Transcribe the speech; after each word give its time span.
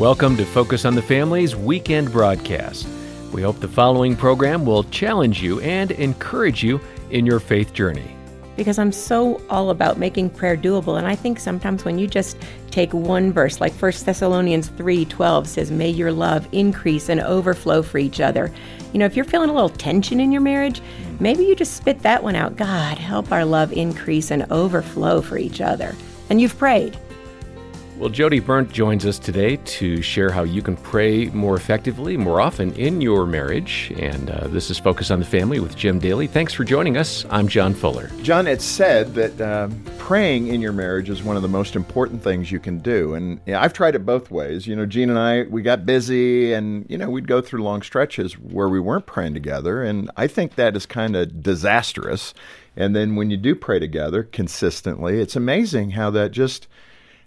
Welcome 0.00 0.38
to 0.38 0.46
Focus 0.46 0.86
on 0.86 0.94
the 0.94 1.02
Family's 1.02 1.54
weekend 1.54 2.10
broadcast. 2.10 2.88
We 3.32 3.42
hope 3.42 3.60
the 3.60 3.68
following 3.68 4.16
program 4.16 4.64
will 4.64 4.84
challenge 4.84 5.42
you 5.42 5.60
and 5.60 5.90
encourage 5.90 6.64
you 6.64 6.80
in 7.10 7.26
your 7.26 7.38
faith 7.38 7.74
journey. 7.74 8.16
Because 8.56 8.78
I'm 8.78 8.92
so 8.92 9.42
all 9.50 9.68
about 9.68 9.98
making 9.98 10.30
prayer 10.30 10.56
doable. 10.56 10.96
And 10.96 11.06
I 11.06 11.14
think 11.14 11.38
sometimes 11.38 11.84
when 11.84 11.98
you 11.98 12.06
just 12.06 12.38
take 12.70 12.94
one 12.94 13.30
verse, 13.30 13.60
like 13.60 13.74
1 13.74 13.92
Thessalonians 14.02 14.68
3 14.68 15.04
12 15.04 15.46
says, 15.46 15.70
May 15.70 15.90
your 15.90 16.12
love 16.12 16.48
increase 16.50 17.10
and 17.10 17.20
overflow 17.20 17.82
for 17.82 17.98
each 17.98 18.22
other. 18.22 18.50
You 18.94 19.00
know, 19.00 19.04
if 19.04 19.14
you're 19.14 19.26
feeling 19.26 19.50
a 19.50 19.54
little 19.54 19.68
tension 19.68 20.18
in 20.18 20.32
your 20.32 20.40
marriage, 20.40 20.80
mm. 20.80 21.20
maybe 21.20 21.44
you 21.44 21.54
just 21.54 21.76
spit 21.76 22.00
that 22.00 22.22
one 22.22 22.36
out. 22.36 22.56
God, 22.56 22.96
help 22.96 23.30
our 23.30 23.44
love 23.44 23.70
increase 23.74 24.30
and 24.30 24.50
overflow 24.50 25.20
for 25.20 25.36
each 25.36 25.60
other. 25.60 25.94
And 26.30 26.40
you've 26.40 26.56
prayed. 26.56 26.98
Well, 28.00 28.08
Jodie 28.08 28.40
Berndt 28.40 28.72
joins 28.72 29.04
us 29.04 29.18
today 29.18 29.56
to 29.56 30.00
share 30.00 30.30
how 30.30 30.42
you 30.42 30.62
can 30.62 30.74
pray 30.74 31.26
more 31.26 31.54
effectively, 31.54 32.16
more 32.16 32.40
often 32.40 32.72
in 32.72 33.02
your 33.02 33.26
marriage. 33.26 33.92
And 33.98 34.30
uh, 34.30 34.48
this 34.48 34.70
is 34.70 34.78
Focus 34.78 35.10
on 35.10 35.18
the 35.18 35.26
Family 35.26 35.60
with 35.60 35.76
Jim 35.76 35.98
Daly. 35.98 36.26
Thanks 36.26 36.54
for 36.54 36.64
joining 36.64 36.96
us. 36.96 37.26
I'm 37.28 37.46
John 37.46 37.74
Fuller. 37.74 38.10
John, 38.22 38.46
it's 38.46 38.64
said 38.64 39.12
that 39.16 39.38
um, 39.42 39.84
praying 39.98 40.46
in 40.46 40.62
your 40.62 40.72
marriage 40.72 41.10
is 41.10 41.22
one 41.22 41.36
of 41.36 41.42
the 41.42 41.48
most 41.48 41.76
important 41.76 42.22
things 42.22 42.50
you 42.50 42.58
can 42.58 42.78
do. 42.78 43.12
And 43.12 43.38
I've 43.46 43.74
tried 43.74 43.94
it 43.94 44.06
both 44.06 44.30
ways. 44.30 44.66
You 44.66 44.76
know, 44.76 44.86
Jean 44.86 45.10
and 45.10 45.18
I, 45.18 45.42
we 45.42 45.60
got 45.60 45.84
busy 45.84 46.54
and, 46.54 46.86
you 46.88 46.96
know, 46.96 47.10
we'd 47.10 47.28
go 47.28 47.42
through 47.42 47.62
long 47.62 47.82
stretches 47.82 48.32
where 48.38 48.70
we 48.70 48.80
weren't 48.80 49.04
praying 49.04 49.34
together. 49.34 49.82
And 49.82 50.10
I 50.16 50.26
think 50.26 50.54
that 50.54 50.74
is 50.74 50.86
kind 50.86 51.16
of 51.16 51.42
disastrous. 51.42 52.32
And 52.76 52.96
then 52.96 53.14
when 53.16 53.30
you 53.30 53.36
do 53.36 53.54
pray 53.54 53.78
together 53.78 54.22
consistently, 54.22 55.20
it's 55.20 55.36
amazing 55.36 55.90
how 55.90 56.08
that 56.12 56.30
just 56.30 56.66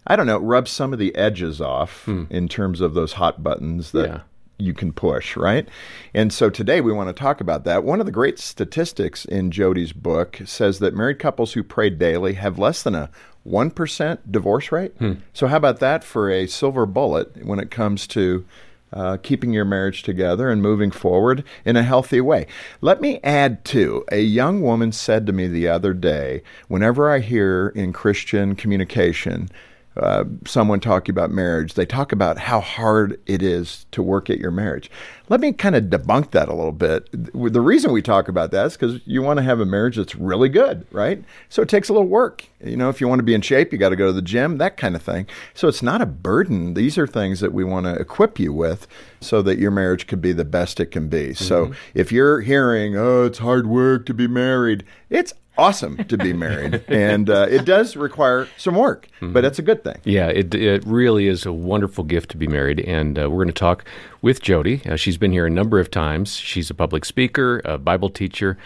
I 0.05 0.15
don't 0.15 0.27
know, 0.27 0.37
rub 0.37 0.67
some 0.67 0.93
of 0.93 0.99
the 0.99 1.15
edges 1.15 1.61
off 1.61 2.05
hmm. 2.05 2.25
in 2.29 2.47
terms 2.47 2.81
of 2.81 2.93
those 2.93 3.13
hot 3.13 3.43
buttons 3.43 3.91
that 3.91 4.09
yeah. 4.09 4.19
you 4.57 4.73
can 4.73 4.91
push, 4.91 5.37
right? 5.37 5.67
And 6.13 6.33
so 6.33 6.49
today 6.49 6.81
we 6.81 6.91
want 6.91 7.09
to 7.09 7.19
talk 7.19 7.41
about 7.41 7.63
that. 7.63 7.83
One 7.83 7.99
of 7.99 8.05
the 8.05 8.11
great 8.11 8.39
statistics 8.39 9.25
in 9.25 9.51
Jodie's 9.51 9.93
book 9.93 10.41
says 10.45 10.79
that 10.79 10.95
married 10.95 11.19
couples 11.19 11.53
who 11.53 11.63
pray 11.63 11.89
daily 11.89 12.33
have 12.33 12.59
less 12.59 12.83
than 12.83 12.95
a 12.95 13.09
1% 13.47 14.19
divorce 14.29 14.71
rate. 14.71 14.93
Hmm. 14.97 15.13
So, 15.33 15.47
how 15.47 15.57
about 15.57 15.79
that 15.79 16.03
for 16.03 16.29
a 16.29 16.47
silver 16.47 16.85
bullet 16.85 17.45
when 17.45 17.59
it 17.59 17.71
comes 17.71 18.07
to 18.07 18.45
uh, 18.93 19.17
keeping 19.17 19.51
your 19.51 19.65
marriage 19.65 20.03
together 20.03 20.49
and 20.49 20.61
moving 20.61 20.91
forward 20.91 21.43
in 21.65 21.75
a 21.75 21.83
healthy 21.83 22.21
way. 22.21 22.45
Let 22.79 23.01
me 23.01 23.19
add 23.23 23.65
to 23.65 24.05
a 24.11 24.19
young 24.19 24.61
woman 24.61 24.91
said 24.91 25.25
to 25.25 25.33
me 25.33 25.47
the 25.47 25.67
other 25.67 25.93
day 25.93 26.43
whenever 26.67 27.09
I 27.11 27.19
hear 27.19 27.69
in 27.69 27.91
Christian 27.91 28.55
communication, 28.55 29.49
uh, 29.95 30.23
someone 30.45 30.79
talking 30.79 31.13
about 31.13 31.29
marriage, 31.31 31.75
they 31.75 31.85
talk 31.85 32.11
about 32.11 32.37
how 32.37 32.59
hard 32.59 33.19
it 33.25 33.43
is 33.43 33.85
to 33.91 34.01
work 34.01 34.29
at 34.29 34.39
your 34.39 34.51
marriage. 34.51 34.89
Let 35.29 35.39
me 35.39 35.53
kind 35.53 35.75
of 35.75 35.85
debunk 35.85 36.31
that 36.31 36.49
a 36.49 36.53
little 36.53 36.71
bit. 36.71 37.09
The 37.11 37.61
reason 37.61 37.91
we 37.91 38.01
talk 38.01 38.27
about 38.27 38.51
that 38.51 38.65
is 38.67 38.73
because 38.73 38.99
you 39.05 39.21
want 39.21 39.37
to 39.37 39.43
have 39.43 39.59
a 39.59 39.65
marriage 39.65 39.95
that's 39.95 40.15
really 40.15 40.49
good, 40.49 40.85
right? 40.91 41.23
So 41.49 41.61
it 41.61 41.69
takes 41.69 41.89
a 41.89 41.93
little 41.93 42.07
work. 42.07 42.45
You 42.63 42.75
know, 42.75 42.89
if 42.89 42.99
you 42.99 43.07
want 43.07 43.19
to 43.19 43.23
be 43.23 43.33
in 43.33 43.41
shape, 43.41 43.71
you 43.71 43.77
got 43.77 43.89
to 43.89 43.95
go 43.95 44.07
to 44.07 44.13
the 44.13 44.21
gym, 44.21 44.57
that 44.57 44.77
kind 44.77 44.95
of 44.95 45.01
thing. 45.01 45.27
So 45.53 45.67
it's 45.67 45.81
not 45.81 46.01
a 46.01 46.05
burden. 46.05 46.73
These 46.73 46.97
are 46.97 47.07
things 47.07 47.39
that 47.39 47.53
we 47.53 47.63
want 47.63 47.85
to 47.85 47.93
equip 47.93 48.39
you 48.39 48.51
with 48.51 48.87
so 49.21 49.41
that 49.43 49.59
your 49.59 49.71
marriage 49.71 50.07
could 50.07 50.21
be 50.21 50.33
the 50.33 50.45
best 50.45 50.79
it 50.79 50.87
can 50.87 51.07
be. 51.07 51.29
Mm-hmm. 51.29 51.43
So 51.45 51.71
if 51.93 52.11
you're 52.11 52.41
hearing, 52.41 52.97
oh, 52.97 53.25
it's 53.25 53.39
hard 53.39 53.67
work 53.67 54.05
to 54.07 54.13
be 54.13 54.27
married, 54.27 54.83
it's 55.09 55.33
awesome 55.57 56.03
to 56.05 56.17
be 56.17 56.33
married, 56.33 56.83
and 56.87 57.29
uh, 57.29 57.47
it 57.49 57.65
does 57.65 57.95
require 57.95 58.47
some 58.57 58.75
work, 58.75 59.07
mm-hmm. 59.17 59.33
but 59.33 59.45
it's 59.45 59.59
a 59.59 59.61
good 59.61 59.83
thing. 59.83 59.99
Yeah, 60.03 60.27
it 60.27 60.53
it 60.53 60.83
really 60.85 61.27
is 61.27 61.45
a 61.45 61.53
wonderful 61.53 62.03
gift 62.03 62.31
to 62.31 62.37
be 62.37 62.47
married, 62.47 62.79
and 62.81 63.17
uh, 63.17 63.29
we're 63.29 63.43
going 63.43 63.47
to 63.47 63.53
talk 63.53 63.85
with 64.21 64.41
Jodie. 64.41 64.85
Uh, 64.85 64.95
she's 64.95 65.17
been 65.17 65.31
here 65.31 65.45
a 65.45 65.51
number 65.51 65.79
of 65.79 65.91
times. 65.91 66.35
She's 66.35 66.69
a 66.69 66.73
public 66.73 67.05
speaker, 67.05 67.61
a 67.65 67.77
Bible 67.77 68.09
teacher, 68.09 68.57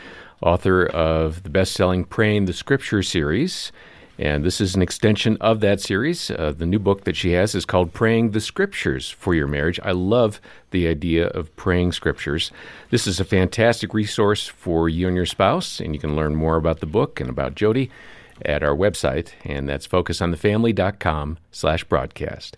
author 0.41 0.85
of 0.85 1.43
the 1.43 1.49
best-selling 1.49 2.05
"Praying 2.05 2.45
the 2.45 2.53
Scripture" 2.53 3.03
series. 3.03 3.71
And 4.19 4.43
this 4.43 4.59
is 4.59 4.75
an 4.75 4.81
extension 4.81 5.37
of 5.41 5.59
that 5.59 5.79
series. 5.79 6.31
Uh, 6.31 6.53
the 6.57 6.65
new 6.65 6.79
book 6.79 7.03
that 7.03 7.15
she 7.15 7.33
has 7.33 7.53
is 7.53 7.65
called 7.65 7.93
Praying 7.93 8.31
the 8.31 8.41
Scriptures 8.41 9.09
for 9.09 9.35
Your 9.35 9.47
Marriage. 9.47 9.79
I 9.83 9.91
love 9.91 10.41
the 10.71 10.87
idea 10.87 11.27
of 11.27 11.55
praying 11.55 11.91
scriptures. 11.91 12.51
This 12.89 13.05
is 13.05 13.19
a 13.19 13.25
fantastic 13.25 13.93
resource 13.93 14.47
for 14.47 14.89
you 14.89 15.07
and 15.07 15.15
your 15.15 15.27
spouse, 15.27 15.79
and 15.79 15.93
you 15.93 15.99
can 15.99 16.15
learn 16.15 16.35
more 16.35 16.55
about 16.55 16.79
the 16.79 16.87
book 16.87 17.19
and 17.19 17.29
about 17.29 17.55
Jodie 17.55 17.89
at 18.43 18.63
our 18.63 18.75
website, 18.75 19.29
and 19.43 19.67
that's 19.69 19.87
focusonthefamily.com 19.87 21.37
slash 21.51 21.83
broadcast. 21.83 22.57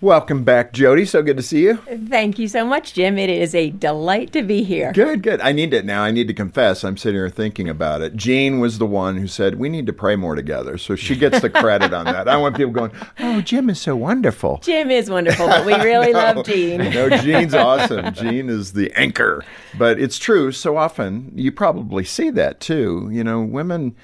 Welcome 0.00 0.44
back, 0.44 0.72
Jodie. 0.72 1.08
So 1.08 1.24
good 1.24 1.36
to 1.38 1.42
see 1.42 1.64
you. 1.64 1.78
Thank 2.08 2.38
you 2.38 2.46
so 2.46 2.64
much, 2.64 2.94
Jim. 2.94 3.18
It 3.18 3.28
is 3.30 3.52
a 3.52 3.70
delight 3.70 4.32
to 4.32 4.44
be 4.44 4.62
here. 4.62 4.92
Good, 4.92 5.24
good. 5.24 5.40
I 5.40 5.50
need 5.50 5.74
it 5.74 5.84
now. 5.84 6.04
I 6.04 6.12
need 6.12 6.28
to 6.28 6.34
confess. 6.34 6.84
I'm 6.84 6.96
sitting 6.96 7.16
here 7.16 7.28
thinking 7.28 7.68
about 7.68 8.00
it. 8.00 8.14
Jean 8.14 8.60
was 8.60 8.78
the 8.78 8.86
one 8.86 9.16
who 9.16 9.26
said 9.26 9.56
we 9.56 9.68
need 9.68 9.86
to 9.86 9.92
pray 9.92 10.14
more 10.14 10.36
together, 10.36 10.78
so 10.78 10.94
she 10.94 11.16
gets 11.16 11.40
the 11.40 11.50
credit 11.50 11.92
on 11.92 12.04
that. 12.04 12.28
I 12.28 12.36
want 12.36 12.56
people 12.56 12.72
going, 12.72 12.92
"Oh, 13.18 13.40
Jim 13.40 13.68
is 13.68 13.80
so 13.80 13.96
wonderful." 13.96 14.60
Jim 14.62 14.88
is 14.88 15.10
wonderful, 15.10 15.48
but 15.48 15.66
we 15.66 15.74
really 15.74 16.12
no, 16.12 16.18
love 16.18 16.46
Jean. 16.46 16.78
no, 16.78 17.10
Jean's 17.18 17.54
awesome. 17.54 18.14
Jean 18.14 18.48
is 18.48 18.74
the 18.74 18.92
anchor. 18.96 19.44
But 19.76 19.98
it's 19.98 20.18
true. 20.18 20.52
So 20.52 20.76
often 20.76 21.32
you 21.34 21.50
probably 21.50 22.04
see 22.04 22.30
that 22.30 22.60
too. 22.60 23.08
You 23.10 23.24
know, 23.24 23.40
women 23.42 23.96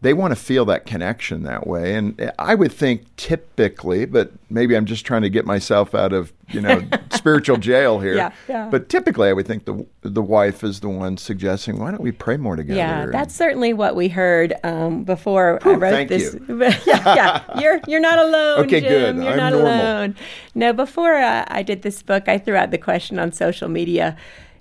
they 0.00 0.14
want 0.14 0.30
to 0.30 0.36
feel 0.36 0.64
that 0.66 0.86
connection 0.86 1.42
that 1.42 1.66
way. 1.66 1.94
And 1.96 2.30
I 2.38 2.54
would 2.54 2.72
think 2.72 3.04
typically, 3.16 4.04
but 4.04 4.30
maybe 4.48 4.76
I'm 4.76 4.86
just 4.86 5.04
trying 5.04 5.22
to 5.22 5.30
get 5.30 5.44
myself 5.44 5.92
out 5.92 6.12
of, 6.12 6.32
you 6.50 6.60
know, 6.60 6.82
spiritual 7.10 7.56
jail 7.56 7.98
here. 7.98 8.14
Yeah, 8.14 8.32
yeah. 8.48 8.68
But 8.70 8.88
typically 8.88 9.28
I 9.28 9.32
would 9.32 9.46
think 9.46 9.64
the 9.64 9.84
the 10.02 10.22
wife 10.22 10.62
is 10.62 10.80
the 10.80 10.88
one 10.88 11.16
suggesting, 11.16 11.80
why 11.80 11.90
don't 11.90 12.00
we 12.00 12.12
pray 12.12 12.36
more 12.36 12.54
together? 12.54 12.78
Yeah, 12.78 13.06
that's 13.06 13.34
certainly 13.34 13.72
what 13.72 13.96
we 13.96 14.08
heard 14.08 14.54
um, 14.62 15.02
before 15.02 15.58
Whew, 15.64 15.72
I 15.72 15.76
wrote 15.76 16.08
this. 16.08 16.36
yeah, 16.48 17.14
yeah, 17.14 17.60
you're 17.60 17.80
you're 17.88 18.00
not 18.00 18.20
alone. 18.20 18.60
Okay, 18.60 18.80
Jim. 18.80 19.16
good. 19.16 19.24
You're 19.24 19.32
I'm 19.32 19.36
not 19.36 19.52
normal. 19.52 19.68
alone. 19.68 20.16
No, 20.54 20.72
before 20.72 21.14
uh, 21.14 21.44
I 21.48 21.64
did 21.64 21.82
this 21.82 22.02
book, 22.02 22.28
I 22.28 22.38
threw 22.38 22.54
out 22.54 22.70
the 22.70 22.78
question 22.78 23.18
on 23.18 23.32
social 23.32 23.68
media 23.68 24.16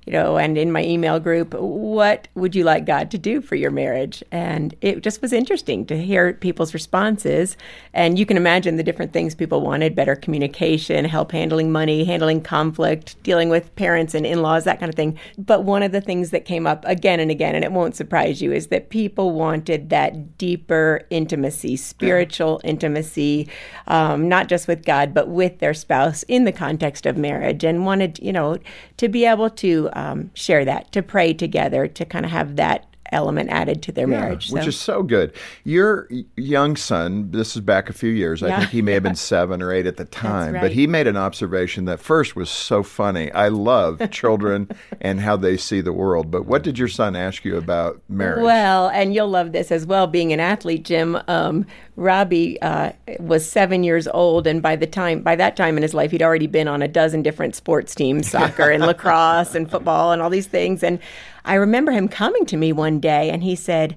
you 0.08 0.14
know, 0.14 0.38
and 0.38 0.58
in 0.58 0.72
my 0.72 0.82
email 0.84 1.20
group, 1.20 1.54
what 1.54 2.30
would 2.34 2.56
you 2.56 2.64
like 2.64 2.86
God 2.86 3.12
to 3.12 3.18
do 3.18 3.42
for 3.42 3.56
your 3.56 3.72
marriage? 3.72 4.24
And 4.32 4.74
it 4.80 5.04
just 5.04 5.22
was 5.22 5.34
interesting 5.34 5.86
to 5.88 6.02
hear 6.02 6.32
people's 6.32 6.74
responses. 6.74 7.58
And 7.94 8.18
you 8.18 8.26
can 8.26 8.38
imagine 8.38 8.78
the 8.78 8.84
different 8.84 9.12
things 9.12 9.36
people 9.36 9.60
wanted 9.60 9.96
better 9.96 10.16
communication, 10.16 11.04
help 11.04 11.34
handling 11.34 11.74
money, 11.74 12.06
handling 12.06 12.40
conflict, 12.40 13.22
dealing 13.24 13.50
with 13.50 13.76
parents 13.76 14.14
and 14.14 14.26
in 14.26 14.42
laws, 14.42 14.64
that 14.64 14.80
kind 14.80 14.90
of 14.90 14.96
thing. 14.96 15.20
But 15.38 15.66
one 15.66 15.84
of 15.84 15.92
the 15.92 16.00
things 16.00 16.30
that 16.30 16.46
came 16.46 16.66
up 16.66 16.86
again 16.86 17.20
and 17.20 17.30
again, 17.30 17.54
and 17.54 17.66
it 17.66 17.74
won't 17.74 17.98
surprise 17.98 18.42
you, 18.42 18.54
is 18.54 18.68
that 18.68 18.90
people 18.90 19.34
wanted 19.34 19.90
that 19.90 20.38
deeper 20.38 21.06
intimacy, 21.10 21.76
spiritual 21.76 22.62
intimacy, 22.64 23.50
um, 23.88 24.30
not 24.30 24.48
just 24.48 24.70
with 24.70 24.86
God, 24.86 25.14
but 25.14 25.28
with 25.28 25.60
their 25.60 25.74
spouse 25.74 26.24
in 26.24 26.46
the 26.46 26.54
context 26.54 27.06
of 27.06 27.18
marriage, 27.18 27.66
and 27.66 27.86
wanted, 27.86 28.20
you 28.20 28.32
know, 28.32 28.58
to 28.96 29.10
be 29.10 29.26
able 29.26 29.50
to 29.50 29.90
um, 29.98 30.30
share 30.36 30.64
that, 30.64 30.92
to 30.92 31.02
pray 31.02 31.34
together, 31.34 31.88
to 31.88 32.06
kind 32.06 32.24
of 32.24 32.32
have 32.32 32.56
that 32.58 32.86
element 33.12 33.50
added 33.50 33.82
to 33.84 33.92
their 33.92 34.08
yeah, 34.08 34.20
marriage. 34.20 34.50
So. 34.50 34.56
Which 34.56 34.68
is 34.68 34.80
so 34.80 35.04
good. 35.04 35.34
Your 35.64 36.10
young 36.36 36.76
son, 36.76 37.32
this 37.32 37.56
is 37.56 37.62
back 37.62 37.90
a 37.90 37.94
few 37.94 38.10
years, 38.10 38.44
I 38.44 38.58
think 38.58 38.72
he 38.72 38.82
may 38.82 38.94
have 38.94 39.04
been 39.04 39.16
seven 39.34 39.62
or 39.62 39.72
eight 39.72 39.86
at 39.86 39.98
the 39.98 40.06
time, 40.06 40.54
right. 40.54 40.62
but 40.62 40.72
he 40.72 40.88
made 40.88 41.08
an 41.08 41.18
observation 41.18 41.86
that 41.86 42.00
first 42.00 42.36
was 42.36 42.50
so 42.50 42.84
funny. 42.84 43.32
I 43.32 43.50
love 43.50 44.10
children 44.12 44.70
and 45.02 45.22
how 45.22 45.38
they 45.38 45.58
see 45.58 45.82
the 45.82 45.94
world. 45.94 46.32
But 46.32 46.46
what 46.46 46.64
did 46.64 46.78
your 46.78 46.88
son 46.88 47.16
ask 47.16 47.46
you 47.46 47.58
about 47.58 48.02
marriage? 48.10 48.44
Well, 48.44 48.90
and 48.90 49.14
you'll 49.14 49.30
love 49.30 49.52
this 49.52 49.72
as 49.72 49.86
well, 49.86 50.08
being 50.08 50.34
an 50.34 50.40
athlete, 50.40 50.84
Jim. 50.84 51.18
Um, 51.28 51.66
Robbie 51.98 52.62
uh, 52.62 52.92
was 53.20 53.50
seven 53.50 53.84
years 53.84 54.08
old, 54.08 54.46
and 54.46 54.62
by 54.62 54.76
the 54.76 54.86
time 54.86 55.22
by 55.22 55.36
that 55.36 55.56
time 55.56 55.78
in 55.78 55.84
his 55.84 55.96
life, 55.96 56.12
he'd 56.12 56.22
already 56.22 56.46
been 56.46 56.68
on 56.68 56.84
a 56.84 56.88
dozen 56.88 57.24
different 57.24 57.56
sports 57.56 57.96
teams, 57.96 58.30
soccer 58.30 58.70
and 58.70 58.84
lacrosse 58.86 59.56
and 59.56 59.70
football 59.70 60.12
and 60.12 60.22
all 60.22 60.30
these 60.30 60.46
things. 60.46 60.84
And 60.84 61.00
I 61.48 61.56
remember 61.56 61.92
him 61.92 62.08
coming 62.08 62.46
to 62.48 62.58
me 62.58 62.72
one 62.72 63.00
day 63.00 63.30
and 63.30 63.42
he 63.42 63.56
said, 63.56 63.96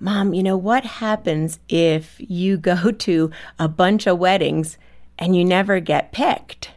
Mom, 0.00 0.32
you 0.32 0.42
know 0.42 0.56
what 0.56 0.84
happens 0.84 1.58
if 1.68 2.16
you 2.18 2.56
go 2.56 2.90
to 2.98 3.30
a 3.58 3.68
bunch 3.68 4.06
of 4.06 4.18
weddings 4.18 4.78
and 5.18 5.36
you 5.36 5.44
never 5.44 5.80
get 5.80 6.12
picked? 6.12 6.70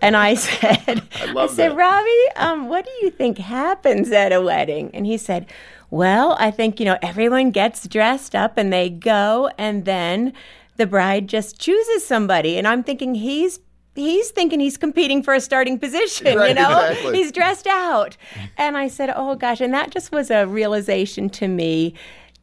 And 0.00 0.16
I 0.16 0.34
said, 0.34 1.02
I, 1.20 1.34
I 1.36 1.46
said, 1.46 1.72
that. 1.72 1.76
Robbie, 1.76 2.36
um, 2.36 2.68
what 2.68 2.84
do 2.84 2.90
you 3.02 3.10
think 3.10 3.38
happens 3.38 4.10
at 4.10 4.32
a 4.32 4.40
wedding? 4.40 4.90
And 4.94 5.06
he 5.06 5.16
said, 5.16 5.46
Well, 5.90 6.36
I 6.38 6.50
think, 6.50 6.80
you 6.80 6.86
know, 6.86 6.98
everyone 7.02 7.50
gets 7.50 7.86
dressed 7.86 8.34
up 8.34 8.56
and 8.56 8.72
they 8.72 8.90
go, 8.90 9.50
and 9.58 9.84
then 9.84 10.32
the 10.76 10.86
bride 10.86 11.28
just 11.28 11.58
chooses 11.58 12.06
somebody. 12.06 12.58
And 12.58 12.68
I'm 12.68 12.82
thinking 12.82 13.14
he's 13.14 13.58
he's 13.96 14.30
thinking 14.30 14.60
he's 14.60 14.76
competing 14.76 15.22
for 15.22 15.34
a 15.34 15.40
starting 15.40 15.78
position, 15.78 16.36
right, 16.36 16.50
you 16.50 16.54
know? 16.54 16.86
Exactly. 16.86 17.16
He's 17.16 17.32
dressed 17.32 17.66
out. 17.66 18.16
And 18.56 18.76
I 18.76 18.88
said, 18.88 19.12
"Oh 19.14 19.34
gosh." 19.34 19.60
And 19.60 19.74
that 19.74 19.90
just 19.90 20.12
was 20.12 20.30
a 20.30 20.46
realization 20.46 21.28
to 21.30 21.48
me 21.48 21.94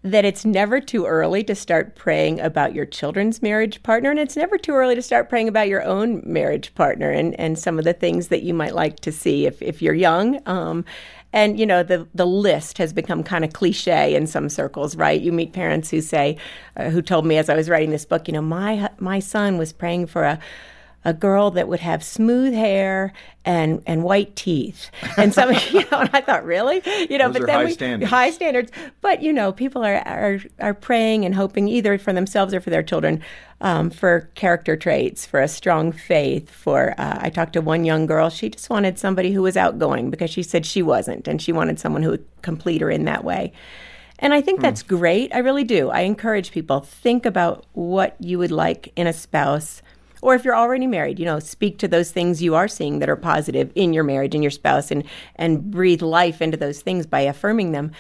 that 0.04 0.26
it's 0.26 0.44
never 0.44 0.82
too 0.82 1.06
early 1.06 1.46
to 1.46 1.56
start 1.56 1.96
praying 1.96 2.40
about 2.42 2.76
your 2.76 2.86
children's 2.86 3.42
marriage 3.42 3.82
partner, 3.84 4.12
and 4.12 4.20
it's 4.20 4.36
never 4.36 4.58
too 4.58 4.74
early 4.74 4.96
to 4.96 5.02
start 5.02 5.30
praying 5.30 5.48
about 5.48 5.70
your 5.70 5.82
own 5.82 6.22
marriage 6.26 6.76
partner 6.76 7.10
and, 7.10 7.40
and 7.40 7.58
some 7.58 7.80
of 7.80 7.86
the 7.86 7.94
things 7.94 8.28
that 8.28 8.44
you 8.44 8.54
might 8.54 8.76
like 8.76 9.00
to 9.00 9.14
see 9.14 9.46
if, 9.46 9.62
if 9.62 9.82
you're 9.82 9.94
young. 9.94 10.46
Um, 10.46 10.84
and 11.32 11.60
you 11.60 11.66
know 11.66 11.82
the 11.82 12.08
the 12.14 12.28
list 12.28 12.78
has 12.78 12.94
become 12.94 13.24
kind 13.24 13.44
of 13.44 13.54
cliche 13.54 14.14
in 14.14 14.28
some 14.28 14.50
circles, 14.50 14.96
right? 14.96 15.20
You 15.20 15.32
meet 15.32 15.52
parents 15.52 15.90
who 15.90 16.00
say, 16.00 16.38
uh, 16.78 16.90
who 16.90 17.02
told 17.02 17.26
me 17.26 17.38
as 17.38 17.50
I 17.50 17.56
was 17.56 17.70
writing 17.70 17.90
this 17.90 18.06
book, 18.06 18.28
you 18.28 18.34
know, 18.34 18.42
my 18.42 18.90
my 19.00 19.20
son 19.20 19.58
was 19.58 19.74
praying 19.74 20.08
for 20.08 20.24
a 20.24 20.40
a 21.06 21.14
girl 21.14 21.52
that 21.52 21.68
would 21.68 21.80
have 21.82 22.04
smooth 22.04 22.54
hair 22.54 23.14
and 23.46 23.82
and 23.86 24.04
white 24.04 24.36
teeth. 24.36 24.90
And 25.18 25.34
some, 25.34 25.52
you 25.72 25.82
know, 25.92 26.00
and 26.00 26.10
I 26.14 26.22
thought, 26.22 26.46
really, 26.46 26.82
you 27.10 27.18
know, 27.18 27.30
Those 27.30 27.40
but 27.40 27.48
then 27.48 27.56
high 27.56 27.66
we 27.66 27.72
standards. 27.72 28.10
high 28.10 28.30
standards. 28.32 28.72
But 29.02 29.22
you 29.22 29.34
know, 29.34 29.52
people 29.52 29.84
are 29.84 29.98
are 30.08 30.40
are 30.60 30.74
praying 30.74 31.26
and 31.26 31.36
hoping 31.36 31.68
either 31.68 31.98
for 31.98 32.14
themselves 32.14 32.54
or 32.54 32.62
for 32.62 32.70
their 32.70 32.84
children 32.84 33.22
um, 33.62 33.90
for 33.90 34.30
character 34.36 34.76
traits, 34.76 35.26
for 35.26 35.40
a 35.42 35.48
strong 35.48 35.92
faith. 35.92 36.50
For 36.50 36.94
uh, 36.98 37.18
I 37.20 37.30
talked 37.30 37.54
to 37.54 37.62
one 37.62 37.84
young 37.84 38.06
girl; 38.06 38.30
she 38.30 38.50
just 38.50 38.70
wanted 38.70 38.98
somebody 38.98 39.32
who 39.32 39.42
was 39.42 39.58
outgoing 39.58 40.10
because 40.10 40.30
she 40.30 40.44
said 40.44 40.66
she 40.66 40.82
wasn't, 40.82 41.28
and 41.28 41.42
she 41.42 41.52
wanted 41.52 41.80
someone 41.80 42.04
who 42.04 42.12
would 42.12 42.26
complete 42.42 42.82
her 42.82 42.90
in 42.90 43.06
that 43.06 43.24
way. 43.24 43.54
And 44.20 44.34
I 44.34 44.40
think 44.40 44.62
that's 44.62 44.84
great. 44.84 45.36
I 45.36 45.40
really 45.40 45.66
do. 45.66 45.90
I 45.90 46.02
encourage 46.02 46.52
people 46.52 46.80
think 46.80 47.26
about 47.26 47.66
what 47.74 48.16
you 48.20 48.40
would 48.40 48.52
like 48.52 48.94
in 48.96 49.06
a 49.06 49.12
spouse 49.12 49.82
or 50.24 50.34
if 50.34 50.46
you're 50.46 50.56
already 50.56 50.88
married, 50.88 51.20
you 51.20 51.26
know, 51.26 51.40
speak 51.40 51.78
to 51.80 51.88
those 51.88 52.12
things 52.12 52.42
you 52.42 52.56
are 52.56 52.70
seeing 52.70 53.00
that 53.00 53.10
are 53.10 53.18
positive 53.18 53.72
in 53.76 53.92
your 53.92 54.06
marriage 54.06 54.34
and 54.34 54.44
your 54.44 54.52
spouse 54.52 54.90
and 54.90 55.04
and 55.36 55.70
breathe 55.70 56.02
life 56.02 56.42
into 56.42 56.56
those 56.56 56.82
things 56.82 57.06
by 57.06 57.20
affirming 57.20 57.74
them. 57.74 57.92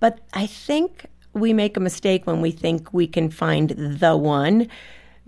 But 0.00 0.18
I 0.34 0.46
think 0.46 1.06
we 1.32 1.52
make 1.52 1.76
a 1.76 1.80
mistake 1.80 2.26
when 2.26 2.40
we 2.40 2.50
think 2.50 2.92
we 2.92 3.06
can 3.06 3.30
find 3.30 3.70
the 3.70 4.16
one 4.16 4.66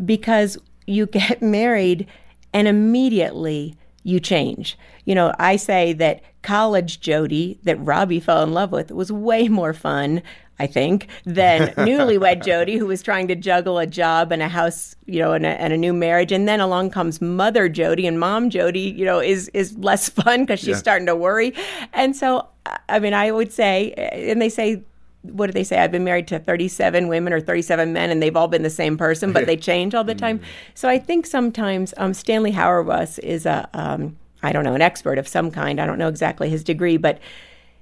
because 0.04 0.58
you 0.86 1.06
get 1.20 1.40
married 1.40 2.08
and 2.52 2.66
immediately 2.66 3.76
you 4.02 4.18
change. 4.18 4.76
You 5.04 5.14
know, 5.14 5.32
I 5.38 5.54
say 5.54 5.92
that 5.94 6.22
college 6.42 7.00
Jodie 7.00 7.58
that 7.62 7.76
Robbie 7.76 8.18
fell 8.18 8.42
in 8.42 8.52
love 8.52 8.72
with 8.72 8.90
was 8.90 9.12
way 9.12 9.46
more 9.48 9.72
fun, 9.72 10.22
I 10.60 10.66
think, 10.66 11.08
than 11.24 11.68
newlywed 11.88 12.42
Jodie 12.44 12.78
who 12.78 12.86
was 12.86 13.02
trying 13.02 13.26
to 13.28 13.34
juggle 13.34 13.78
a 13.78 13.86
job 13.86 14.30
and 14.30 14.42
a 14.42 14.48
house, 14.48 14.94
you 15.06 15.18
know, 15.18 15.32
and 15.32 15.46
a, 15.46 15.60
and 15.60 15.72
a 15.72 15.76
new 15.76 15.94
marriage. 15.94 16.32
And 16.32 16.46
then 16.46 16.60
along 16.60 16.90
comes 16.90 17.20
mother 17.20 17.68
Jodie 17.70 18.06
and 18.06 18.20
mom 18.20 18.50
Jodie, 18.50 18.96
you 18.96 19.04
know, 19.06 19.20
is 19.20 19.48
is 19.54 19.76
less 19.78 20.08
fun 20.20 20.42
because 20.42 20.60
she's 20.60 20.68
Yeah. 20.68 20.76
starting 20.86 21.06
to 21.06 21.16
worry. 21.16 21.54
And 21.94 22.14
so, 22.14 22.46
I 22.88 22.98
mean, 22.98 23.14
I 23.14 23.30
would 23.32 23.52
say, 23.52 23.92
and 24.30 24.40
they 24.40 24.50
say. 24.50 24.82
What 25.22 25.48
do 25.48 25.52
they 25.52 25.64
say? 25.64 25.78
I've 25.78 25.92
been 25.92 26.02
married 26.02 26.28
to 26.28 26.38
37 26.38 27.06
women 27.06 27.34
or 27.34 27.42
37 27.42 27.92
men, 27.92 28.08
and 28.08 28.22
they've 28.22 28.34
all 28.34 28.48
been 28.48 28.62
the 28.62 28.70
same 28.70 28.96
person, 28.96 29.34
but 29.34 29.44
they 29.44 29.54
change 29.70 29.94
all 29.94 30.02
the 30.02 30.14
time. 30.14 30.40
So 30.74 30.88
I 30.88 30.98
think 30.98 31.26
sometimes 31.26 31.92
um, 31.98 32.14
Stanley 32.14 32.52
Hauerwas 32.52 33.18
is 33.18 33.44
a, 33.44 33.68
um, 33.74 34.16
I 34.42 34.50
don't 34.52 34.64
know, 34.64 34.72
an 34.72 34.80
expert 34.80 35.18
of 35.18 35.28
some 35.28 35.50
kind. 35.50 35.78
I 35.78 35.84
don't 35.84 35.98
know 35.98 36.08
exactly 36.08 36.48
his 36.48 36.64
degree, 36.64 36.96
but 36.96 37.18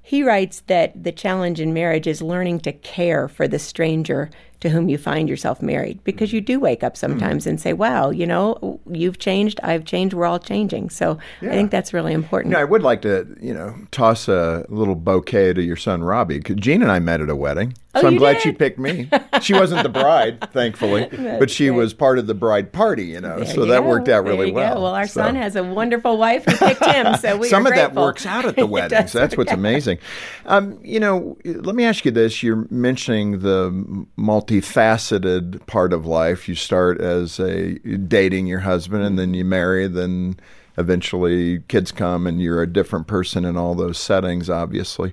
he 0.09 0.23
writes 0.23 0.63
that 0.69 1.05
the 1.05 1.13
challenge 1.13 1.61
in 1.61 1.75
marriage 1.75 2.07
is 2.07 2.23
learning 2.23 2.59
to 2.61 2.73
care 2.73 3.29
for 3.29 3.47
the 3.47 3.59
stranger 3.59 4.31
to 4.59 4.71
whom 4.71 4.89
you 4.89 4.97
find 4.97 5.29
yourself 5.29 5.61
married 5.61 6.03
because 6.03 6.33
you 6.33 6.41
do 6.41 6.59
wake 6.59 6.83
up 6.83 6.97
sometimes 6.97 7.47
and 7.47 7.61
say, 7.61 7.75
wow, 7.75 8.09
you 8.09 8.27
know, 8.27 8.81
you've 8.91 9.19
changed, 9.19 9.61
I've 9.63 9.85
changed, 9.85 10.15
we're 10.15 10.25
all 10.25 10.39
changing. 10.39 10.89
So 10.89 11.19
I 11.43 11.49
think 11.49 11.71
that's 11.71 11.93
really 11.93 12.15
important. 12.15 12.55
Know, 12.55 12.59
I 12.59 12.65
would 12.65 12.83
like 12.83 13.03
to, 13.03 13.37
you 13.39 13.53
know, 13.53 13.77
toss 13.91 14.29
a 14.29 14.65
little 14.71 14.95
bouquet 14.95 15.53
to 15.53 15.63
your 15.63 15.77
son 15.77 16.03
Robbie. 16.03 16.41
Jean 16.41 16.81
and 16.81 16.91
I 16.91 17.01
met 17.01 17.21
at 17.21 17.29
a 17.29 17.37
wedding, 17.37 17.75
so 17.97 18.03
Oh, 18.05 18.07
I'm 18.07 18.17
glad 18.17 18.35
did? 18.35 18.43
she 18.43 18.53
picked 18.53 18.79
me. 18.79 19.09
She 19.41 19.55
wasn't 19.55 19.83
the 19.83 19.89
bride, 19.89 20.41
thankfully, 20.53 21.09
but 21.11 21.51
she 21.51 21.69
great. 21.69 21.77
was 21.79 21.95
part 21.95 22.19
of 22.19 22.27
the 22.27 22.35
bride 22.35 22.71
party. 22.73 23.07
You 23.07 23.21
know, 23.21 23.37
There 23.39 23.47
so 23.47 23.63
you 23.65 23.71
that 23.71 23.81
go. 23.81 23.89
worked 23.89 24.09
out 24.09 24.25
There 24.25 24.33
really 24.35 24.49
you 24.49 24.53
go. 24.53 24.57
well. 24.61 24.83
Well, 24.83 24.95
our 24.95 25.07
So- 25.07 25.23
son 25.23 25.35
has 25.37 25.57
a 25.57 25.65
wonderful 25.65 26.19
wife 26.19 26.45
who 26.45 26.55
picked 26.57 26.85
him, 26.85 27.17
so 27.17 27.39
we 27.39 27.49
Some 27.51 27.67
of 27.67 27.75
that 27.75 27.95
works 27.95 28.27
out 28.27 28.45
at 28.45 28.57
the 28.57 28.67
weddings. 28.77 29.13
That's 29.13 29.37
what's 29.37 29.53
amazing. 29.53 29.99
Um, 30.47 30.79
you 30.83 31.01
know, 31.01 31.39
let 31.45 31.75
me 31.75 31.85
ask 31.85 32.05
you 32.05 32.11
this: 32.11 32.43
You're 32.43 32.67
mentioning 32.71 33.39
the 33.41 34.07
multifaceted 34.19 35.65
part 35.67 35.93
of 35.93 36.07
life. 36.07 36.49
You 36.49 36.55
start 36.55 37.01
as 37.01 37.39
a 37.41 37.75
dating 37.79 38.47
your 38.47 38.61
husband, 38.61 39.03
and 39.05 39.19
then 39.19 39.35
you 39.35 39.45
marry, 39.45 39.87
then 39.89 40.39
eventually 40.79 41.61
kids 41.69 41.93
come, 41.93 42.27
and 42.27 42.41
you're 42.41 42.63
a 42.63 42.67
different 42.73 43.07
person 43.07 43.45
in 43.45 43.57
all 43.57 43.75
those 43.75 43.99
settings. 43.99 44.49
Obviously, 44.49 45.13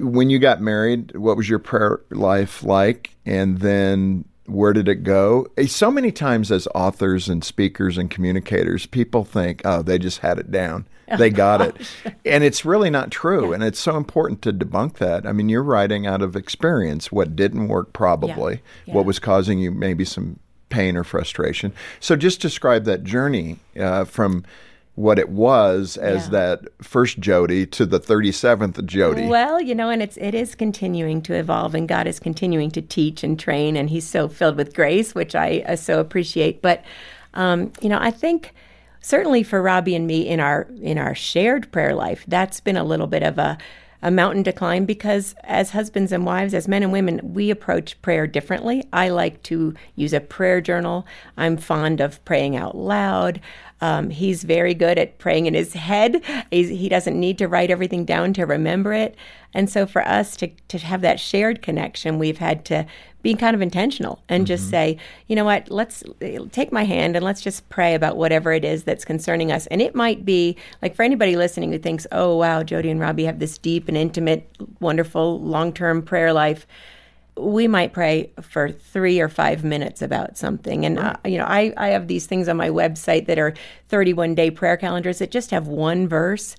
when 0.00 0.30
you 0.30 0.38
got 0.38 0.60
married, 0.60 1.16
what 1.16 1.36
was 1.36 1.48
your 1.48 1.58
prayer 1.58 2.00
life 2.10 2.62
like? 2.62 3.16
And 3.26 3.58
then 3.60 4.24
where 4.46 4.72
did 4.72 4.88
it 4.88 5.02
go? 5.02 5.46
Eh, 5.56 5.66
So 5.66 5.90
many 5.90 6.12
times, 6.12 6.50
as 6.52 6.68
authors 6.74 7.28
and 7.28 7.42
speakers 7.44 7.96
and 7.98 8.10
communicators, 8.10 8.86
people 8.86 9.24
think, 9.24 9.62
oh, 9.64 9.82
they 9.82 9.98
just 9.98 10.18
had 10.18 10.38
it 10.38 10.50
down. 10.50 10.86
They 11.18 11.30
got 11.30 11.60
it. 11.60 11.76
And 12.24 12.42
it's 12.44 12.64
really 12.64 12.88
not 12.88 13.10
true. 13.10 13.52
And 13.52 13.62
it's 13.62 13.78
so 13.80 13.96
important 13.96 14.40
to 14.42 14.52
debunk 14.52 14.94
that. 14.98 15.26
I 15.26 15.32
mean, 15.32 15.48
you're 15.48 15.62
writing 15.62 16.06
out 16.06 16.22
of 16.22 16.36
experience 16.36 17.12
what 17.12 17.36
didn't 17.36 17.68
work, 17.68 17.92
probably, 17.92 18.60
Yeah. 18.86 18.94
what 18.94 19.04
was 19.04 19.18
causing 19.18 19.58
you 19.58 19.70
maybe 19.70 20.04
some 20.04 20.38
pain 20.70 20.96
or 20.96 21.04
frustration. 21.04 21.72
So 22.00 22.16
just 22.16 22.40
describe 22.40 22.84
that 22.84 23.04
journey 23.04 23.58
uh, 23.78 24.04
from 24.04 24.44
what 24.94 25.18
it 25.18 25.30
was 25.30 25.96
as 25.96 26.24
Yeah. 26.24 26.30
that 26.30 26.60
first 26.82 27.18
Jodie 27.20 27.70
to 27.70 27.86
the 27.86 27.98
37th 27.98 28.82
Jodie. 28.82 29.26
Well, 29.28 29.60
you 29.60 29.74
know, 29.74 29.88
and 29.88 30.02
it's 30.02 30.16
it 30.18 30.34
is 30.34 30.54
continuing 30.54 31.22
to 31.22 31.34
evolve, 31.34 31.74
and 31.74 31.88
God 31.88 32.06
is 32.06 32.20
continuing 32.20 32.70
to 32.72 32.82
teach 32.82 33.24
and 33.24 33.38
train, 33.38 33.76
and 33.76 33.88
He's 33.88 34.06
so 34.06 34.28
filled 34.28 34.56
with 34.56 34.74
grace, 34.74 35.14
which 35.14 35.34
I 35.34 35.64
uh, 35.66 35.76
so 35.76 35.98
appreciate. 35.98 36.60
But 36.60 36.84
um, 37.34 37.72
you 37.80 37.88
know, 37.88 37.98
I 38.00 38.10
think 38.10 38.54
certainly 39.00 39.42
for 39.42 39.62
Robbie 39.62 39.94
and 39.94 40.06
me 40.06 40.28
in 40.28 40.40
our 40.40 40.68
in 40.80 40.98
our 40.98 41.14
shared 41.14 41.72
prayer 41.72 41.94
life, 41.94 42.24
that's 42.28 42.60
been 42.60 42.76
a 42.76 42.84
little 42.84 43.06
bit 43.06 43.22
of 43.22 43.38
a 43.38 43.56
a 44.04 44.10
mountain 44.10 44.42
to 44.42 44.52
climb 44.52 44.84
because 44.84 45.36
as 45.44 45.70
husbands 45.70 46.10
and 46.10 46.26
wives, 46.26 46.54
as 46.54 46.66
men 46.66 46.82
and 46.82 46.90
women, 46.90 47.20
we 47.22 47.50
approach 47.50 48.00
prayer 48.02 48.26
differently. 48.26 48.82
I 48.92 49.08
like 49.10 49.40
to 49.44 49.74
use 49.94 50.12
a 50.12 50.18
prayer 50.20 50.60
journal. 50.60 51.06
I'm 51.36 51.56
fond 51.56 52.00
of 52.00 52.22
praying 52.24 52.56
out 52.56 52.76
loud. 52.76 53.40
Um, 53.82 54.10
he's 54.10 54.44
very 54.44 54.74
good 54.74 54.96
at 54.96 55.18
praying 55.18 55.46
in 55.46 55.54
his 55.54 55.72
head. 55.72 56.22
He's, 56.52 56.68
he 56.68 56.88
doesn't 56.88 57.18
need 57.18 57.36
to 57.38 57.48
write 57.48 57.68
everything 57.68 58.04
down 58.04 58.32
to 58.34 58.46
remember 58.46 58.92
it. 58.92 59.16
And 59.52 59.68
so 59.68 59.86
for 59.86 60.06
us 60.06 60.36
to, 60.36 60.48
to 60.68 60.78
have 60.78 61.00
that 61.00 61.18
shared 61.18 61.62
connection, 61.62 62.20
we've 62.20 62.38
had 62.38 62.64
to 62.66 62.86
be 63.22 63.34
kind 63.34 63.54
of 63.56 63.60
intentional 63.60 64.22
and 64.28 64.46
just 64.46 64.70
say, 64.70 64.98
you 65.26 65.34
know 65.34 65.44
what, 65.44 65.68
let's 65.68 66.04
take 66.52 66.72
my 66.72 66.84
hand 66.84 67.16
and 67.16 67.24
let's 67.24 67.40
just 67.40 67.68
pray 67.68 67.94
about 67.94 68.16
whatever 68.16 68.52
it 68.52 68.64
is 68.64 68.84
that's 68.84 69.04
concerning 69.04 69.50
us. 69.50 69.66
And 69.66 69.82
it 69.82 69.96
might 69.96 70.24
be 70.24 70.56
like 70.80 70.94
for 70.94 71.02
anybody 71.02 71.36
listening 71.36 71.72
who 71.72 71.78
thinks, 71.78 72.06
oh, 72.12 72.36
wow, 72.36 72.62
Jodie 72.62 72.90
and 72.90 73.00
Robbie 73.00 73.24
have 73.24 73.40
this 73.40 73.58
deep 73.58 73.88
and 73.88 73.96
intimate, 73.96 74.48
wonderful 74.78 75.40
long 75.40 75.72
term 75.72 76.02
prayer 76.02 76.32
life 76.32 76.66
we 77.36 77.66
might 77.66 77.92
pray 77.92 78.30
for 78.40 78.70
three 78.70 79.20
or 79.20 79.28
five 79.28 79.64
minutes 79.64 80.02
about 80.02 80.36
something. 80.36 80.84
And, 80.84 80.98
uh, 80.98 81.16
you 81.24 81.38
know, 81.38 81.46
I, 81.46 81.72
I 81.76 81.88
have 81.88 82.06
these 82.06 82.26
things 82.26 82.48
on 82.48 82.56
my 82.56 82.68
website 82.68 83.26
that 83.26 83.38
are 83.38 83.54
31 83.88 84.34
day 84.34 84.50
prayer 84.50 84.76
calendars 84.76 85.18
that 85.18 85.30
just 85.30 85.50
have 85.50 85.66
one 85.66 86.06
verse 86.06 86.56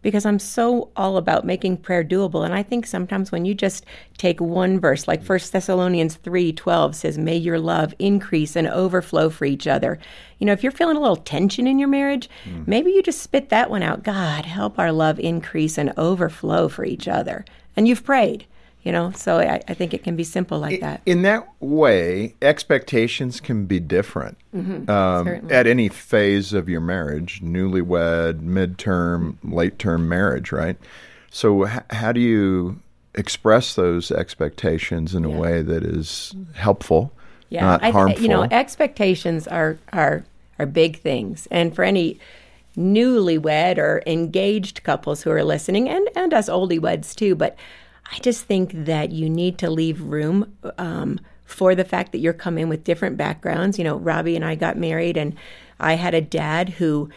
because 0.00 0.26
I'm 0.26 0.38
so 0.38 0.90
all 0.96 1.16
about 1.16 1.44
making 1.44 1.78
prayer 1.78 2.04
doable. 2.04 2.44
And 2.44 2.52
I 2.52 2.62
think 2.62 2.86
sometimes 2.86 3.32
when 3.32 3.44
you 3.44 3.54
just 3.54 3.84
take 4.18 4.40
one 4.40 4.78
verse, 4.80 5.08
like 5.08 5.24
1 5.24 5.38
Thessalonians 5.50 6.16
3 6.16 6.52
12 6.52 6.94
says, 6.96 7.18
May 7.18 7.36
your 7.36 7.58
love 7.58 7.94
increase 7.98 8.54
and 8.56 8.68
overflow 8.68 9.30
for 9.30 9.44
each 9.44 9.66
other. 9.66 9.98
You 10.38 10.46
know, 10.46 10.52
if 10.52 10.62
you're 10.62 10.72
feeling 10.72 10.96
a 10.96 11.00
little 11.00 11.16
tension 11.16 11.66
in 11.66 11.78
your 11.78 11.88
marriage, 11.88 12.28
maybe 12.66 12.90
you 12.90 13.02
just 13.02 13.22
spit 13.22 13.48
that 13.48 13.70
one 13.70 13.82
out. 13.82 14.02
God, 14.02 14.44
help 14.44 14.78
our 14.78 14.92
love 14.92 15.18
increase 15.20 15.78
and 15.78 15.92
overflow 15.96 16.68
for 16.68 16.84
each 16.84 17.06
other. 17.06 17.44
And 17.76 17.86
you've 17.88 18.04
prayed 18.04 18.46
you 18.82 18.92
know? 18.92 19.12
So 19.12 19.38
I, 19.38 19.60
I 19.68 19.74
think 19.74 19.94
it 19.94 20.02
can 20.02 20.16
be 20.16 20.24
simple 20.24 20.58
like 20.58 20.80
that. 20.80 21.02
In 21.06 21.22
that 21.22 21.48
way, 21.60 22.34
expectations 22.42 23.40
can 23.40 23.66
be 23.66 23.80
different. 23.80 24.38
Um, 24.54 25.28
at 25.50 25.66
any 25.66 25.88
phase 25.88 26.52
of 26.52 26.68
your 26.68 26.80
marriage 26.80 27.40
newlywed, 27.42 28.40
midterm, 28.40 29.36
late 29.42 29.78
term 29.78 30.08
marriage, 30.08 30.52
right? 30.52 30.76
So, 31.30 31.66
h- 31.66 31.80
how 31.90 32.12
do 32.12 32.20
you 32.20 32.80
express 33.14 33.74
those 33.74 34.10
expectations 34.10 35.14
in 35.14 35.24
a 35.24 35.30
way 35.30 35.62
that 35.62 35.82
is 35.82 36.34
helpful, 36.54 37.12
yeah. 37.48 37.62
not 37.62 37.82
I, 37.82 37.90
harmful? 37.90 38.22
you 38.22 38.28
know 38.28 38.42
expectations 38.44 39.46
are 39.48 39.78
are 39.92 40.24
are 40.58 40.66
big 40.66 41.00
things. 41.00 41.48
And 41.50 41.74
for 41.74 41.84
any 41.84 42.18
newlywed 42.76 43.78
or 43.78 44.02
engaged 44.06 44.82
couples 44.82 45.22
who 45.22 45.30
are 45.30 45.44
listening 45.44 45.88
and 45.88 46.08
and 46.16 46.32
us 46.32 46.48
oldie 46.48 46.80
weds 46.80 47.14
too 47.14 47.34
but 47.34 47.54
i 48.10 48.18
just 48.18 48.44
think 48.44 48.72
that 48.72 49.12
you 49.12 49.28
need 49.28 49.58
to 49.58 49.70
leave 49.70 50.00
room 50.00 50.56
um, 50.78 51.20
for 51.44 51.74
the 51.74 51.84
fact 51.84 52.12
that 52.12 52.18
you're 52.18 52.32
coming 52.32 52.68
with 52.68 52.84
different 52.84 53.16
backgrounds 53.16 53.78
you 53.78 53.84
know 53.84 53.96
robbie 53.96 54.36
and 54.36 54.44
i 54.44 54.54
got 54.54 54.76
married 54.76 55.16
and 55.16 55.34
i 55.78 55.94
had 55.94 56.14
a 56.14 56.20
dad 56.20 56.70
who 56.70 57.08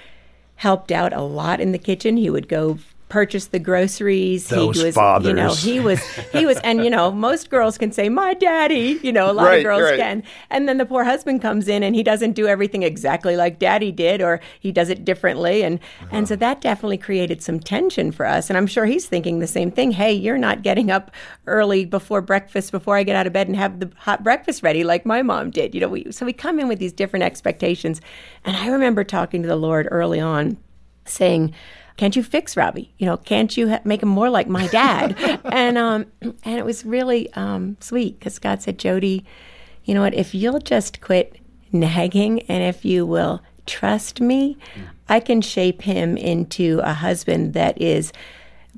helped 0.56 0.92
out 0.92 1.14
a 1.14 1.22
lot 1.22 1.60
in 1.60 1.72
the 1.72 1.78
kitchen. 1.78 2.18
He 2.18 2.30
would 2.30 2.48
go 2.48 2.80
purchase 3.10 3.48
the 3.48 3.60
groceries. 3.60 4.48
Those 4.48 4.78
he 4.78 4.84
was, 4.86 4.96
fathers. 4.96 5.28
you 5.28 5.34
know, 5.34 5.54
he 5.54 5.80
was, 5.80 6.04
he 6.32 6.46
was, 6.46 6.58
and 6.60 6.84
you 6.84 6.90
know, 6.90 7.12
most 7.12 7.50
girls 7.50 7.78
can 7.78 7.92
say, 7.92 8.10
"My 8.10 8.34
daddy," 8.34 9.00
you 9.04 9.12
know, 9.14 9.30
a 9.30 9.34
lot 9.34 9.46
Right, 9.46 9.58
of 9.60 9.64
girls 9.64 9.84
right. 9.84 10.00
can, 10.00 10.24
and 10.50 10.68
then 10.68 10.78
the 10.78 10.86
poor 10.86 11.04
husband 11.04 11.42
comes 11.42 11.68
in 11.68 11.84
and 11.84 11.96
he 11.96 12.04
doesn't 12.04 12.34
do 12.34 12.48
everything 12.48 12.84
exactly 12.84 13.36
like 13.38 13.60
daddy 13.60 13.92
did, 13.92 14.22
or 14.22 14.42
he 14.60 14.72
does 14.72 14.90
it 14.90 15.06
differently, 15.06 15.62
and 15.64 15.80
and 16.12 16.28
so 16.28 16.34
uh-huh. 16.34 16.40
that 16.40 16.62
definitely 16.62 16.98
created 16.98 17.42
some 17.44 17.60
tension 17.60 18.12
for 18.12 18.26
us. 18.26 18.50
And 18.50 18.58
I'm 18.58 18.68
sure 18.68 18.86
he's 18.86 19.06
thinking 19.06 19.40
the 19.40 19.48
same 19.48 19.72
thing. 19.72 19.92
Hey, 19.92 20.14
you're 20.14 20.38
not 20.38 20.64
getting 20.64 20.90
up 20.90 21.12
early 21.48 21.86
before 21.86 22.22
breakfast, 22.22 22.72
before 22.72 22.98
I 22.98 23.04
get 23.04 23.16
out 23.16 23.28
of 23.28 23.34
bed 23.34 23.48
and 23.48 23.56
have 23.56 23.80
the 23.80 23.92
hot 23.98 24.24
breakfast 24.24 24.64
ready 24.64 24.84
like 24.84 25.06
my 25.06 25.22
mom 25.22 25.52
did. 25.52 25.76
You 25.76 25.82
know, 25.82 25.90
we 25.90 26.12
so 26.12 26.26
we 26.26 26.34
come 26.34 26.60
in 26.60 26.68
with 26.68 26.80
these 26.80 26.94
different 26.94 27.24
expectations, 27.24 28.02
and 28.44 28.58
I 28.58 28.70
remember 28.70 29.04
talking 29.04 29.42
to 29.44 29.48
the 29.48 29.56
Lord 29.56 29.88
early 29.92 30.20
on, 30.20 30.58
saying. 31.06 31.54
Can't 31.98 32.16
you 32.16 32.24
fix 32.24 32.58
Robbie? 32.58 32.94
You 32.98 33.06
know, 33.06 33.18
can't 33.18 33.56
you 33.56 33.70
ha- 33.70 33.82
make 33.86 34.04
him 34.04 34.10
more 34.10 34.30
like 34.30 34.48
my 34.48 34.68
dad? 34.68 35.16
and 35.46 35.78
um, 35.78 36.06
and 36.22 36.58
it 36.60 36.66
was 36.66 36.86
really 36.86 37.32
um, 37.34 37.78
sweet 37.80 38.20
because 38.20 38.40
God 38.40 38.62
said, 38.62 38.78
Jodie, 38.78 39.24
you 39.86 39.94
know 39.94 40.02
what? 40.02 40.14
If 40.14 40.36
you'll 40.36 40.60
just 40.60 41.02
quit 41.02 41.38
nagging 41.72 42.42
and 42.44 42.64
if 42.64 42.84
you 42.84 43.06
will 43.06 43.42
trust 43.66 44.22
me, 44.22 44.58
I 45.08 45.20
can 45.20 45.42
shape 45.42 45.84
him 45.84 46.18
into 46.18 46.80
a 46.84 46.94
husband 46.94 47.54
that 47.54 47.82
is 47.82 48.12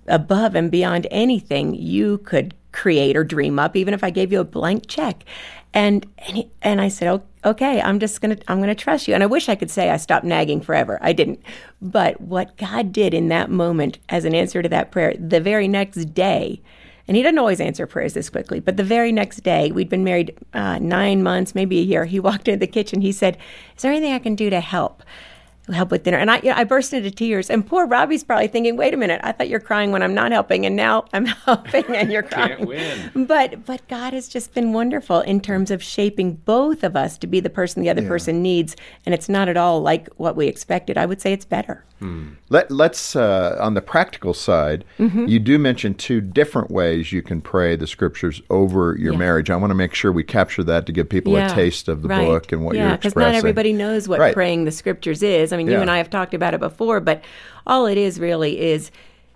above 0.07 0.55
and 0.55 0.71
beyond 0.71 1.07
anything 1.11 1.73
you 1.73 2.19
could 2.19 2.53
create 2.77 3.17
or 3.17 3.23
dream 3.23 3.57
up, 3.57 3.75
even 3.75 3.93
if 3.93 4.03
I 4.03 4.11
gave 4.11 4.31
you 4.31 4.39
a 4.39 4.45
blank 4.45 4.87
check. 4.87 5.25
And 5.73 6.05
and, 6.19 6.37
he, 6.37 6.49
and 6.61 6.79
I 6.79 6.87
said, 6.87 7.21
okay, 7.43 7.81
I'm 7.81 7.99
just 7.99 8.21
gonna 8.21 8.37
I'm 8.47 8.59
gonna 8.59 8.75
trust 8.75 9.07
you. 9.07 9.15
And 9.15 9.23
I 9.23 9.25
wish 9.25 9.49
I 9.49 9.55
could 9.55 9.71
say 9.71 9.89
I 9.89 9.97
stopped 9.97 10.25
nagging 10.25 10.61
forever. 10.61 10.99
I 11.01 11.11
didn't. 11.11 11.41
But 11.81 12.21
what 12.21 12.55
God 12.55 12.93
did 12.93 13.13
in 13.13 13.29
that 13.29 13.49
moment, 13.49 13.97
as 14.09 14.25
an 14.25 14.35
answer 14.35 14.61
to 14.61 14.69
that 14.69 14.91
prayer, 14.91 15.15
the 15.19 15.41
very 15.41 15.67
next 15.67 16.13
day. 16.13 16.61
And 17.07 17.15
he 17.15 17.23
doesn't 17.23 17.37
always 17.37 17.61
answer 17.61 17.87
prayers 17.87 18.13
this 18.13 18.29
quickly, 18.29 18.59
but 18.59 18.75
the 18.75 18.83
very 18.83 19.13
next 19.13 19.37
day, 19.37 19.71
we'd 19.71 19.87
been 19.87 20.03
married 20.03 20.37
uh, 20.53 20.77
nine 20.79 21.23
months, 21.23 21.55
maybe 21.55 21.79
a 21.79 21.83
year. 21.83 22.03
He 22.03 22.19
walked 22.19 22.49
into 22.49 22.59
the 22.59 22.67
kitchen. 22.67 23.01
He 23.01 23.11
said, 23.11 23.37
"Is 23.75 23.81
there 23.81 23.91
anything 23.91 24.13
I 24.13 24.19
can 24.19 24.35
do 24.35 24.49
to 24.49 24.59
help?" 24.59 25.03
Help 25.73 25.91
with 25.91 26.03
dinner. 26.03 26.17
And 26.17 26.31
I, 26.31 26.37
you 26.37 26.49
know, 26.49 26.55
I 26.55 26.63
burst 26.63 26.93
into 26.93 27.11
tears. 27.11 27.49
And 27.49 27.65
poor 27.65 27.85
Robbie's 27.85 28.23
probably 28.23 28.47
thinking, 28.47 28.77
"Wait 28.77 28.93
a 28.93 28.97
minute! 28.97 29.21
I 29.23 29.31
thought 29.31 29.49
you're 29.49 29.59
crying 29.59 29.91
when 29.91 30.01
I'm 30.03 30.13
not 30.13 30.31
helping, 30.31 30.65
and 30.65 30.75
now 30.75 31.05
I'm 31.13 31.25
helping 31.45 31.85
and 31.95 32.11
you're 32.11 32.23
crying." 32.23 32.57
Can't 32.57 32.67
win. 32.67 33.25
But 33.25 33.65
but 33.65 33.87
God 33.87 34.13
has 34.13 34.27
just 34.27 34.53
been 34.53 34.73
wonderful 34.73 35.21
in 35.21 35.41
terms 35.41 35.71
of 35.71 35.83
shaping 35.83 36.35
both 36.35 36.83
of 36.83 36.95
us 36.95 37.17
to 37.19 37.27
be 37.27 37.39
the 37.39 37.49
person 37.49 37.81
the 37.81 37.89
other 37.89 38.07
person 38.07 38.41
needs, 38.41 38.75
and 39.05 39.13
it's 39.13 39.29
not 39.29 39.49
at 39.49 39.57
all 39.57 39.81
like 39.81 40.07
what 40.17 40.35
we 40.35 40.47
expected. 40.47 40.97
I 40.97 41.05
would 41.05 41.21
say 41.21 41.33
it's 41.33 41.45
better. 41.45 41.83
Let, 42.49 42.69
let's, 42.71 43.15
uh, 43.15 43.57
on 43.59 43.73
the 43.73 43.81
practical 43.81 44.33
side, 44.33 44.85
Mm-hmm. 44.99 45.27
you 45.27 45.39
do 45.39 45.57
mention 45.57 45.93
two 45.95 46.21
different 46.21 46.69
ways 46.71 47.11
you 47.11 47.21
can 47.21 47.41
pray 47.41 47.75
the 47.75 47.87
scriptures 47.87 48.41
over 48.49 48.95
your 48.97 49.13
Yeah. 49.13 49.19
marriage. 49.19 49.49
I 49.49 49.55
want 49.55 49.71
to 49.71 49.75
make 49.75 49.93
sure 49.93 50.11
we 50.11 50.23
capture 50.23 50.63
that 50.63 50.85
to 50.85 50.91
give 50.91 51.09
people 51.09 51.35
a 51.35 51.49
taste 51.49 51.87
of 51.87 52.01
the 52.03 52.07
right. 52.09 52.25
book 52.25 52.51
and 52.51 52.63
what 52.63 52.75
yeah, 52.75 52.83
you're 52.83 52.93
expressing. 52.95 53.19
Because 53.19 53.33
not 53.33 53.35
everybody 53.35 53.73
knows 53.73 54.07
what 54.07 54.19
Right. 54.19 54.33
praying 54.33 54.65
the 54.65 54.71
scriptures 54.71 55.23
is. 55.23 55.51
I 55.51 55.57
mean, 55.57 55.67
you 55.67 55.79
and 55.79 55.89
I 55.91 55.97
have 55.97 56.09
talked 56.09 56.33
about 56.33 56.53
it 56.53 56.59
before, 56.59 56.99
but 56.99 57.23
all 57.65 57.85
it 57.87 57.97
is 57.97 58.19
really 58.19 58.59
is 58.59 58.91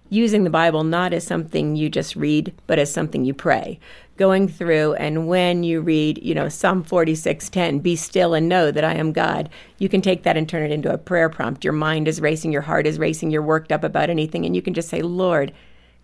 using 0.10 0.44
the 0.44 0.50
Bible 0.50 0.84
not 0.84 1.14
as 1.14 1.24
something 1.26 1.76
you 1.76 1.90
just 1.90 2.16
read, 2.16 2.54
but 2.68 2.78
as 2.78 2.92
something 2.92 3.24
you 3.26 3.34
pray. 3.34 3.80
Going 4.22 4.48
through 4.48 4.94
and 4.94 5.28
when 5.28 5.64
you 5.64 5.82
read, 5.82 6.24
you 6.24 6.36
know, 6.36 6.48
Psalm 6.48 6.84
46:10, 6.84 7.80
be 7.82 7.96
still 7.96 8.36
and 8.36 8.48
know 8.48 8.70
that 8.70 8.84
I 8.84 8.94
am 8.94 9.14
God. 9.14 9.50
You 9.80 9.90
can 9.90 10.00
take 10.00 10.22
that 10.22 10.38
and 10.38 10.48
turn 10.48 10.62
it 10.62 10.72
into 10.72 10.94
a 10.94 11.00
prayer 11.00 11.28
prompt. 11.28 11.64
Your 11.64 11.74
mind 11.74 12.08
is 12.08 12.22
racing, 12.22 12.52
your 12.52 12.62
heart 12.62 12.86
is 12.86 13.00
racing, 13.00 13.32
you're 13.32 13.42
worked 13.42 13.72
up 13.72 13.84
about 13.84 14.12
anything 14.12 14.46
and 14.46 14.56
you 14.56 14.62
can 14.62 14.76
just 14.76 14.90
say, 14.90 15.02
"Lord, 15.02 15.52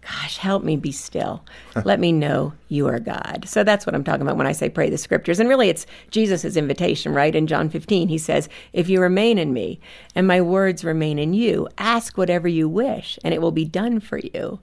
Gosh, 0.02 0.38
help 0.38 0.64
me 0.64 0.78
be 0.78 0.92
still. 0.92 1.44
Let 1.86 2.00
me 2.00 2.12
know 2.12 2.54
you 2.70 2.88
are 2.88 3.00
God. 3.00 3.46
So 3.48 3.64
that's 3.64 3.86
what 3.86 3.94
I'm 3.94 4.04
talking 4.04 4.24
about 4.24 4.38
when 4.38 4.48
I 4.48 4.52
say 4.52 4.68
pray 4.68 4.90
the 4.90 4.98
scriptures. 4.98 5.40
And 5.40 5.48
really, 5.48 5.70
it's 5.70 5.86
Jesus' 6.10 6.56
invitation, 6.56 7.14
right? 7.14 7.36
In 7.36 7.46
John 7.46 7.70
15, 7.70 8.08
he 8.08 8.18
says, 8.18 8.50
If 8.74 8.90
you 8.90 9.00
remain 9.00 9.38
in 9.38 9.54
me 9.54 9.80
and 10.16 10.26
my 10.26 10.42
words 10.42 10.84
remain 10.84 11.20
in 11.20 11.36
you, 11.36 11.68
ask 11.78 12.18
whatever 12.18 12.48
you 12.48 12.68
wish 12.68 13.20
and 13.24 13.32
it 13.32 13.44
will 13.44 13.52
be 13.52 13.66
done 13.66 14.00
for 14.00 14.18
you. 14.18 14.60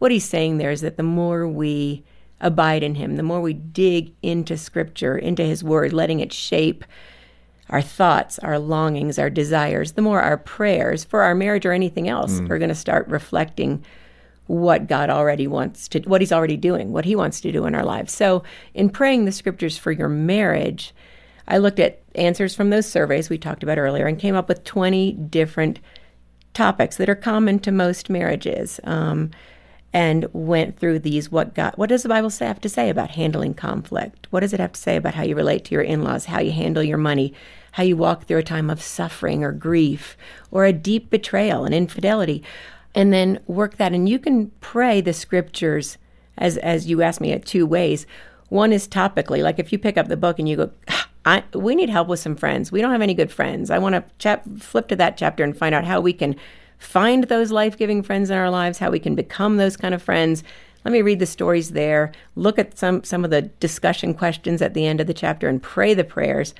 What 0.00 0.12
he's 0.12 0.28
saying 0.28 0.58
there 0.58 0.70
is 0.70 0.82
that 0.82 0.98
the 0.98 1.02
more 1.02 1.48
we 1.48 2.04
abide 2.40 2.82
in 2.82 2.94
him, 2.94 3.16
the 3.16 3.22
more 3.22 3.40
we 3.40 3.52
dig 3.52 4.14
into 4.22 4.56
scripture, 4.56 5.16
into 5.16 5.42
his 5.42 5.62
word, 5.62 5.92
letting 5.92 6.20
it 6.20 6.32
shape 6.32 6.84
our 7.68 7.82
thoughts, 7.82 8.38
our 8.40 8.58
longings, 8.58 9.18
our 9.18 9.30
desires, 9.30 9.92
the 9.92 10.02
more 10.02 10.20
our 10.20 10.36
prayers 10.36 11.04
for 11.04 11.22
our 11.22 11.34
marriage 11.34 11.64
or 11.64 11.72
anything 11.72 12.08
else 12.08 12.40
are 12.50 12.58
going 12.58 12.68
to 12.68 12.74
start 12.74 13.06
reflecting 13.08 13.84
what 14.46 14.88
God 14.88 15.10
already 15.10 15.46
wants 15.46 15.86
to, 15.88 16.00
what 16.00 16.20
He's 16.20 16.32
already 16.32 16.56
doing, 16.56 16.92
what 16.92 17.04
He 17.04 17.14
wants 17.14 17.40
to 17.42 17.52
do 17.52 17.66
in 17.66 17.74
our 17.76 17.84
lives. 17.84 18.12
So, 18.12 18.42
in 18.74 18.90
praying 18.90 19.24
the 19.24 19.32
scriptures 19.32 19.78
for 19.78 19.92
your 19.92 20.08
marriage, 20.08 20.92
I 21.46 21.58
looked 21.58 21.78
at 21.78 22.02
answers 22.16 22.56
from 22.56 22.70
those 22.70 22.90
surveys 22.90 23.30
we 23.30 23.38
talked 23.38 23.62
about 23.62 23.78
earlier 23.78 24.06
and 24.06 24.18
came 24.18 24.34
up 24.34 24.48
with 24.48 24.64
20 24.64 25.12
different 25.12 25.78
topics 26.52 26.96
that 26.96 27.08
are 27.08 27.14
common 27.14 27.60
to 27.60 27.70
most 27.70 28.10
marriages. 28.10 28.80
Um, 28.82 29.30
and 29.92 30.26
went 30.32 30.78
through 30.78 31.00
these 31.00 31.30
what 31.30 31.54
God 31.54 31.72
what 31.76 31.88
does 31.88 32.02
the 32.02 32.08
Bible 32.08 32.30
say, 32.30 32.46
have 32.46 32.60
to 32.60 32.68
say 32.68 32.88
about 32.88 33.10
handling 33.10 33.54
conflict? 33.54 34.28
What 34.30 34.40
does 34.40 34.52
it 34.52 34.60
have 34.60 34.72
to 34.72 34.80
say 34.80 34.96
about 34.96 35.14
how 35.14 35.22
you 35.22 35.34
relate 35.34 35.64
to 35.66 35.74
your 35.74 35.82
in-laws, 35.82 36.26
how 36.26 36.40
you 36.40 36.52
handle 36.52 36.82
your 36.82 36.98
money, 36.98 37.34
how 37.72 37.82
you 37.82 37.96
walk 37.96 38.24
through 38.24 38.38
a 38.38 38.44
time 38.44 38.70
of 38.70 38.82
suffering 38.82 39.42
or 39.42 39.52
grief 39.52 40.16
or 40.50 40.64
a 40.64 40.72
deep 40.72 41.10
betrayal 41.10 41.64
and 41.64 41.74
infidelity? 41.74 42.42
And 42.94 43.12
then 43.12 43.40
work 43.46 43.76
that 43.76 43.92
and 43.92 44.08
you 44.08 44.18
can 44.18 44.50
pray 44.60 45.00
the 45.00 45.12
scriptures 45.12 45.98
as 46.38 46.56
as 46.58 46.88
you 46.88 47.02
asked 47.02 47.20
me 47.20 47.32
at 47.32 47.44
two 47.44 47.66
ways. 47.66 48.06
One 48.48 48.72
is 48.72 48.88
topically, 48.88 49.42
like 49.42 49.58
if 49.58 49.72
you 49.72 49.78
pick 49.78 49.96
up 49.96 50.08
the 50.08 50.16
book 50.16 50.38
and 50.38 50.48
you 50.48 50.56
go, 50.56 50.70
ah, 50.88 51.08
I, 51.24 51.44
we 51.52 51.74
need 51.74 51.90
help 51.90 52.08
with 52.08 52.18
some 52.18 52.34
friends. 52.34 52.72
We 52.72 52.80
don't 52.80 52.92
have 52.92 53.02
any 53.02 53.14
good 53.14 53.30
friends. 53.30 53.70
I 53.70 53.78
want 53.78 53.94
to 53.94 54.04
chap, 54.18 54.44
flip 54.58 54.88
to 54.88 54.96
that 54.96 55.16
chapter 55.16 55.44
and 55.44 55.56
find 55.56 55.74
out 55.74 55.84
how 55.84 56.00
we 56.00 56.12
can 56.12 56.34
find 56.80 57.24
those 57.24 57.52
life 57.52 57.76
giving 57.76 58.02
friends 58.02 58.30
in 58.30 58.38
our 58.38 58.50
lives, 58.50 58.78
how 58.78 58.90
we 58.90 58.98
can 58.98 59.14
become 59.14 59.58
those 59.58 59.76
kind 59.76 59.94
of 59.94 60.02
friends. 60.02 60.42
Let 60.84 60.92
me 60.92 61.02
read 61.02 61.18
the 61.18 61.26
stories 61.26 61.72
there, 61.72 62.10
look 62.34 62.58
at 62.58 62.78
some, 62.78 63.04
some 63.04 63.22
of 63.22 63.30
the 63.30 63.42
discussion 63.42 64.14
questions 64.14 64.62
at 64.62 64.72
the 64.74 64.86
end 64.86 64.98
of 65.00 65.06
the 65.06 65.14
chapter, 65.14 65.46
and 65.46 65.62
pray 65.62 65.92
the 65.92 66.04
prayers. 66.04 66.54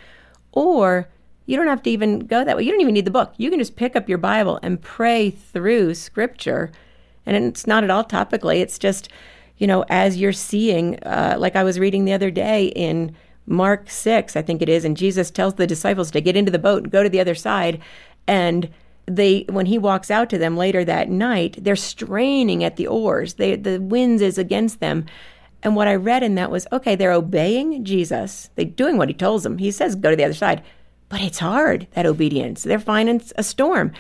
Or 0.53 1.09
you 1.47 1.57
don't 1.57 1.67
have 1.67 1.83
to 1.85 1.91
even 1.91 2.21
go 2.21 2.45
that 2.45 2.57
way. 2.57 2.63
You 2.63 2.71
don't 2.71 2.83
even 2.83 2.95
need 2.95 3.07
the 3.07 3.11
book. 3.11 3.33
You 3.39 3.51
can 3.51 3.59
just 3.59 3.77
pick 3.77 3.97
up 3.97 4.09
your 4.09 4.19
Bible 4.19 4.61
and 4.63 4.81
pray 4.81 5.31
through 5.31 5.95
scripture. 5.95 6.71
And 7.25 7.35
it's 7.35 7.67
not 7.67 7.83
at 7.83 7.91
all 7.91 8.05
topically, 8.05 8.61
it's 8.61 8.79
just, 8.79 9.09
you 9.57 9.67
know, 9.67 9.85
as 9.89 10.19
you're 10.19 10.33
seeing, 10.33 11.03
uh, 11.03 11.37
like 11.39 11.57
I 11.57 11.65
was 11.65 11.79
reading 11.79 12.05
the 12.05 12.13
other 12.13 12.31
day 12.31 12.67
in 12.67 13.17
Mark 13.47 13.89
6, 13.89 14.37
I 14.37 14.43
think 14.43 14.61
it 14.61 14.69
is, 14.69 14.85
and 14.85 14.97
Jesus 14.97 15.31
tells 15.31 15.55
the 15.55 15.67
disciples 15.67 16.11
to 16.11 16.21
get 16.21 16.37
into 16.37 16.53
the 16.53 16.59
boat 16.59 16.83
and 16.83 16.93
go 16.93 17.03
to 17.03 17.09
the 17.09 17.21
other 17.21 17.35
side. 17.35 17.81
And 18.27 18.71
they 19.17 19.45
when 19.49 19.67
he 19.67 19.79
walks 19.79 20.11
out 20.11 20.31
to 20.31 20.39
them 20.39 20.57
later 20.57 20.85
that 20.85 21.09
night, 21.09 21.57
they're 21.61 21.77
straining 21.77 22.65
at 22.65 22.77
the 22.77 22.87
oars. 22.87 23.35
They, 23.35 23.57
the 23.57 23.81
winds 23.81 24.23
is 24.23 24.39
against 24.39 24.81
them. 24.81 25.07
And 25.63 25.77
what 25.77 25.89
I 25.89 25.95
read 25.95 26.23
in 26.23 26.37
that 26.37 26.51
was 26.51 26.67
okay, 26.73 26.97
they're 26.97 27.13
obeying 27.13 27.85
Jesus. 27.85 28.51
They're 28.55 28.65
doing 28.65 28.97
what 28.97 29.09
he 29.09 29.15
tells 29.15 29.43
them. 29.43 29.59
He 29.59 29.71
says, 29.71 29.95
go 29.95 30.11
to 30.11 30.17
the 30.17 30.25
other 30.25 30.35
side. 30.35 30.63
But 31.11 31.21
it's 31.21 31.41
hard, 31.41 31.89
that 31.93 32.07
obedience. 32.07 32.63
They're 32.63 32.79
finding 32.79 33.21
a 33.37 33.43
storm. 33.43 33.93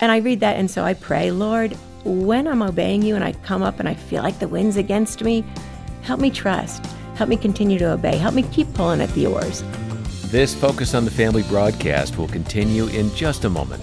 And 0.00 0.10
I 0.10 0.18
read 0.18 0.40
that, 0.40 0.56
and 0.56 0.70
so 0.70 0.84
I 0.84 0.94
pray, 0.94 1.30
Lord, 1.30 1.72
when 2.04 2.46
I'm 2.48 2.60
obeying 2.60 3.02
you 3.02 3.14
and 3.14 3.24
I 3.24 3.32
come 3.32 3.62
up 3.62 3.78
and 3.78 3.88
I 3.88 3.94
feel 3.94 4.22
like 4.22 4.40
the 4.40 4.48
wind's 4.48 4.76
against 4.76 5.22
me, 5.22 5.44
help 6.02 6.20
me 6.20 6.30
trust. 6.30 6.84
Help 7.14 7.30
me 7.30 7.36
continue 7.36 7.78
to 7.78 7.92
obey. 7.92 8.16
Help 8.16 8.34
me 8.34 8.42
keep 8.42 8.72
pulling 8.74 9.00
at 9.00 9.08
the 9.10 9.26
oars. 9.26 9.62
This 10.30 10.54
Focus 10.54 10.94
on 10.94 11.04
the 11.04 11.10
Family 11.10 11.44
broadcast 11.44 12.18
will 12.18 12.28
continue 12.28 12.88
in 12.88 13.14
just 13.14 13.44
a 13.44 13.48
moment. 13.48 13.82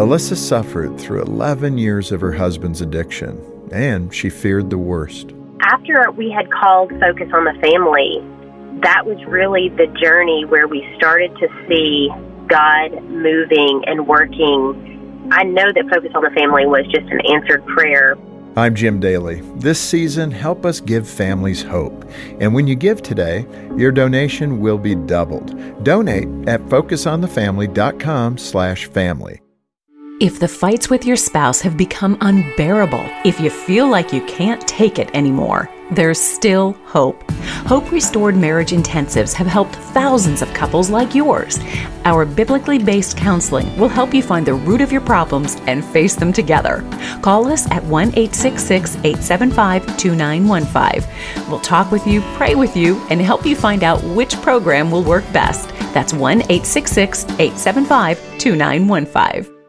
Alyssa 0.00 0.34
suffered 0.34 0.98
through 0.98 1.20
11 1.20 1.76
years 1.76 2.10
of 2.10 2.22
her 2.22 2.32
husband's 2.32 2.80
addiction, 2.80 3.38
and 3.70 4.14
she 4.14 4.30
feared 4.30 4.70
the 4.70 4.78
worst. 4.78 5.34
After 5.60 6.10
we 6.12 6.30
had 6.30 6.50
called 6.50 6.88
Focus 6.98 7.28
on 7.34 7.44
the 7.44 7.52
Family, 7.60 8.16
that 8.80 9.04
was 9.04 9.22
really 9.26 9.68
the 9.68 9.88
journey 10.02 10.46
where 10.46 10.66
we 10.66 10.90
started 10.96 11.36
to 11.36 11.48
see 11.68 12.08
God 12.48 12.94
moving 13.10 13.82
and 13.86 14.08
working. 14.08 15.28
I 15.32 15.42
know 15.42 15.70
that 15.70 15.84
Focus 15.92 16.12
on 16.14 16.24
the 16.24 16.30
Family 16.30 16.64
was 16.64 16.86
just 16.86 17.06
an 17.10 17.20
answered 17.30 17.66
prayer. 17.66 18.16
I'm 18.56 18.74
Jim 18.74 19.00
Daly. 19.00 19.42
This 19.56 19.78
season, 19.78 20.30
help 20.30 20.64
us 20.64 20.80
give 20.80 21.06
families 21.06 21.62
hope. 21.62 22.10
And 22.40 22.54
when 22.54 22.66
you 22.66 22.74
give 22.74 23.02
today, 23.02 23.44
your 23.76 23.92
donation 23.92 24.60
will 24.60 24.78
be 24.78 24.94
doubled. 24.94 25.84
Donate 25.84 26.48
at 26.48 26.62
focusonthefamily.com 26.62 28.38
slash 28.38 28.86
family. 28.86 29.42
If 30.20 30.38
the 30.38 30.48
fights 30.48 30.90
with 30.90 31.06
your 31.06 31.16
spouse 31.16 31.62
have 31.62 31.78
become 31.78 32.18
unbearable, 32.20 33.06
if 33.24 33.40
you 33.40 33.48
feel 33.48 33.88
like 33.88 34.12
you 34.12 34.20
can't 34.26 34.60
take 34.68 34.98
it 34.98 35.08
anymore, 35.14 35.70
there's 35.90 36.20
still 36.20 36.72
hope. 36.84 37.24
Hope 37.64 37.90
Restored 37.90 38.36
Marriage 38.36 38.72
Intensives 38.72 39.32
have 39.32 39.46
helped 39.46 39.76
thousands 39.76 40.42
of 40.42 40.52
couples 40.52 40.90
like 40.90 41.14
yours. 41.14 41.58
Our 42.04 42.26
biblically 42.26 42.78
based 42.78 43.16
counseling 43.16 43.74
will 43.78 43.88
help 43.88 44.12
you 44.12 44.22
find 44.22 44.46
the 44.46 44.52
root 44.52 44.82
of 44.82 44.92
your 44.92 45.00
problems 45.00 45.56
and 45.66 45.82
face 45.82 46.16
them 46.16 46.34
together. 46.34 46.86
Call 47.22 47.50
us 47.50 47.66
at 47.70 47.82
1 47.84 48.08
866 48.08 48.96
875 48.96 49.96
2915. 49.96 51.50
We'll 51.50 51.60
talk 51.60 51.90
with 51.90 52.06
you, 52.06 52.20
pray 52.34 52.54
with 52.54 52.76
you, 52.76 53.00
and 53.08 53.22
help 53.22 53.46
you 53.46 53.56
find 53.56 53.82
out 53.82 54.04
which 54.04 54.36
program 54.42 54.90
will 54.90 55.02
work 55.02 55.24
best. 55.32 55.70
That's 55.94 56.12
1 56.12 56.42
866 56.42 57.24
875 57.24 58.18
2915. 58.36 59.59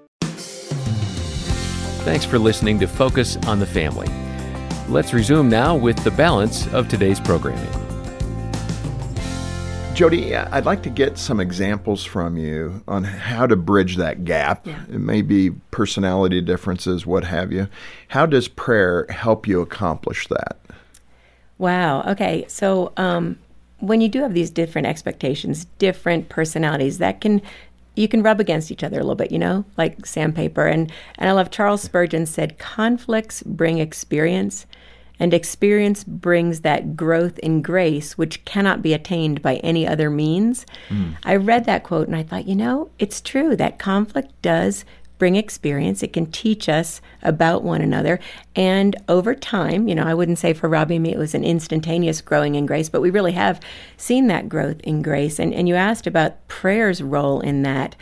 Thanks 2.04 2.26
for 2.26 2.40
listening 2.40 2.80
to 2.80 2.88
Focus 2.88 3.38
on 3.46 3.60
the 3.60 3.66
Family. 3.68 4.08
Let's 4.90 5.14
resume 5.14 5.50
now 5.50 5.76
with 5.76 6.04
the 6.04 6.10
balance 6.10 6.66
of 6.74 6.90
today's 6.90 7.20
programming. 7.20 7.70
Jodie, 9.94 10.36
I'd 10.52 10.66
like 10.66 10.82
to 10.82 10.90
get 10.90 11.20
some 11.20 11.40
examples 11.40 12.04
from 12.04 12.38
you 12.38 12.84
on 12.88 13.04
how 13.04 13.46
to 13.46 13.56
bridge 13.56 13.98
that 13.98 14.26
gap. 14.26 14.66
Yeah. 14.66 14.82
It 14.90 14.98
may 14.98 15.22
be 15.22 15.52
personality 15.70 16.42
differences, 16.42 17.06
what 17.06 17.24
have 17.26 17.52
you. 17.52 17.68
How 18.08 18.26
does 18.26 18.48
prayer 18.48 19.06
help 19.10 19.48
you 19.48 19.62
accomplish 19.62 20.28
that? 20.30 20.58
Wow. 21.60 22.02
Okay. 22.02 22.46
So 22.48 22.94
um, 22.98 23.38
when 23.78 24.02
you 24.02 24.10
do 24.10 24.22
have 24.22 24.34
these 24.34 24.50
different 24.50 24.88
expectations, 24.88 25.66
different 25.78 26.30
personalities, 26.30 26.98
that 26.98 27.22
can 27.22 27.44
you 28.02 28.08
can 28.08 28.24
rub 28.24 28.40
against 28.40 28.72
each 28.72 28.84
other 28.84 28.98
a 28.98 29.04
little 29.04 29.16
bit, 29.16 29.32
you 29.32 29.40
know, 29.40 29.64
like 29.78 30.06
sandpaper. 30.06 30.66
And 30.66 30.92
and 31.18 31.30
I 31.30 31.34
love 31.34 31.52
Charles 31.52 31.82
Spurgeon 31.82 32.26
said, 32.26 32.58
conflicts 32.58 33.44
bring 33.44 33.78
experience, 33.78 34.66
and 35.20 35.34
experience 35.34 36.04
brings 36.04 36.62
that 36.62 36.96
growth 36.96 37.38
in 37.40 37.62
grace, 37.62 38.18
which 38.18 38.44
cannot 38.44 38.82
be 38.82 38.94
attained 38.94 39.44
by 39.44 39.58
any 39.58 39.88
other 39.88 40.10
means. 40.10 40.66
Hmm. 40.90 41.12
I 41.24 41.36
read 41.36 41.66
that 41.66 41.84
quote 41.84 42.08
and 42.08 42.16
I 42.16 42.24
thought, 42.24 42.48
you 42.48 42.56
know, 42.56 42.90
it's 42.98 43.22
true 43.22 43.56
that 43.56 43.78
conflict 43.78 44.42
does 44.42 44.84
bring 45.22 45.36
experience. 45.36 46.02
It 46.02 46.14
can 46.14 46.32
teach 46.32 46.68
us 46.68 47.00
about 47.22 47.62
one 47.62 47.80
another. 47.80 48.20
And 48.56 48.96
over 49.08 49.36
time, 49.36 49.88
you 49.88 49.94
know, 49.94 50.02
I 50.02 50.16
wouldn't 50.16 50.40
say 50.40 50.52
for 50.52 50.68
Robbie 50.68 50.96
and 50.96 51.04
me 51.04 51.12
it 51.12 51.20
was 51.20 51.36
an 51.36 51.44
instantaneous 51.44 52.22
growing 52.22 52.56
in 52.56 52.66
grace, 52.66 52.90
but 52.90 53.02
we 53.02 53.12
really 53.12 53.34
have 53.34 53.60
seen 53.98 54.26
that 54.28 54.50
growth 54.50 54.80
in 54.80 55.04
grace. 55.04 55.38
And, 55.38 55.54
and 55.54 55.70
you 55.70 55.76
asked 55.76 56.08
about 56.08 56.48
prayer's 56.48 57.04
role 57.04 57.40
in 57.40 57.62
that. 57.62 57.96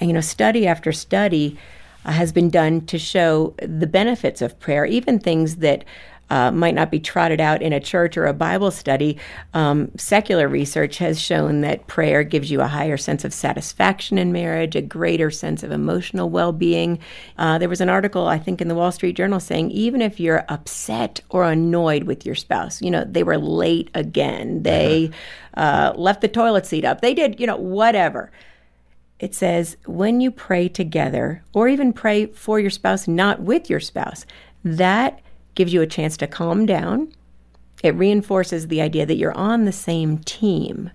And, 0.00 0.10
you 0.10 0.14
know, 0.14 0.20
study 0.20 0.66
after 0.66 0.90
study 0.90 1.56
uh, 2.04 2.10
has 2.10 2.32
been 2.32 2.50
done 2.50 2.84
to 2.86 2.98
show 2.98 3.54
the 3.62 3.86
benefits 3.86 4.42
of 4.42 4.58
prayer, 4.58 4.84
even 4.86 5.20
things 5.20 5.58
that 5.58 5.84
uh, 6.30 6.50
might 6.50 6.74
not 6.74 6.90
be 6.90 7.00
trotted 7.00 7.40
out 7.40 7.62
in 7.62 7.72
a 7.72 7.80
church 7.80 8.16
or 8.16 8.26
a 8.26 8.32
Bible 8.32 8.70
study. 8.70 9.16
Um, 9.54 9.90
secular 9.96 10.48
research 10.48 10.98
has 10.98 11.20
shown 11.20 11.60
that 11.60 11.86
prayer 11.86 12.22
gives 12.24 12.50
you 12.50 12.60
a 12.60 12.66
higher 12.66 12.96
sense 12.96 13.24
of 13.24 13.32
satisfaction 13.32 14.18
in 14.18 14.32
marriage, 14.32 14.76
a 14.76 14.82
greater 14.82 15.30
sense 15.30 15.62
of 15.62 15.70
emotional 15.70 16.28
well 16.30 16.52
being. 16.52 16.98
Uh, 17.38 17.58
there 17.58 17.68
was 17.68 17.80
an 17.80 17.88
article, 17.88 18.26
I 18.26 18.38
think, 18.38 18.60
in 18.60 18.68
the 18.68 18.74
Wall 18.74 18.92
Street 18.92 19.16
Journal 19.16 19.40
saying 19.40 19.70
even 19.70 20.02
if 20.02 20.18
you're 20.18 20.44
upset 20.48 21.20
or 21.30 21.44
annoyed 21.44 22.04
with 22.04 22.26
your 22.26 22.34
spouse, 22.34 22.82
you 22.82 22.90
know, 22.90 23.04
they 23.04 23.22
were 23.22 23.38
late 23.38 23.90
again, 23.94 24.62
they 24.62 25.10
uh, 25.54 25.92
left 25.96 26.20
the 26.20 26.28
toilet 26.28 26.66
seat 26.66 26.84
up, 26.84 27.00
they 27.00 27.14
did, 27.14 27.38
you 27.40 27.46
know, 27.46 27.56
whatever 27.56 28.30
it 29.18 29.34
says 29.34 29.76
when 29.86 30.20
you 30.20 30.30
pray 30.30 30.68
together 30.68 31.42
or 31.54 31.68
even 31.68 31.92
pray 31.92 32.26
for 32.26 32.60
your 32.60 32.70
spouse, 32.70 33.08
not 33.08 33.40
with 33.40 33.70
your 33.70 33.80
spouse, 33.80 34.26
that 34.64 35.20
gives 35.56 35.72
you 35.72 35.82
a 35.82 35.86
chance 35.86 36.16
to 36.18 36.28
calm 36.28 36.64
down. 36.64 37.12
It 37.82 37.94
reinforces 37.96 38.68
the 38.68 38.80
idea 38.80 39.04
that 39.04 39.16
you're 39.16 39.36
on 39.36 39.64
the 39.64 39.72
same 39.72 40.18
team. 40.18 40.90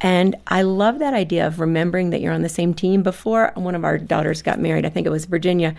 And 0.00 0.36
I 0.46 0.62
love 0.62 0.98
that 0.98 1.14
idea 1.14 1.46
of 1.46 1.58
remembering 1.58 2.10
that 2.10 2.20
you're 2.20 2.32
on 2.32 2.42
the 2.42 2.50
same 2.50 2.74
team. 2.74 3.02
Before 3.02 3.52
one 3.54 3.74
of 3.74 3.84
our 3.84 3.96
daughters 3.96 4.42
got 4.42 4.60
married, 4.60 4.84
I 4.84 4.90
think 4.90 5.06
it 5.06 5.10
was 5.10 5.24
Virginia, 5.24 5.74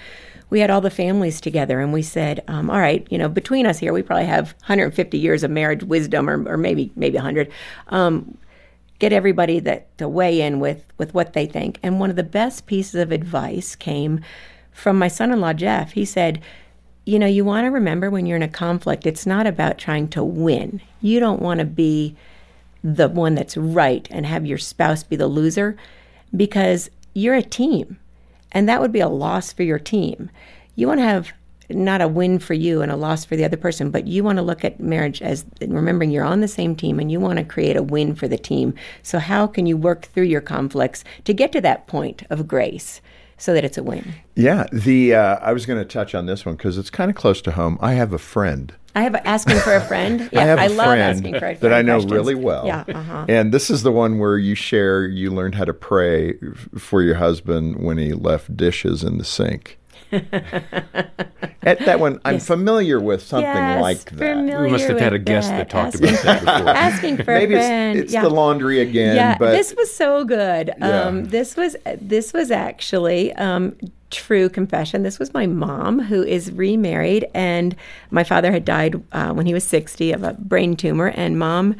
we 0.50 0.60
had 0.60 0.72
all 0.72 0.82
the 0.82 0.90
families 0.90 1.40
together 1.40 1.80
and 1.80 1.94
we 1.94 2.02
said, 2.02 2.44
um, 2.48 2.70
all 2.70 2.80
right, 2.80 3.06
you 3.12 3.18
know, 3.18 3.30
between 3.30 3.66
us 3.66 3.78
here, 3.78 3.94
we 3.94 4.02
probably 4.02 4.26
have 4.26 4.54
150 4.62 5.18
years 5.18 5.44
of 5.44 5.52
marriage 5.52 5.84
wisdom 5.84 6.30
or, 6.30 6.48
or 6.50 6.58
maybe 6.58 6.92
maybe 6.96 7.16
100. 7.16 7.52
Um, 7.90 8.38
get 9.00 9.14
everybody 9.14 9.60
that 9.60 9.96
to 10.00 10.08
weigh 10.08 10.42
in 10.42 10.60
with 10.60 10.84
with 10.98 11.14
what 11.14 11.34
they 11.34 11.46
think. 11.46 11.80
And 11.84 12.00
one 12.00 12.10
of 12.10 12.16
the 12.16 12.24
best 12.24 12.66
pieces 12.66 12.96
of 12.96 13.12
advice 13.12 13.76
came 13.76 14.22
from 14.72 14.98
my 14.98 15.08
son-in-law 15.08 15.54
Jeff. 15.54 15.91
He 15.91 16.06
said, 16.06 16.41
"You 17.08 17.20
know, 17.20 17.26
you 17.26 17.46
want 17.46 17.63
to 17.63 17.72
remember 17.72 18.10
when 18.10 18.26
you're 18.26 18.36
in 18.36 18.43
a 18.43 18.50
conflict, 18.50 19.06
it's 19.06 19.26
not 19.26 19.48
about 19.48 19.78
trying 19.78 20.10
to 20.10 20.24
win. 20.24 20.82
You 21.00 21.22
don't 21.22 21.41
want 21.41 21.62
to 21.62 21.65
be 21.65 22.17
the 22.84 23.08
one 23.08 23.34
that's 23.34 23.56
right 23.56 24.06
and 24.12 24.26
have 24.26 24.46
your 24.46 24.58
spouse 24.58 25.04
be 25.04 25.15
the 25.15 25.28
loser 25.28 25.78
because 26.36 26.89
you're 27.13 27.36
a 27.36 27.41
team. 27.41 27.98
And 28.52 28.67
that 28.67 28.82
would 28.82 28.91
be 28.91 29.00
a 29.00 29.08
loss 29.08 29.54
for 29.54 29.63
your 29.63 29.80
team. 29.80 30.30
You 30.76 30.88
want 30.88 31.00
to 31.00 31.06
have 31.06 31.32
not 31.70 32.02
a 32.02 32.08
win 32.10 32.39
for 32.39 32.54
you 32.54 32.82
and 32.82 32.91
a 32.91 32.98
loss 32.98 33.24
for 33.24 33.38
the 33.38 33.46
other 33.46 33.56
person, 33.56 33.89
but 33.89 34.06
you 34.06 34.22
want 34.22 34.38
to 34.38 34.41
look 34.41 34.65
at 34.65 34.80
marriage 34.80 35.22
as 35.22 35.46
remembering 35.62 36.12
you're 36.12 36.26
on 36.26 36.41
the 36.41 36.48
same 36.48 36.76
team 36.76 37.00
and 37.00 37.10
you 37.10 37.22
want 37.22 37.39
to 37.39 37.46
create 37.46 37.78
a 37.78 37.84
win 37.84 38.15
for 38.15 38.28
the 38.28 38.38
team. 38.38 38.74
So, 39.02 39.20
how 39.20 39.48
can 39.48 39.65
you 39.65 39.78
work 39.78 40.04
through 40.08 40.26
your 40.26 40.41
conflicts 40.41 41.04
to 41.24 41.34
get 41.34 41.52
to 41.54 41.62
that 41.62 41.88
point 41.88 42.24
of 42.30 42.48
grace 42.48 43.02
so 43.38 43.54
that 43.54 43.63
it's 43.63 43.78
a 43.78 43.84
win? 43.84 44.13
Yeah, 44.36 44.65
the 44.71 45.15
uh, 45.15 45.39
I 45.41 45.54
was 45.54 45.65
going 45.65 45.80
to 45.80 45.86
touch 45.86 46.15
on 46.15 46.26
this 46.26 46.45
one 46.45 46.56
because 46.56 46.78
it's 46.78 46.89
kind 46.89 47.10
of 47.10 47.15
close 47.15 47.41
to 47.43 47.52
home. 47.52 47.78
I 47.82 47.93
have 47.93 48.13
a 48.13 48.17
friend. 48.17 48.73
I 48.95 49.02
have 49.02 49.13
a, 49.13 49.28
asking 49.28 49.60
for 49.60 49.76
a 49.76 49.82
friend. 49.82 50.30
Yeah, 50.34 50.41
I 50.41 50.43
have 50.45 50.71
a 50.71 50.73
love 50.73 50.97
asking 50.97 51.34
for 51.34 51.38
a 51.38 51.39
friend 51.56 51.60
that 51.60 51.73
I 51.73 51.84
know 51.84 52.00
questions. 52.00 52.12
really 52.12 52.36
well. 52.36 52.65
Yeah, 52.65 52.84
uh-huh. 52.88 53.26
And 53.30 53.54
this 53.54 53.69
is 53.69 53.84
the 53.84 53.91
one 53.91 54.17
where 54.17 54.38
you 54.38 54.56
share 54.56 55.06
you 55.06 55.30
learned 55.30 55.56
how 55.56 55.65
to 55.65 55.73
pray 55.73 56.34
for 56.78 57.04
your 57.04 57.15
husband 57.15 57.78
when 57.78 57.97
he 57.97 58.13
left 58.13 58.58
dishes 58.58 59.04
in 59.04 59.19
the 59.19 59.23
sink. 59.23 59.78
At 61.63 61.80
that 61.86 62.00
one, 62.00 62.20
I'm 62.24 62.36
Yes. 62.36 62.48
familiar 62.48 63.00
with 63.00 63.22
something 63.22 63.43
Yes, 63.46 63.82
like 63.82 64.00
that. 64.06 64.17
familiar 64.17 64.63
We 64.63 64.70
must 64.72 64.88
have 64.88 65.00
had 65.00 65.12
a 65.13 65.20
guest 65.20 65.50
that 65.50 65.58
that. 65.58 65.70
talked 65.70 65.96
Asking- 65.96 66.10
about 66.10 66.24
that 66.24 66.58
before. 66.60 66.70
asking 66.76 67.17
for 67.17 67.34
Maybe 67.34 67.56
a 67.56 67.58
friend. 67.58 67.98
it's, 68.00 68.04
it's 68.06 68.13
yeah. 68.13 68.22
the 68.22 68.30
laundry 68.30 68.80
again, 68.80 69.15
yeah, 69.17 69.36
but 69.38 69.52
this 69.52 69.76
was 69.76 69.93
so 69.93 70.24
good. 70.24 70.72
Yeah. 70.80 71.02
Um, 71.04 71.26
this 71.26 71.58
was 71.58 71.76
this 72.00 72.32
was 72.32 72.52
actually 72.52 73.34
um, 73.34 73.76
true 74.12 74.48
confession. 74.48 75.04
This 75.04 75.20
was 75.20 75.34
my 75.34 75.46
mom 75.46 76.00
who 76.00 76.24
is 76.24 76.52
remarried, 76.54 77.28
and 77.34 77.76
my 78.12 78.24
father 78.24 78.52
had 78.54 78.63
died 78.63 79.02
uh, 79.12 79.34
when 79.34 79.46
he 79.46 79.54
was 79.54 79.65
sixty 79.65 80.13
of 80.13 80.24
a 80.24 80.34
brain 80.34 80.78
tumor, 80.78 81.08
and 81.10 81.38
mom 81.38 81.76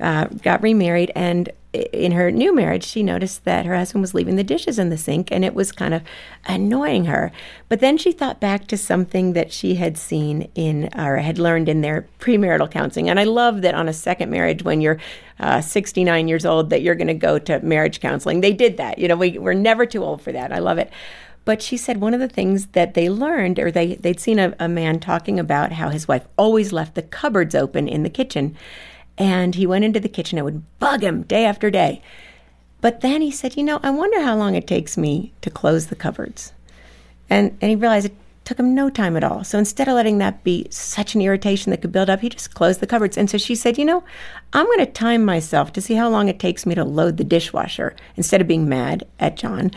uh, 0.00 0.26
got 0.42 0.62
remarried 0.62 1.10
and. 1.16 1.48
In 1.84 2.12
her 2.12 2.30
new 2.30 2.54
marriage, 2.54 2.84
she 2.84 3.02
noticed 3.02 3.44
that 3.44 3.66
her 3.66 3.76
husband 3.76 4.02
was 4.02 4.14
leaving 4.14 4.36
the 4.36 4.44
dishes 4.44 4.78
in 4.78 4.88
the 4.88 4.96
sink 4.96 5.30
and 5.30 5.44
it 5.44 5.54
was 5.54 5.72
kind 5.72 5.94
of 5.94 6.02
annoying 6.46 7.06
her. 7.06 7.32
But 7.68 7.80
then 7.80 7.98
she 7.98 8.12
thought 8.12 8.40
back 8.40 8.66
to 8.68 8.76
something 8.76 9.32
that 9.34 9.52
she 9.52 9.74
had 9.76 9.96
seen 9.96 10.50
in 10.54 10.90
or 10.96 11.16
had 11.18 11.38
learned 11.38 11.68
in 11.68 11.80
their 11.80 12.06
premarital 12.18 12.70
counseling. 12.70 13.08
And 13.08 13.20
I 13.20 13.24
love 13.24 13.62
that 13.62 13.74
on 13.74 13.88
a 13.88 13.92
second 13.92 14.30
marriage, 14.30 14.62
when 14.62 14.80
you're 14.80 14.98
uh, 15.38 15.60
69 15.60 16.28
years 16.28 16.46
old, 16.46 16.70
that 16.70 16.82
you're 16.82 16.94
going 16.94 17.06
to 17.08 17.14
go 17.14 17.38
to 17.38 17.60
marriage 17.60 18.00
counseling. 18.00 18.40
They 18.40 18.52
did 18.52 18.76
that. 18.76 18.98
You 18.98 19.08
know, 19.08 19.16
we, 19.16 19.38
we're 19.38 19.54
never 19.54 19.86
too 19.86 20.02
old 20.02 20.22
for 20.22 20.32
that. 20.32 20.52
I 20.52 20.58
love 20.58 20.78
it. 20.78 20.90
But 21.46 21.62
she 21.62 21.76
said 21.76 22.00
one 22.00 22.12
of 22.12 22.18
the 22.18 22.28
things 22.28 22.66
that 22.72 22.94
they 22.94 23.08
learned, 23.08 23.60
or 23.60 23.70
they, 23.70 23.94
they'd 23.94 24.18
seen 24.18 24.40
a, 24.40 24.54
a 24.58 24.68
man 24.68 24.98
talking 24.98 25.38
about 25.38 25.72
how 25.72 25.90
his 25.90 26.08
wife 26.08 26.26
always 26.36 26.72
left 26.72 26.96
the 26.96 27.02
cupboards 27.02 27.54
open 27.54 27.86
in 27.86 28.02
the 28.02 28.10
kitchen. 28.10 28.56
And 29.18 29.54
he 29.54 29.66
went 29.66 29.84
into 29.84 30.00
the 30.00 30.08
kitchen. 30.08 30.38
It 30.38 30.44
would 30.44 30.62
bug 30.78 31.02
him 31.02 31.22
day 31.22 31.44
after 31.44 31.70
day. 31.70 32.02
But 32.80 33.00
then 33.00 33.22
he 33.22 33.30
said, 33.30 33.56
You 33.56 33.64
know, 33.64 33.80
I 33.82 33.90
wonder 33.90 34.20
how 34.22 34.36
long 34.36 34.54
it 34.54 34.66
takes 34.66 34.96
me 34.96 35.32
to 35.42 35.50
close 35.50 35.86
the 35.86 35.96
cupboards. 35.96 36.52
And, 37.28 37.56
and 37.60 37.70
he 37.70 37.76
realized 37.76 38.06
it 38.06 38.16
took 38.44 38.58
him 38.58 38.74
no 38.74 38.88
time 38.88 39.16
at 39.16 39.24
all. 39.24 39.42
So 39.42 39.58
instead 39.58 39.88
of 39.88 39.94
letting 39.94 40.18
that 40.18 40.44
be 40.44 40.68
such 40.70 41.14
an 41.14 41.20
irritation 41.20 41.70
that 41.70 41.82
could 41.82 41.90
build 41.90 42.08
up, 42.08 42.20
he 42.20 42.28
just 42.28 42.54
closed 42.54 42.80
the 42.80 42.86
cupboards. 42.86 43.18
And 43.18 43.28
so 43.28 43.38
she 43.38 43.54
said, 43.54 43.78
You 43.78 43.84
know, 43.84 44.04
I'm 44.52 44.66
going 44.66 44.78
to 44.78 44.86
time 44.86 45.24
myself 45.24 45.72
to 45.74 45.80
see 45.80 45.94
how 45.94 46.08
long 46.08 46.28
it 46.28 46.38
takes 46.38 46.64
me 46.64 46.74
to 46.74 46.84
load 46.84 47.16
the 47.16 47.24
dishwasher 47.24 47.96
instead 48.16 48.40
of 48.40 48.48
being 48.48 48.68
mad 48.68 49.06
at 49.18 49.36
John. 49.36 49.72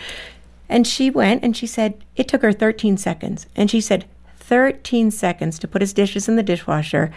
And 0.69 0.85
she 0.85 1.09
went 1.09 1.43
and 1.43 1.57
she 1.57 1.65
said, 1.65 2.03
It 2.15 2.27
took 2.27 2.43
her 2.43 2.53
13 2.53 2.97
seconds. 2.97 3.47
And 3.55 3.71
she 3.71 3.81
said, 3.81 4.05
13 4.37 5.11
seconds 5.11 5.59
to 5.59 5.67
put 5.67 5.81
his 5.81 5.93
dishes 5.93 6.27
in 6.27 6.35
the 6.35 6.43
dishwasher. 6.43 7.11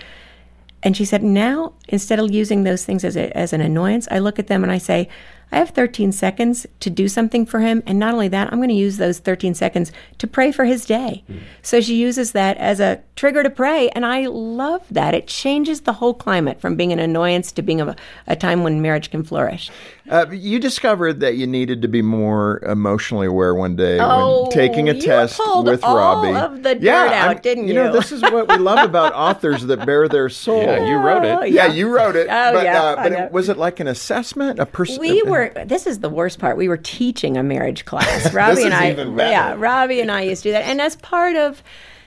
And 0.82 0.96
she 0.96 1.04
said, 1.04 1.22
now 1.22 1.74
instead 1.88 2.18
of 2.18 2.30
using 2.30 2.64
those 2.64 2.84
things 2.84 3.04
as, 3.04 3.16
a, 3.16 3.36
as 3.36 3.52
an 3.52 3.60
annoyance, 3.60 4.08
I 4.10 4.18
look 4.18 4.38
at 4.38 4.48
them 4.48 4.62
and 4.62 4.72
I 4.72 4.78
say, 4.78 5.08
I 5.52 5.58
have 5.58 5.70
13 5.70 6.12
seconds 6.12 6.66
to 6.80 6.88
do 6.88 7.08
something 7.08 7.44
for 7.44 7.60
him. 7.60 7.82
And 7.86 7.98
not 7.98 8.14
only 8.14 8.28
that, 8.28 8.50
I'm 8.50 8.58
going 8.58 8.70
to 8.70 8.74
use 8.74 8.96
those 8.96 9.18
13 9.18 9.54
seconds 9.54 9.92
to 10.16 10.26
pray 10.26 10.50
for 10.50 10.64
his 10.64 10.86
day. 10.86 11.24
Mm. 11.30 11.40
So 11.60 11.82
she 11.82 11.94
uses 11.96 12.32
that 12.32 12.56
as 12.56 12.80
a 12.80 13.02
trigger 13.16 13.42
to 13.42 13.50
pray. 13.50 13.90
And 13.90 14.06
I 14.06 14.26
love 14.26 14.82
that. 14.90 15.14
It 15.14 15.26
changes 15.26 15.82
the 15.82 15.92
whole 15.92 16.14
climate 16.14 16.58
from 16.58 16.74
being 16.74 16.90
an 16.90 16.98
annoyance 16.98 17.52
to 17.52 17.62
being 17.62 17.82
a, 17.82 17.94
a 18.26 18.34
time 18.34 18.62
when 18.62 18.80
marriage 18.80 19.10
can 19.10 19.22
flourish. 19.22 19.70
Uh, 20.12 20.26
you 20.30 20.58
discovered 20.58 21.20
that 21.20 21.36
you 21.36 21.46
needed 21.46 21.80
to 21.80 21.88
be 21.88 22.02
more 22.02 22.62
emotionally 22.66 23.26
aware 23.26 23.54
one 23.54 23.74
day 23.74 23.98
oh, 23.98 24.42
when 24.42 24.50
taking 24.50 24.90
a 24.90 25.00
test 25.00 25.40
with 25.64 25.82
all 25.82 25.96
Robbie. 25.96 26.38
of 26.38 26.62
the 26.62 26.74
dirt 26.74 26.82
yeah, 26.82 27.28
out, 27.30 27.42
didn't 27.42 27.64
you? 27.64 27.70
You 27.70 27.74
know, 27.74 27.92
this 27.94 28.12
is 28.12 28.20
what 28.20 28.46
we 28.46 28.58
love 28.58 28.86
about 28.86 29.14
authors 29.14 29.64
that 29.64 29.86
bare 29.86 30.08
their 30.08 30.28
soul. 30.28 30.60
Yeah, 30.60 30.84
you 30.84 30.96
wrote 30.96 31.24
it. 31.24 31.38
Oh, 31.40 31.44
yeah, 31.44 31.66
yeah 31.66 31.72
you 31.72 31.88
wrote 31.88 32.14
it. 32.14 32.26
Oh, 32.28 32.52
but, 32.52 32.64
yeah, 32.64 32.82
uh, 32.82 32.96
but 32.96 33.12
it, 33.12 33.32
was 33.32 33.48
it 33.48 33.56
like 33.56 33.80
an 33.80 33.86
assessment? 33.86 34.58
A 34.58 34.66
person? 34.66 35.00
We 35.00 35.22
were. 35.22 35.50
This 35.64 35.86
is 35.86 36.00
the 36.00 36.10
worst 36.10 36.38
part. 36.38 36.58
We 36.58 36.68
were 36.68 36.76
teaching 36.76 37.38
a 37.38 37.42
marriage 37.42 37.86
class. 37.86 38.34
Robbie 38.34 38.64
and 38.64 38.74
I. 38.74 38.90
Yeah, 39.30 39.54
Robbie 39.56 40.02
and 40.02 40.10
I 40.10 40.20
used 40.20 40.42
to 40.42 40.50
do 40.50 40.52
that, 40.52 40.64
and 40.64 40.78
as 40.82 40.94
part 40.96 41.36
of 41.36 41.62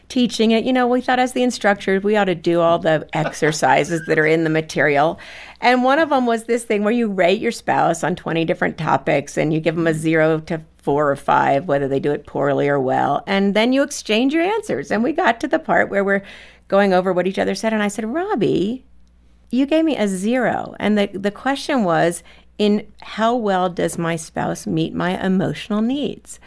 teaching 0.09 0.51
it, 0.51 0.63
you 0.63 0.73
know, 0.73 0.87
we 0.87 1.01
thought 1.01 1.19
as 1.19 1.33
the 1.33 1.43
instructors, 1.43 2.03
we 2.03 2.15
ought 2.15 2.25
to 2.25 2.35
do 2.35 2.61
all 2.61 2.79
the 2.79 3.07
exercises 3.13 4.05
that 4.07 4.19
are 4.19 4.25
in 4.25 4.43
the 4.43 4.49
material. 4.49 5.19
And 5.61 5.83
one 5.83 5.99
of 5.99 6.09
them 6.09 6.25
was 6.25 6.43
this 6.43 6.63
thing 6.63 6.83
where 6.83 6.93
you 6.93 7.07
rate 7.07 7.41
your 7.41 7.51
spouse 7.51 8.03
on 8.03 8.15
20 8.15 8.45
different 8.45 8.77
topics 8.77 9.37
and 9.37 9.53
you 9.53 9.59
give 9.59 9.75
them 9.75 9.87
a 9.87 9.93
zero 9.93 10.39
to 10.41 10.61
four 10.77 11.09
or 11.09 11.15
five, 11.15 11.65
whether 11.65 11.87
they 11.87 11.99
do 11.99 12.11
it 12.11 12.27
poorly 12.27 12.67
or 12.67 12.79
well. 12.79 13.23
And 13.25 13.55
then 13.55 13.73
you 13.73 13.81
exchange 13.81 14.33
your 14.33 14.43
answers. 14.43 14.91
And 14.91 15.03
we 15.03 15.11
got 15.11 15.39
to 15.39 15.47
the 15.47 15.59
part 15.59 15.89
where 15.89 16.03
we're 16.03 16.23
going 16.67 16.93
over 16.93 17.11
what 17.11 17.27
each 17.27 17.39
other 17.39 17.55
said. 17.55 17.73
And 17.73 17.81
I 17.81 17.87
said, 17.87 18.05
Robbie, 18.05 18.85
you 19.49 19.65
gave 19.65 19.85
me 19.85 19.97
a 19.97 20.07
zero. 20.07 20.75
And 20.79 20.97
the, 20.97 21.07
the 21.07 21.31
question 21.31 21.83
was, 21.83 22.21
in 22.57 22.87
how 23.01 23.35
well 23.35 23.69
does 23.69 23.97
my 23.97 24.15
spouse 24.15 24.65
meet 24.65 24.93
my 24.93 25.21
emotional 25.23 25.81
needs? 25.81 26.39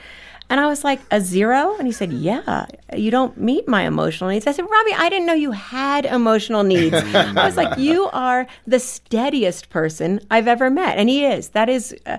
And 0.50 0.60
I 0.60 0.66
was 0.66 0.82
like, 0.82 1.00
a 1.10 1.20
zero? 1.20 1.76
And 1.76 1.86
he 1.86 1.92
said, 1.92 2.10
yeah, 2.10 2.64
you 2.96 3.10
don't 3.10 3.36
meet 3.36 3.68
my 3.68 3.82
emotional 3.82 4.30
needs. 4.30 4.46
I 4.46 4.52
said, 4.52 4.62
Robbie, 4.62 4.94
I 4.94 5.10
didn't 5.10 5.26
know 5.26 5.34
you 5.34 5.52
had 5.52 6.06
emotional 6.06 6.62
needs. 6.62 6.96
I 6.96 7.44
was 7.44 7.56
like, 7.58 7.76
you 7.78 8.08
are 8.14 8.46
the 8.66 8.80
steadiest 8.80 9.68
person 9.68 10.20
I've 10.30 10.48
ever 10.48 10.70
met. 10.70 10.96
And 10.96 11.10
he 11.10 11.26
is. 11.26 11.50
That 11.50 11.68
is, 11.68 11.94
uh, 12.06 12.16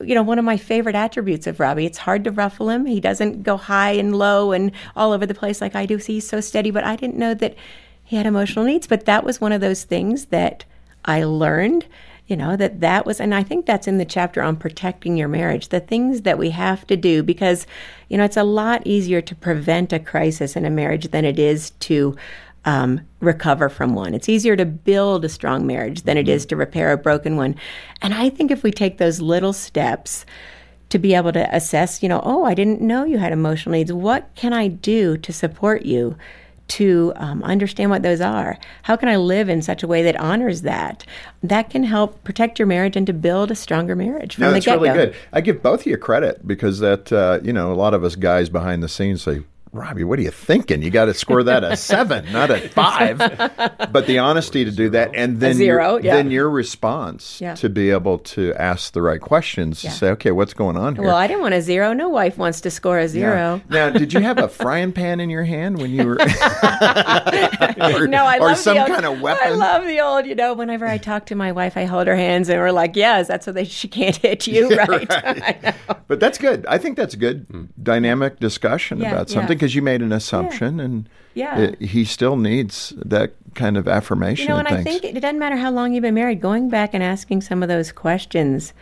you 0.00 0.14
know, 0.14 0.22
one 0.22 0.38
of 0.38 0.44
my 0.44 0.56
favorite 0.56 0.94
attributes 0.94 1.48
of 1.48 1.58
Robbie. 1.58 1.86
It's 1.86 1.98
hard 1.98 2.22
to 2.24 2.30
ruffle 2.30 2.70
him. 2.70 2.86
He 2.86 3.00
doesn't 3.00 3.42
go 3.42 3.56
high 3.56 3.92
and 3.92 4.16
low 4.16 4.52
and 4.52 4.70
all 4.94 5.10
over 5.10 5.26
the 5.26 5.34
place 5.34 5.60
like 5.60 5.74
I 5.74 5.84
do. 5.84 5.98
So 5.98 6.12
he's 6.12 6.28
so 6.28 6.40
steady. 6.40 6.70
But 6.70 6.84
I 6.84 6.94
didn't 6.94 7.18
know 7.18 7.34
that 7.34 7.56
he 8.04 8.14
had 8.14 8.26
emotional 8.26 8.64
needs. 8.64 8.86
But 8.86 9.06
that 9.06 9.24
was 9.24 9.40
one 9.40 9.50
of 9.50 9.60
those 9.60 9.82
things 9.82 10.26
that 10.26 10.64
I 11.04 11.24
learned 11.24 11.86
you 12.32 12.36
know 12.38 12.56
that 12.56 12.80
that 12.80 13.04
was 13.04 13.20
and 13.20 13.34
i 13.34 13.42
think 13.42 13.66
that's 13.66 13.86
in 13.86 13.98
the 13.98 14.06
chapter 14.06 14.42
on 14.42 14.56
protecting 14.56 15.18
your 15.18 15.28
marriage 15.28 15.68
the 15.68 15.80
things 15.80 16.22
that 16.22 16.38
we 16.38 16.48
have 16.48 16.86
to 16.86 16.96
do 16.96 17.22
because 17.22 17.66
you 18.08 18.16
know 18.16 18.24
it's 18.24 18.38
a 18.38 18.42
lot 18.42 18.80
easier 18.86 19.20
to 19.20 19.34
prevent 19.34 19.92
a 19.92 19.98
crisis 19.98 20.56
in 20.56 20.64
a 20.64 20.70
marriage 20.70 21.08
than 21.08 21.26
it 21.26 21.38
is 21.38 21.72
to 21.72 22.16
um, 22.64 23.00
recover 23.18 23.68
from 23.68 23.96
one. 23.96 24.14
It's 24.14 24.28
easier 24.28 24.54
to 24.54 24.64
build 24.64 25.24
a 25.24 25.28
strong 25.28 25.66
marriage 25.66 26.02
than 26.02 26.16
it 26.16 26.28
is 26.28 26.46
to 26.46 26.54
repair 26.54 26.92
a 26.92 26.96
broken 26.96 27.36
one. 27.36 27.56
And 28.00 28.14
I 28.14 28.28
think 28.28 28.52
if 28.52 28.62
we 28.62 28.70
take 28.70 28.98
those 28.98 29.20
little 29.20 29.52
steps 29.52 30.24
to 30.90 30.98
be 31.00 31.12
able 31.12 31.32
to 31.32 31.52
assess, 31.52 32.04
you 32.04 32.08
know, 32.08 32.22
oh, 32.24 32.44
I 32.44 32.54
didn't 32.54 32.80
know 32.80 33.02
you 33.04 33.18
had 33.18 33.32
emotional 33.32 33.72
needs. 33.72 33.92
What 33.92 34.30
can 34.36 34.52
I 34.52 34.68
do 34.68 35.16
to 35.16 35.32
support 35.32 35.82
you? 35.82 36.16
To 36.68 37.12
um, 37.16 37.42
understand 37.42 37.90
what 37.90 38.02
those 38.02 38.20
are. 38.20 38.58
How 38.82 38.96
can 38.96 39.08
I 39.08 39.16
live 39.16 39.48
in 39.48 39.62
such 39.62 39.82
a 39.82 39.86
way 39.86 40.02
that 40.04 40.16
honors 40.16 40.62
that? 40.62 41.04
That 41.42 41.70
can 41.70 41.84
help 41.84 42.22
protect 42.24 42.58
your 42.58 42.66
marriage 42.66 42.96
and 42.96 43.06
to 43.06 43.12
build 43.12 43.50
a 43.50 43.54
stronger 43.54 43.94
marriage 43.94 44.34
from 44.36 44.42
no, 44.42 44.52
that's 44.52 44.66
really 44.66 44.90
good. 44.90 45.14
I 45.32 45.40
give 45.40 45.62
both 45.62 45.80
of 45.80 45.86
you 45.86 45.96
credit 45.98 46.46
because 46.46 46.78
that 46.78 47.12
uh, 47.12 47.40
you 47.42 47.52
know 47.52 47.72
a 47.72 47.74
lot 47.74 47.94
of 47.94 48.04
us 48.04 48.16
guys 48.16 48.48
behind 48.48 48.82
the 48.82 48.88
scenes 48.88 49.22
say, 49.22 49.42
Robbie, 49.74 50.04
what 50.04 50.18
are 50.18 50.22
you 50.22 50.30
thinking? 50.30 50.82
You 50.82 50.90
got 50.90 51.06
to 51.06 51.14
score 51.14 51.42
that 51.44 51.64
a 51.64 51.76
seven, 51.78 52.30
not 52.30 52.50
a 52.50 52.68
five. 52.68 53.16
But 53.18 54.06
the 54.06 54.18
honesty 54.18 54.66
to 54.66 54.70
do 54.70 54.90
that, 54.90 55.12
and 55.14 55.40
then 55.40 55.54
zero, 55.54 55.92
your, 55.92 56.00
yeah. 56.04 56.16
then 56.16 56.30
your 56.30 56.50
response 56.50 57.40
yeah. 57.40 57.54
to 57.54 57.70
be 57.70 57.88
able 57.88 58.18
to 58.18 58.52
ask 58.54 58.92
the 58.92 59.00
right 59.00 59.20
questions 59.20 59.82
yeah. 59.82 59.88
to 59.88 59.96
say, 59.96 60.10
okay, 60.10 60.30
what's 60.30 60.52
going 60.52 60.76
on 60.76 60.96
here? 60.96 61.06
Well, 61.06 61.16
I 61.16 61.26
didn't 61.26 61.40
want 61.40 61.54
a 61.54 61.62
zero. 61.62 61.94
No 61.94 62.10
wife 62.10 62.36
wants 62.36 62.60
to 62.62 62.70
score 62.70 62.98
a 62.98 63.08
zero. 63.08 63.62
Now, 63.70 63.88
did 63.88 64.12
you 64.12 64.20
have 64.20 64.36
a 64.36 64.48
frying 64.48 64.92
pan 64.92 65.20
in 65.20 65.30
your 65.30 65.44
hand 65.44 65.80
when 65.80 65.90
you 65.90 66.06
were? 66.06 66.16
or, 66.16 66.18
no, 68.06 68.24
I 68.26 68.38
or 68.40 68.48
love 68.48 68.58
some 68.58 68.74
the 68.74 68.82
old, 68.82 68.90
kind 68.90 69.06
of 69.06 69.22
weapon. 69.22 69.46
I 69.46 69.50
love 69.52 69.86
the 69.86 70.00
old. 70.00 70.26
You 70.26 70.34
know, 70.34 70.52
whenever 70.52 70.86
I 70.86 70.98
talk 70.98 71.24
to 71.26 71.34
my 71.34 71.52
wife, 71.52 71.78
I 71.78 71.84
hold 71.84 72.08
her 72.08 72.16
hands 72.16 72.50
and 72.50 72.60
we're 72.60 72.72
like, 72.72 72.94
"Yes, 72.94 73.28
that's 73.28 73.46
so 73.46 73.52
that 73.52 73.68
she 73.68 73.88
can't 73.88 74.16
hit 74.16 74.46
you, 74.46 74.68
right?" 74.76 75.08
right. 75.08 75.74
but 76.08 76.20
that's 76.20 76.36
good. 76.36 76.66
I 76.66 76.76
think 76.76 76.98
that's 76.98 77.14
good 77.14 77.46
hmm. 77.50 77.64
dynamic 77.82 78.38
discussion 78.38 79.00
about 79.00 79.30
something 79.30 79.61
because 79.62 79.76
you 79.76 79.82
made 79.82 80.02
an 80.02 80.10
assumption 80.10 80.78
yeah. 80.78 80.84
and 80.84 81.08
yeah. 81.34 81.58
It, 81.58 81.80
he 81.80 82.04
still 82.04 82.36
needs 82.36 82.92
that 82.96 83.32
kind 83.54 83.76
of 83.76 83.86
affirmation. 83.86 84.48
You 84.48 84.54
know, 84.54 84.58
and 84.58 84.66
I 84.66 84.82
think 84.82 85.04
it 85.04 85.20
doesn't 85.20 85.38
matter 85.38 85.56
how 85.56 85.70
long 85.70 85.94
you've 85.94 86.02
been 86.02 86.14
married. 86.14 86.40
Going 86.40 86.68
back 86.68 86.94
and 86.94 87.02
asking 87.02 87.42
some 87.42 87.62
of 87.62 87.68
those 87.68 87.92
questions 87.92 88.74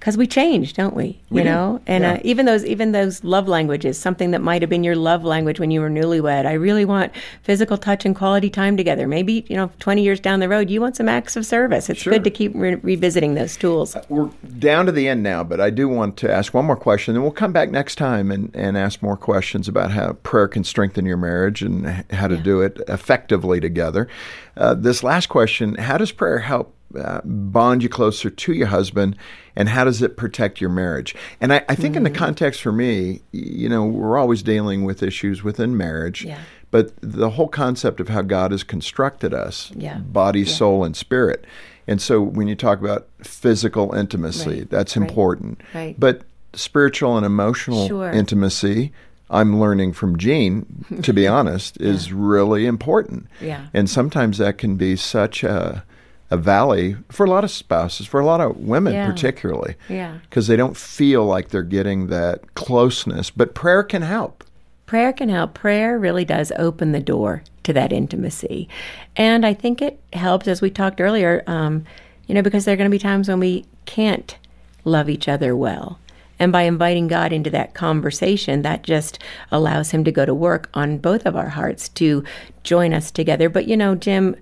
because 0.00 0.16
we 0.16 0.26
change, 0.26 0.72
don't 0.72 0.96
we? 0.96 1.20
We 1.28 1.40
you 1.42 1.44
do. 1.44 1.50
know, 1.50 1.80
and 1.86 2.02
Yeah. 2.04 2.12
uh, 2.14 2.18
even 2.24 2.46
those 2.46 2.64
even 2.64 2.92
those 2.92 3.22
love 3.22 3.46
languages, 3.48 3.98
something 3.98 4.30
that 4.30 4.40
might 4.40 4.62
have 4.62 4.70
been 4.70 4.82
your 4.82 4.96
love 4.96 5.24
language 5.24 5.60
when 5.60 5.70
you 5.70 5.80
were 5.82 5.90
newlywed. 5.90 6.46
I 6.46 6.54
really 6.54 6.86
want 6.86 7.12
physical 7.42 7.76
touch 7.76 8.06
and 8.06 8.16
quality 8.16 8.48
time 8.48 8.78
together. 8.78 9.06
Maybe 9.06 9.44
you 9.48 9.56
know, 9.56 9.70
twenty 9.78 10.02
years 10.02 10.18
down 10.18 10.40
the 10.40 10.48
road, 10.48 10.70
you 10.70 10.80
want 10.80 10.96
some 10.96 11.08
acts 11.08 11.36
of 11.36 11.44
service. 11.44 11.90
It's 11.90 12.00
Sure. 12.00 12.14
good 12.14 12.24
to 12.24 12.30
keep 12.30 12.52
re- 12.54 12.76
revisiting 12.76 13.34
those 13.34 13.56
tools. 13.58 13.94
We're 14.08 14.30
down 14.58 14.86
to 14.86 14.92
the 14.92 15.06
end 15.06 15.22
now, 15.22 15.44
but 15.44 15.60
I 15.60 15.68
do 15.68 15.86
want 15.86 16.16
to 16.18 16.32
ask 16.32 16.54
one 16.54 16.64
more 16.64 16.76
question, 16.76 17.14
and 17.14 17.22
we'll 17.22 17.30
come 17.32 17.52
back 17.52 17.70
next 17.70 17.96
time 17.96 18.30
and, 18.30 18.50
and 18.54 18.78
ask 18.78 19.02
more 19.02 19.18
questions 19.18 19.68
about 19.68 19.90
how 19.90 20.14
prayer 20.22 20.48
can 20.48 20.64
strengthen 20.64 21.04
your 21.04 21.18
marriage 21.18 21.60
and 21.60 22.04
how 22.10 22.26
to 22.26 22.38
do 22.38 22.62
it 22.62 22.80
effectively 22.88 23.60
together. 23.60 24.08
Uh, 24.56 24.72
this 24.74 25.02
last 25.02 25.28
question 25.28 25.74
How 25.74 25.98
does 25.98 26.10
prayer 26.10 26.38
help 26.38 26.74
uh, 26.98 27.20
bond 27.24 27.82
you 27.82 27.88
closer 27.88 28.30
to 28.30 28.52
your 28.52 28.66
husband, 28.68 29.16
and 29.56 29.68
how 29.68 29.84
does 29.84 30.02
it 30.02 30.16
protect 30.16 30.60
your 30.60 30.70
marriage? 30.70 31.14
And 31.40 31.52
I, 31.52 31.64
I 31.68 31.74
think, 31.74 31.96
in 31.96 32.02
the 32.02 32.10
context 32.10 32.62
for 32.62 32.72
me, 32.72 33.20
you 33.32 33.68
know, 33.68 33.84
we're 33.84 34.18
always 34.18 34.42
dealing 34.42 34.84
with 34.84 35.02
issues 35.02 35.42
within 35.42 35.76
marriage. 35.76 36.24
Yeah. 36.24 36.38
But 36.70 36.92
the 37.00 37.30
whole 37.30 37.48
concept 37.48 37.98
of 38.00 38.08
how 38.08 38.22
God 38.22 38.52
has 38.52 38.62
constructed 38.62 39.34
us, 39.34 39.72
Yeah. 39.74 39.98
body, 39.98 40.44
soul, 40.44 40.84
and 40.84 40.96
spirit. 40.96 41.44
And 41.88 42.00
so 42.00 42.20
when 42.22 42.46
you 42.46 42.54
talk 42.54 42.78
about 42.80 43.08
physical 43.22 43.92
intimacy, 43.94 44.50
Right. 44.60 44.70
that's 44.70 44.96
Right. 44.96 45.08
important. 45.08 45.60
Right. 45.74 45.96
But 45.98 46.22
spiritual 46.52 47.16
and 47.16 47.26
emotional 47.26 47.88
Sure. 47.88 48.10
intimacy, 48.10 48.92
I'm 49.30 49.58
learning 49.60 49.92
from 49.94 50.16
Jean, 50.18 50.84
to 51.02 51.12
be 51.12 51.26
honest, 51.38 51.80
is 51.80 52.12
really 52.12 52.66
important. 52.66 53.26
Yeah. 53.40 53.62
And 53.74 53.90
sometimes 53.90 54.38
that 54.38 54.58
can 54.58 54.76
be 54.76 54.94
such 54.96 55.42
a, 55.42 55.82
a 56.30 56.36
valley 56.36 56.96
for 57.10 57.26
a 57.26 57.30
lot 57.30 57.42
of 57.44 57.50
spouses, 57.50 58.06
for 58.06 58.20
a 58.20 58.24
lot 58.24 58.40
of 58.40 58.56
women 58.56 58.92
Yeah. 58.94 59.10
particularly, 59.10 59.74
Yeah. 59.88 60.18
because 60.22 60.46
they 60.46 60.56
don't 60.56 60.76
feel 60.76 61.24
like 61.24 61.48
they're 61.48 61.62
getting 61.62 62.06
that 62.08 62.54
closeness. 62.54 63.30
But 63.30 63.54
prayer 63.54 63.82
can 63.82 64.02
help. 64.02 64.44
Prayer 64.86 65.12
can 65.12 65.28
help. 65.28 65.54
Prayer 65.54 65.98
really 65.98 66.24
does 66.24 66.52
open 66.58 66.92
the 66.92 67.00
door 67.00 67.42
to 67.64 67.72
that 67.72 67.92
intimacy. 67.92 68.68
And 69.16 69.44
I 69.44 69.54
think 69.54 69.82
it 69.82 69.98
helps, 70.12 70.48
as 70.48 70.60
we 70.60 70.70
talked 70.70 71.00
earlier, 71.00 71.42
um, 71.46 71.84
you 72.26 72.34
know, 72.34 72.42
because 72.42 72.64
there 72.64 72.74
are 72.74 72.76
going 72.76 72.90
to 72.90 72.94
be 72.94 72.98
times 72.98 73.28
when 73.28 73.40
we 73.40 73.64
can't 73.86 74.36
love 74.84 75.08
each 75.08 75.28
other 75.28 75.54
well. 75.56 75.98
And 76.38 76.52
by 76.52 76.62
inviting 76.62 77.06
God 77.06 77.32
into 77.32 77.50
that 77.50 77.74
conversation, 77.74 78.62
that 78.62 78.82
just 78.82 79.18
allows 79.52 79.90
Him 79.90 80.04
to 80.04 80.12
go 80.12 80.24
to 80.24 80.32
work 80.34 80.70
on 80.74 80.96
both 80.98 81.26
of 81.26 81.36
our 81.36 81.50
hearts 81.50 81.88
to 81.90 82.24
join 82.64 82.94
us 82.94 83.10
together. 83.10 83.48
But, 83.50 83.66
you 83.66 83.76
know, 83.76 83.94
Jim, 83.94 84.36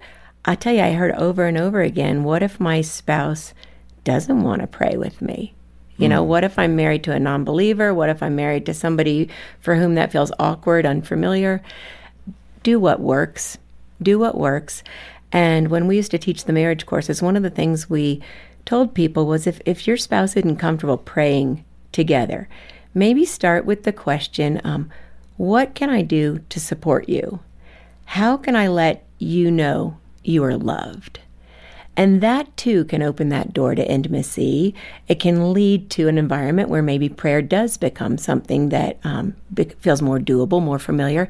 I 0.48 0.54
tell 0.54 0.72
you, 0.72 0.80
I 0.80 0.92
heard 0.92 1.14
over 1.14 1.44
and 1.44 1.58
over 1.58 1.82
again 1.82 2.24
what 2.24 2.42
if 2.42 2.58
my 2.58 2.80
spouse 2.80 3.52
doesn't 4.02 4.42
want 4.42 4.62
to 4.62 4.66
pray 4.66 4.96
with 4.96 5.20
me? 5.20 5.52
You 5.98 6.08
know, 6.08 6.24
what 6.24 6.42
if 6.42 6.58
I'm 6.58 6.74
married 6.74 7.04
to 7.04 7.12
a 7.12 7.20
non 7.20 7.44
believer? 7.44 7.92
What 7.92 8.08
if 8.08 8.22
I'm 8.22 8.34
married 8.34 8.64
to 8.64 8.72
somebody 8.72 9.28
for 9.60 9.74
whom 9.74 9.94
that 9.96 10.10
feels 10.10 10.32
awkward, 10.38 10.86
unfamiliar? 10.86 11.60
Do 12.62 12.80
what 12.80 13.00
works. 13.00 13.58
Do 14.00 14.18
what 14.18 14.38
works. 14.38 14.82
And 15.32 15.68
when 15.68 15.86
we 15.86 15.96
used 15.96 16.12
to 16.12 16.18
teach 16.18 16.46
the 16.46 16.54
marriage 16.54 16.86
courses, 16.86 17.20
one 17.20 17.36
of 17.36 17.42
the 17.42 17.50
things 17.50 17.90
we 17.90 18.22
told 18.64 18.94
people 18.94 19.26
was 19.26 19.46
if, 19.46 19.60
if 19.66 19.86
your 19.86 19.98
spouse 19.98 20.34
isn't 20.34 20.56
comfortable 20.56 20.96
praying 20.96 21.62
together, 21.92 22.48
maybe 22.94 23.26
start 23.26 23.66
with 23.66 23.82
the 23.82 23.92
question 23.92 24.62
um, 24.64 24.88
what 25.36 25.74
can 25.74 25.90
I 25.90 26.00
do 26.00 26.40
to 26.48 26.58
support 26.58 27.06
you? 27.06 27.40
How 28.06 28.38
can 28.38 28.56
I 28.56 28.68
let 28.68 29.04
you 29.18 29.50
know 29.50 29.98
you 30.24 30.44
are 30.44 30.56
loved? 30.56 31.20
And 31.96 32.20
that 32.20 32.56
too 32.56 32.84
can 32.84 33.02
open 33.02 33.28
that 33.30 33.52
door 33.52 33.74
to 33.74 33.90
intimacy. 33.90 34.74
It 35.08 35.18
can 35.18 35.52
lead 35.52 35.90
to 35.90 36.06
an 36.06 36.16
environment 36.16 36.68
where 36.68 36.82
maybe 36.82 37.08
prayer 37.08 37.42
does 37.42 37.76
become 37.76 38.18
something 38.18 38.68
that 38.68 38.98
um, 39.02 39.34
feels 39.80 40.00
more 40.00 40.20
doable, 40.20 40.62
more 40.62 40.78
familiar. 40.78 41.28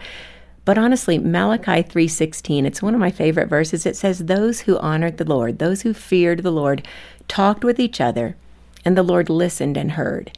But 0.66 0.76
honestly, 0.76 1.16
Malachi 1.18 1.82
3:16, 1.82 2.66
it's 2.66 2.82
one 2.82 2.92
of 2.92 3.00
my 3.00 3.10
favorite 3.10 3.48
verses. 3.48 3.86
It 3.86 3.96
says, 3.96 4.18
"Those 4.18 4.60
who 4.60 4.78
honored 4.78 5.16
the 5.16 5.24
Lord, 5.24 5.58
those 5.58 5.80
who 5.82 5.94
feared 5.94 6.42
the 6.42 6.50
Lord, 6.50 6.86
talked 7.28 7.64
with 7.64 7.80
each 7.80 8.00
other 8.00 8.36
And 8.84 8.96
the 8.96 9.02
Lord 9.02 9.28
listened 9.28 9.76
and 9.76 9.92
heard. 9.92 10.32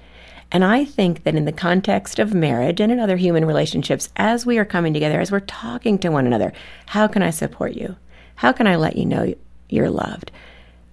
And 0.53 0.65
I 0.65 0.85
think 0.85 1.23
that 1.23 1.37
in 1.37 1.45
the 1.45 1.53
context 1.53 2.19
of 2.19 2.35
marriage 2.35 2.81
and 2.81 2.91
in 2.91 2.99
other 2.99 3.17
human 3.17 3.45
relationships, 3.45 4.09
as 4.17 4.47
we 4.47 4.59
are 4.59 4.65
coming 4.65 4.93
together, 4.93 5.21
as 5.21 5.31
we're 5.31 5.41
talking 5.41 5.99
to 5.99 6.09
one 6.09 6.27
another, 6.27 6.53
how 6.87 7.07
can 7.07 7.23
I 7.23 7.31
support 7.31 7.75
you? 7.75 7.97
How 8.41 8.53
can 8.53 8.67
I 8.67 8.77
let 8.77 8.97
you 8.97 9.05
know 9.05 9.35
you're 9.69 9.91
loved? 9.91 10.31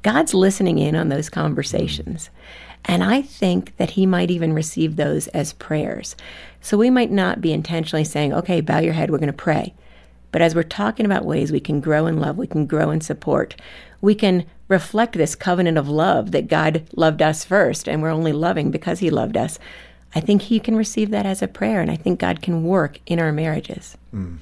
God's 0.02 0.34
listening 0.34 0.80
in 0.80 0.98
on 0.98 1.08
those 1.08 1.30
conversations. 1.30 2.30
And 2.84 3.02
I 3.02 3.22
think 3.22 3.78
that 3.78 3.92
He 3.92 4.06
might 4.06 4.30
even 4.30 4.52
receive 4.52 4.98
those 4.98 5.30
as 5.30 5.54
prayers. 5.54 6.18
So 6.60 6.78
we 6.78 6.90
might 6.90 7.10
not 7.10 7.40
be 7.40 7.54
intentionally 7.54 8.04
saying, 8.04 8.34
okay, 8.34 8.60
bow 8.60 8.80
your 8.80 8.92
head, 8.92 9.10
we're 9.12 9.18
going 9.18 9.28
to 9.28 9.34
pray. 9.34 9.74
But 10.34 10.42
as 10.42 10.56
we're 10.56 10.64
talking 10.64 11.06
about 11.06 11.24
ways 11.24 11.54
we 11.54 11.62
can 11.62 11.80
grow 11.80 12.06
in 12.06 12.20
love, 12.20 12.38
we 12.38 12.48
can 12.48 12.66
grow 12.66 12.90
in 12.90 13.00
support, 13.00 13.56
we 14.02 14.14
can 14.14 14.46
reflect 14.68 15.14
this 15.14 15.34
covenant 15.34 15.78
of 15.78 15.88
love 15.88 16.32
that 16.32 16.50
God 16.50 16.84
loved 16.98 17.22
us 17.22 17.46
first, 17.46 17.88
and 17.88 18.02
we're 18.02 18.10
only 18.10 18.34
loving 18.34 18.72
because 18.72 19.00
He 19.00 19.10
loved 19.10 19.38
us. 19.38 19.58
I 20.14 20.20
think 20.20 20.42
He 20.42 20.60
can 20.60 20.76
receive 20.76 21.12
that 21.12 21.26
as 21.26 21.42
a 21.42 21.48
prayer, 21.48 21.80
and 21.80 21.90
I 21.90 21.96
think 21.96 22.20
God 22.20 22.42
can 22.42 22.66
work 22.66 23.00
in 23.06 23.20
our 23.20 23.32
marriages. 23.32 23.98
Mm. 24.14 24.40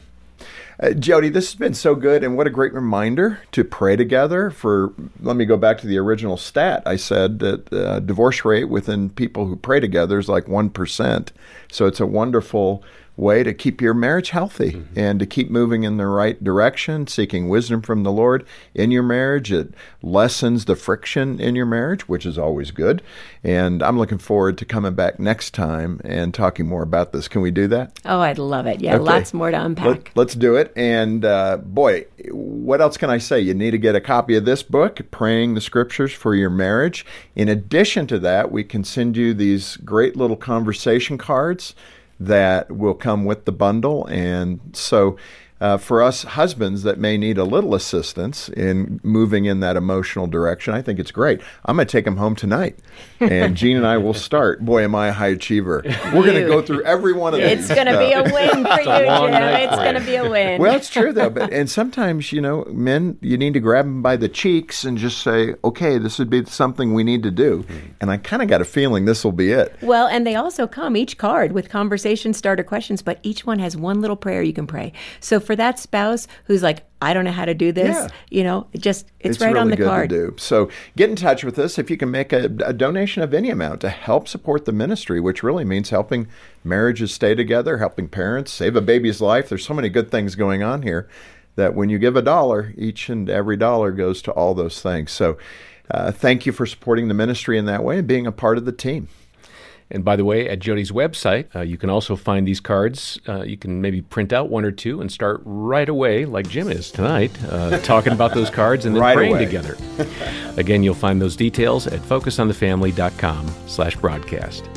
Uh, 0.82 0.88
Jodie, 0.88 1.32
this 1.32 1.52
has 1.52 1.56
been 1.56 1.74
so 1.74 1.96
good, 1.96 2.24
and 2.24 2.36
what 2.36 2.48
a 2.48 2.50
great 2.50 2.74
reminder 2.74 3.40
to 3.54 3.64
pray 3.64 3.96
together. 3.96 4.50
For 4.50 4.94
let 5.22 5.36
me 5.36 5.46
go 5.46 5.58
back 5.58 5.78
to 5.80 5.88
the 5.88 5.98
original 5.98 6.38
stat. 6.38 6.84
I 6.86 6.98
said 6.98 7.40
that 7.40 7.72
uh, 7.72 8.00
divorce 8.02 8.44
rate 8.44 8.70
within 8.70 9.10
people 9.10 9.48
who 9.48 9.56
pray 9.56 9.80
together 9.80 10.20
is 10.20 10.28
like 10.28 10.48
one 10.48 10.70
percent. 10.70 11.32
So 11.72 11.86
it's 11.86 12.00
a 12.00 12.06
wonderful 12.06 12.84
way 13.18 13.44
to 13.44 13.54
keep 13.54 13.82
your 13.82 13.94
marriage 13.94 14.32
healthy 14.32 14.72
mm-hmm. 14.72 15.00
and 15.00 15.20
to 15.20 15.26
keep 15.26 15.50
moving 15.50 15.84
in 15.84 15.98
the 15.98 16.06
right 16.06 16.44
direction, 16.44 17.08
seeking 17.08 17.48
wisdom 17.48 17.82
from 17.82 18.04
the 18.04 18.12
Lord 18.12 18.46
in 18.74 18.92
your 18.92 19.04
marriage. 19.04 19.52
It 19.52 19.74
lessens 20.02 20.66
the 20.66 20.76
friction 20.76 21.40
in 21.40 21.56
your 21.56 21.66
marriage, 21.66 22.10
which 22.10 22.26
is 22.26 22.38
always 22.38 22.72
good. 22.72 23.02
And 23.44 23.82
I'm 23.82 23.98
looking 23.98 24.18
forward 24.18 24.58
to 24.58 24.66
coming 24.66 24.96
back 24.96 25.20
next 25.20 25.54
time 25.54 26.02
and 26.04 26.34
talking 26.34 26.68
more 26.68 26.84
about 26.84 27.14
this. 27.14 27.28
Can 27.28 27.42
we 27.42 27.52
do 27.52 27.68
that? 27.68 28.00
Oh, 28.04 28.20
I'd 28.20 28.38
love 28.40 28.68
it. 28.68 28.82
Yeah, 28.82 28.96
okay. 28.96 29.04
lots 29.04 29.34
more 29.34 29.52
to 29.52 29.64
unpack. 29.64 30.12
Let, 30.16 30.28
us 30.28 30.36
do 30.36 30.56
it. 30.56 30.74
And 30.76 31.24
uh, 31.24 31.58
boy, 31.58 32.06
what 32.32 32.82
else 32.82 32.98
can 32.98 33.10
I 33.10 33.20
say? 33.20 33.40
You 33.40 33.54
need 33.54 33.72
to 33.72 33.78
get 33.78 33.96
a 33.96 34.02
copy 34.02 34.36
of 34.36 34.46
this 34.46 34.64
book, 34.64 35.00
Praying 35.12 35.54
the 35.54 35.62
Scriptures 35.62 36.12
for 36.12 36.36
Your 36.36 36.50
Marriage. 36.50 37.06
In 37.36 37.48
addition 37.48 38.08
to 38.08 38.20
that, 38.20 38.52
we 38.52 38.64
can 38.64 38.84
send 38.84 39.16
you 39.16 39.34
these 39.34 39.78
great 39.78 40.18
little 40.18 40.36
conversation 40.36 41.18
cards 41.18 41.76
that 42.20 42.72
will 42.72 42.94
come 42.94 43.26
with 43.26 43.46
the 43.46 43.52
bundle. 43.52 44.06
And 44.08 44.60
so 44.74 45.18
uh, 45.62 45.78
for 45.78 46.04
us 46.04 46.24
husbands 46.24 46.84
that 46.84 47.00
may 47.00 47.18
need 47.18 47.38
a 47.38 47.44
little 47.44 47.74
assistance 47.76 48.50
in 48.50 49.00
moving 49.04 49.46
in 49.46 49.62
that 49.62 49.78
emotional 49.78 50.28
direction, 50.28 50.74
I 50.74 50.82
think 50.82 51.00
it's 51.00 51.12
great. 51.12 51.42
I'm 51.64 51.78
going 51.78 51.88
to 51.88 51.92
take 51.92 52.06
them 52.06 52.18
home 52.18 52.36
tonight, 52.36 52.78
and 53.22 53.56
Jean 53.58 53.78
and 53.78 53.88
I 53.88 53.98
will 53.98 54.14
start. 54.14 54.66
Boy, 54.66 54.84
am 54.84 54.94
I 54.96 55.08
a 55.08 55.14
high 55.14 55.30
achiever! 55.30 55.82
We're 55.86 56.26
going 56.26 56.42
to 56.42 56.48
go 56.48 56.62
through 56.62 56.84
every 56.84 57.14
one 57.14 57.34
of 57.34 57.40
it's 57.40 57.68
these. 57.68 57.72
It's 57.72 57.84
going 57.84 57.88
to 57.88 58.00
be 58.00 58.12
a 58.12 58.24
win 58.24 58.66
for 58.66 58.80
you, 58.80 58.86
Jim. 58.86 59.34
It's 59.34 59.76
going 59.76 59.96
to 59.96 60.02
be 60.02 60.16
a 60.16 60.30
win. 60.30 60.62
Well, 60.62 60.76
it's 60.76 60.90
true 60.90 61.14
though. 61.14 61.30
But 61.30 61.54
and 61.54 61.70
sometimes 61.70 62.34
you 62.34 62.42
know, 62.42 62.66
men, 62.66 63.18
you 63.22 63.38
need 63.38 63.54
to 63.54 63.62
grab 63.62 63.86
them 63.86 64.02
by 64.02 64.18
the 64.18 64.28
cheeks 64.28 64.84
and 64.84 64.98
just 64.98 65.22
say, 65.24 65.56
"Okay, 65.64 65.98
this 65.98 66.20
would 66.20 66.30
be 66.30 66.44
something 66.46 66.94
we 66.94 67.04
need 67.04 67.24
to 67.24 67.32
do." 67.32 67.64
Mm-hmm. 67.64 67.88
And 68.02 68.12
I 68.12 68.18
kind 68.18 68.42
of 68.42 68.50
got 68.50 68.60
a 68.60 68.66
feeling 68.66 69.06
this 69.06 69.24
will 69.24 69.32
be 69.32 69.52
it. 69.52 69.74
Well, 69.82 70.08
and 70.08 70.28
they 70.28 70.36
also 70.36 70.68
come 70.68 70.98
each 70.98 71.18
card 71.18 71.54
with 71.54 71.70
conversation 71.70 72.34
starter 72.34 72.64
questions, 72.64 73.02
but 73.02 73.20
each 73.24 73.46
one 73.46 73.60
has 73.60 73.78
one 73.78 74.02
little 74.02 74.18
prayer 74.18 74.42
you 74.42 74.54
can 74.54 74.68
pray. 74.68 74.92
So 75.22 75.40
for 75.46 75.56
that 75.56 75.80
spouse 75.80 76.28
who's 76.46 76.64
like, 76.64 76.86
I 77.02 77.14
don't 77.14 77.26
know 77.26 77.32
how 77.32 77.46
to 77.46 77.54
do 77.54 77.72
this, 77.72 77.96
yeah. 77.96 78.08
you 78.30 78.44
know, 78.44 78.68
it 78.74 78.82
just 78.82 79.06
it's, 79.20 79.36
it's 79.36 79.42
right 79.42 79.50
really 79.50 79.60
on 79.60 79.70
the 79.70 79.76
good 79.76 79.88
card. 79.88 80.10
To 80.10 80.32
do. 80.32 80.36
So 80.38 80.70
get 80.96 81.10
in 81.10 81.16
touch 81.16 81.44
with 81.44 81.60
us 81.60 81.78
if 81.78 81.90
you 81.90 81.98
can 81.98 82.10
make 82.10 82.34
a, 82.34 82.46
a 82.66 82.74
donation 82.74 83.22
of 83.22 83.34
any 83.34 83.50
amount 83.50 83.82
to 83.82 83.90
help 83.90 84.28
support 84.28 84.66
the 84.66 84.72
ministry, 84.72 85.20
which 85.20 85.44
really 85.44 85.66
means 85.66 85.90
helping 85.92 86.28
marriages 86.64 87.14
stay 87.14 87.36
together, 87.36 87.78
helping 87.78 88.08
parents 88.08 88.52
save 88.52 88.76
a 88.76 88.82
baby's 88.82 89.22
life. 89.22 89.50
There's 89.50 89.66
so 89.66 89.74
many 89.74 89.90
good 89.90 90.10
things 90.10 90.36
going 90.36 90.64
on 90.64 90.82
here 90.82 91.08
that 91.56 91.74
when 91.74 91.90
you 91.90 92.00
give 92.00 92.16
a 92.16 92.22
dollar, 92.22 92.74
each 92.78 93.10
and 93.10 93.30
every 93.30 93.58
dollar 93.58 93.92
goes 93.92 94.22
to 94.24 94.32
all 94.32 94.54
those 94.54 94.82
things. 94.82 95.12
So 95.12 95.38
uh, 95.92 96.12
thank 96.12 96.46
you 96.46 96.52
for 96.52 96.66
supporting 96.66 97.08
the 97.08 97.14
ministry 97.14 97.58
in 97.58 97.66
that 97.66 97.84
way 97.84 98.00
and 98.00 98.08
being 98.08 98.28
a 98.28 98.32
part 98.32 98.58
of 98.58 98.66
the 98.66 98.72
team. 98.72 99.08
And 99.92 100.04
by 100.04 100.16
the 100.16 100.26
way, 100.26 100.50
at 100.50 100.60
Jodie's 100.60 100.92
website, 100.92 101.56
uh, 101.56 101.62
you 101.62 101.78
can 101.78 101.90
also 101.90 102.16
find 102.16 102.48
these 102.48 102.60
cards. 102.60 103.20
Uh, 103.28 103.44
you 103.44 103.56
can 103.56 103.82
maybe 103.82 104.02
print 104.02 104.34
out 104.34 104.50
one 104.50 104.66
or 104.66 104.72
two 104.72 105.00
and 105.00 105.12
start 105.12 105.42
right 105.46 105.88
away, 105.88 106.26
like 106.26 106.50
Jim 106.50 106.70
is 106.70 106.92
tonight, 106.92 107.32
uh, 107.50 107.80
talking 107.84 108.12
about 108.14 108.34
those 108.34 108.50
cards 108.50 108.86
and 108.86 108.96
then 108.96 109.02
right 109.02 109.16
praying 109.16 109.34
away. 109.34 109.46
together. 109.46 109.78
Again, 110.58 110.82
you'll 110.82 110.96
find 110.96 111.22
those 111.22 111.36
details 111.36 111.86
at 111.86 112.00
focusonthefamily.com 112.02 113.48
slash 113.68 113.96
broadcast. 113.98 114.68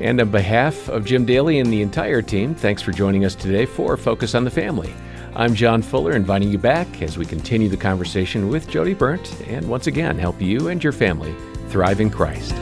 And 0.00 0.20
on 0.20 0.30
behalf 0.30 0.88
of 0.88 1.04
Jim 1.04 1.24
Daly 1.24 1.58
and 1.58 1.72
the 1.72 1.82
entire 1.82 2.22
team, 2.22 2.54
thanks 2.54 2.82
for 2.82 2.92
joining 2.92 3.24
us 3.24 3.34
today 3.34 3.66
for 3.66 3.96
Focus 3.96 4.34
on 4.34 4.44
the 4.44 4.50
Family. 4.50 4.92
I'm 5.34 5.54
John 5.54 5.80
Fuller, 5.80 6.12
inviting 6.12 6.50
you 6.50 6.58
back 6.58 7.02
as 7.02 7.16
we 7.16 7.24
continue 7.24 7.68
the 7.68 7.76
conversation 7.76 8.48
with 8.48 8.68
Jodie 8.68 8.96
Berndt 8.96 9.48
and 9.48 9.68
once 9.68 9.86
again 9.86 10.18
help 10.18 10.40
you 10.42 10.68
and 10.68 10.82
your 10.82 10.92
family 10.92 11.34
thrive 11.68 12.00
in 12.00 12.10
Christ. 12.10 12.54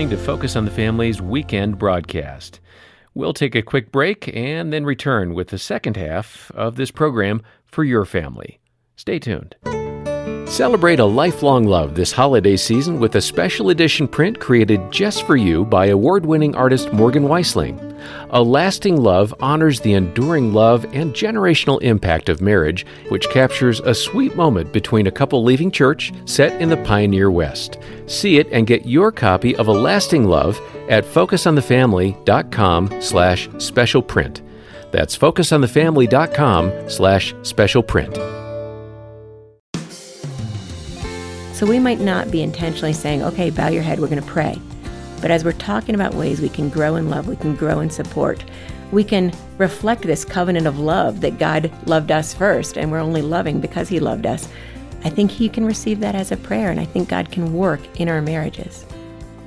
Listening 0.00 0.18
to 0.18 0.24
Focus 0.24 0.56
on 0.56 0.64
the 0.64 0.70
Family's 0.70 1.20
weekend 1.20 1.78
broadcast. 1.78 2.58
We'll 3.12 3.34
take 3.34 3.54
a 3.54 3.60
quick 3.60 3.92
break 3.92 4.34
and 4.34 4.72
then 4.72 4.86
return 4.86 5.34
with 5.34 5.48
the 5.48 5.58
second 5.58 5.98
half 5.98 6.50
of 6.54 6.76
this 6.76 6.90
program 6.90 7.42
for 7.66 7.84
your 7.84 8.06
family. 8.06 8.60
Stay 8.96 9.18
tuned. 9.18 9.56
Celebrate 10.50 10.98
a 10.98 11.04
lifelong 11.04 11.62
love 11.62 11.94
this 11.94 12.10
holiday 12.10 12.56
season 12.56 12.98
with 12.98 13.14
a 13.14 13.20
special 13.20 13.70
edition 13.70 14.08
print 14.08 14.40
created 14.40 14.90
just 14.90 15.24
for 15.24 15.36
you 15.36 15.64
by 15.64 15.86
award 15.86 16.26
winning 16.26 16.56
artist 16.56 16.92
Morgan 16.92 17.22
Weisling. 17.22 17.78
A 18.30 18.42
Lasting 18.42 19.00
Love 19.00 19.32
honors 19.38 19.78
the 19.78 19.92
enduring 19.92 20.52
love 20.52 20.84
and 20.92 21.14
generational 21.14 21.80
impact 21.82 22.28
of 22.28 22.40
marriage, 22.40 22.84
which 23.10 23.30
captures 23.30 23.78
a 23.78 23.94
sweet 23.94 24.34
moment 24.34 24.72
between 24.72 25.06
a 25.06 25.12
couple 25.12 25.44
leaving 25.44 25.70
church 25.70 26.12
set 26.24 26.60
in 26.60 26.68
the 26.68 26.78
pioneer 26.78 27.30
West. 27.30 27.78
See 28.06 28.38
it 28.38 28.48
and 28.50 28.66
get 28.66 28.84
your 28.84 29.12
copy 29.12 29.54
of 29.54 29.68
A 29.68 29.72
Lasting 29.72 30.24
Love 30.24 30.60
at 30.88 31.04
focusonthefamily.com 31.04 33.00
slash 33.00 33.48
special 33.58 34.02
print. 34.02 34.42
That's 34.90 35.16
focusonthefamily.com 35.16 36.90
slash 36.90 37.34
special 37.44 37.84
print. 37.84 38.39
So 41.60 41.66
we 41.66 41.78
might 41.78 42.00
not 42.00 42.30
be 42.30 42.40
intentionally 42.40 42.94
saying, 42.94 43.22
okay, 43.22 43.50
bow 43.50 43.68
your 43.68 43.82
head, 43.82 44.00
we're 44.00 44.08
going 44.08 44.22
to 44.22 44.26
pray. 44.26 44.58
But 45.20 45.30
as 45.30 45.44
we're 45.44 45.52
talking 45.52 45.94
about 45.94 46.14
ways 46.14 46.40
we 46.40 46.48
can 46.48 46.70
grow 46.70 46.96
in 46.96 47.10
love, 47.10 47.28
we 47.28 47.36
can 47.36 47.54
grow 47.54 47.80
in 47.80 47.90
support, 47.90 48.42
we 48.92 49.04
can 49.04 49.30
reflect 49.58 50.00
this 50.00 50.24
covenant 50.24 50.66
of 50.66 50.78
love 50.78 51.20
that 51.20 51.38
God 51.38 51.70
loved 51.86 52.12
us 52.12 52.32
first, 52.32 52.78
and 52.78 52.90
we're 52.90 52.98
only 52.98 53.20
loving 53.20 53.60
because 53.60 53.90
He 53.90 54.00
loved 54.00 54.24
us. 54.24 54.48
I 55.04 55.10
think 55.10 55.30
He 55.30 55.50
can 55.50 55.66
receive 55.66 56.00
that 56.00 56.14
as 56.14 56.32
a 56.32 56.38
prayer, 56.38 56.70
and 56.70 56.80
I 56.80 56.86
think 56.86 57.10
God 57.10 57.30
can 57.30 57.52
work 57.52 57.80
in 58.00 58.08
our 58.08 58.22
marriages. 58.22 58.86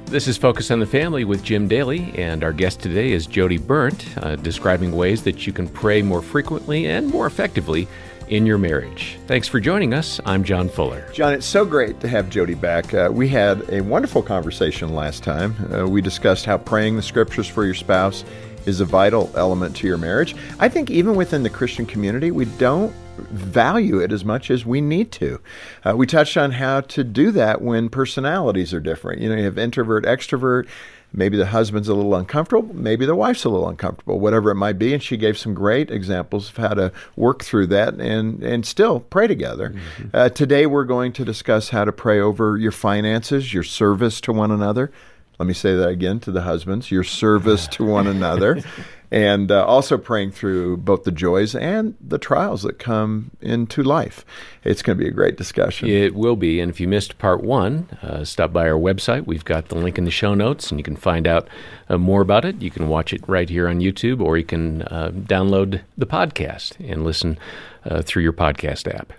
This 0.06 0.28
is 0.28 0.38
Focus 0.38 0.70
on 0.70 0.80
the 0.80 0.86
Family 0.86 1.26
with 1.26 1.42
Jim 1.44 1.68
Daly, 1.68 2.14
and 2.14 2.44
our 2.44 2.54
guest 2.54 2.80
today 2.80 3.14
is 3.14 3.26
Jodie 3.26 3.60
Berndt, 3.60 4.06
uh, 4.24 4.36
describing 4.36 4.92
ways 4.92 5.24
that 5.24 5.48
you 5.48 5.54
can 5.54 5.68
pray 5.68 6.04
more 6.04 6.22
frequently 6.22 6.86
and 6.86 7.10
more 7.10 7.26
effectively 7.26 7.88
in 8.34 8.48
your 8.48 8.58
marriage. 8.58 9.20
Thanks 9.28 9.48
for 9.48 9.60
joining 9.60 9.94
us. 9.94 10.20
I'm 10.26 10.44
John 10.44 10.68
Fuller. 10.68 11.08
John, 11.14 11.34
it's 11.34 11.46
so 11.46 11.64
great 11.66 12.00
to 12.00 12.08
have 12.08 12.26
Jodie 12.26 12.60
back. 12.60 12.92
Uh, 12.92 13.10
we 13.14 13.28
had 13.28 13.70
a 13.70 13.82
wonderful 13.82 14.24
conversation 14.24 14.96
last 14.96 15.24
time. 15.24 15.56
Uh, 15.72 15.88
we 15.88 16.02
discussed 16.02 16.44
how 16.44 16.58
praying 16.58 16.96
the 16.96 17.04
scriptures 17.04 17.48
for 17.48 17.64
your 17.64 17.76
spouse 17.76 18.26
is 18.66 18.80
a 18.80 18.86
vital 18.86 19.32
element 19.36 19.76
to 19.76 19.88
your 19.88 20.00
marriage. 20.00 20.36
I 20.60 20.68
think 20.68 20.90
even 20.90 21.16
within 21.16 21.44
the 21.44 21.50
Christian 21.52 21.86
community, 21.86 22.32
we 22.32 22.46
don't 22.46 22.92
value 23.18 24.00
it 24.00 24.12
as 24.12 24.26
much 24.26 24.50
as 24.50 24.66
we 24.66 24.82
need 24.82 25.12
to. 25.12 25.40
Uh, 25.86 25.96
we 25.96 26.08
touched 26.08 26.36
on 26.36 26.54
how 26.54 26.82
to 26.82 27.04
do 27.04 27.30
that 27.32 27.62
when 27.62 27.88
personalities 27.88 28.74
are 28.74 28.80
different. 28.80 29.22
You 29.22 29.30
know, 29.30 29.36
you 29.36 29.44
have 29.44 29.60
introvert, 29.60 30.06
extrovert 30.06 30.68
maybe 31.14 31.38
the 31.38 31.46
husband's 31.46 31.88
a 31.88 31.94
little 31.94 32.16
uncomfortable, 32.16 32.74
maybe 32.74 33.06
the 33.06 33.16
wife's 33.16 33.46
a 33.46 33.50
little 33.50 33.70
uncomfortable, 33.70 34.20
whatever 34.20 34.52
it 34.52 34.56
might 34.56 34.80
be. 34.80 34.94
And 34.94 35.02
she 35.02 35.16
gave 35.16 35.38
some 35.38 35.54
great 35.54 35.92
examples 35.92 36.50
of 36.50 36.58
how 36.58 36.74
to 36.74 36.92
work 37.16 37.44
through 37.44 37.68
that 37.68 37.94
and, 37.96 38.44
and 38.44 38.66
still 38.66 39.00
pray 39.00 39.28
together. 39.28 39.70
Mm-hmm. 39.70 40.08
Uh, 40.14 40.30
today, 40.30 40.66
we're 40.66 40.86
going 40.86 41.14
to 41.14 41.24
discuss 41.24 41.70
how 41.70 41.86
to 41.86 41.92
pray 41.92 42.20
over 42.20 42.58
your 42.58 42.72
finances, 42.72 43.54
your 43.54 43.64
service 43.64 44.20
to 44.22 44.34
one 44.34 44.52
another, 44.52 44.92
Let 45.40 45.48
me 45.48 45.54
say 45.54 45.76
that 45.76 45.90
again 45.90 46.20
to 46.22 46.32
the 46.32 46.42
husbands 46.42 46.92
your 46.92 47.04
service 47.04 47.68
to 47.70 47.86
one 47.86 48.08
another. 48.08 48.62
And 49.14 49.52
uh, 49.52 49.64
also 49.64 50.00
praying 50.00 50.32
through 50.32 50.78
both 50.78 51.04
the 51.04 51.12
joys 51.12 51.54
and 51.54 51.96
the 52.02 52.18
trials 52.18 52.64
that 52.64 52.80
come 52.80 53.30
into 53.42 53.84
life. 53.84 54.26
It's 54.64 54.82
going 54.82 54.98
to 54.98 55.04
be 55.04 55.08
a 55.08 55.14
great 55.14 55.38
discussion. 55.38 55.88
It 55.88 56.16
will 56.16 56.36
be. 56.36 56.60
And 56.60 56.72
if 56.72 56.80
you 56.80 56.88
missed 56.88 57.20
part 57.20 57.44
one, 57.44 57.90
uh, 58.02 58.26
stop 58.26 58.52
by 58.52 58.68
our 58.68 58.80
website. 58.80 59.28
We've 59.28 59.46
got 59.46 59.70
the 59.70 59.76
link 59.76 60.00
in 60.00 60.06
the 60.06 60.12
show 60.12 60.34
notes, 60.34 60.72
and 60.72 60.80
you 60.80 60.84
can 60.84 60.96
find 60.96 61.28
out 61.28 61.48
uh, 61.90 62.00
more 62.00 62.22
about 62.22 62.44
it. 62.44 62.60
You 62.60 62.72
can 62.72 62.88
watch 62.88 63.14
it 63.14 63.22
right 63.30 63.48
here 63.48 63.68
on 63.68 63.82
YouTube, 63.82 64.20
or 64.20 64.36
you 64.36 64.46
can 64.46 64.82
uh, 64.82 65.12
download 65.14 65.82
the 65.96 66.08
podcast 66.08 66.80
and 66.80 67.04
listen 67.04 67.38
uh, 67.86 68.02
through 68.02 68.24
your 68.24 68.34
podcast 68.34 68.92
app. 68.92 69.14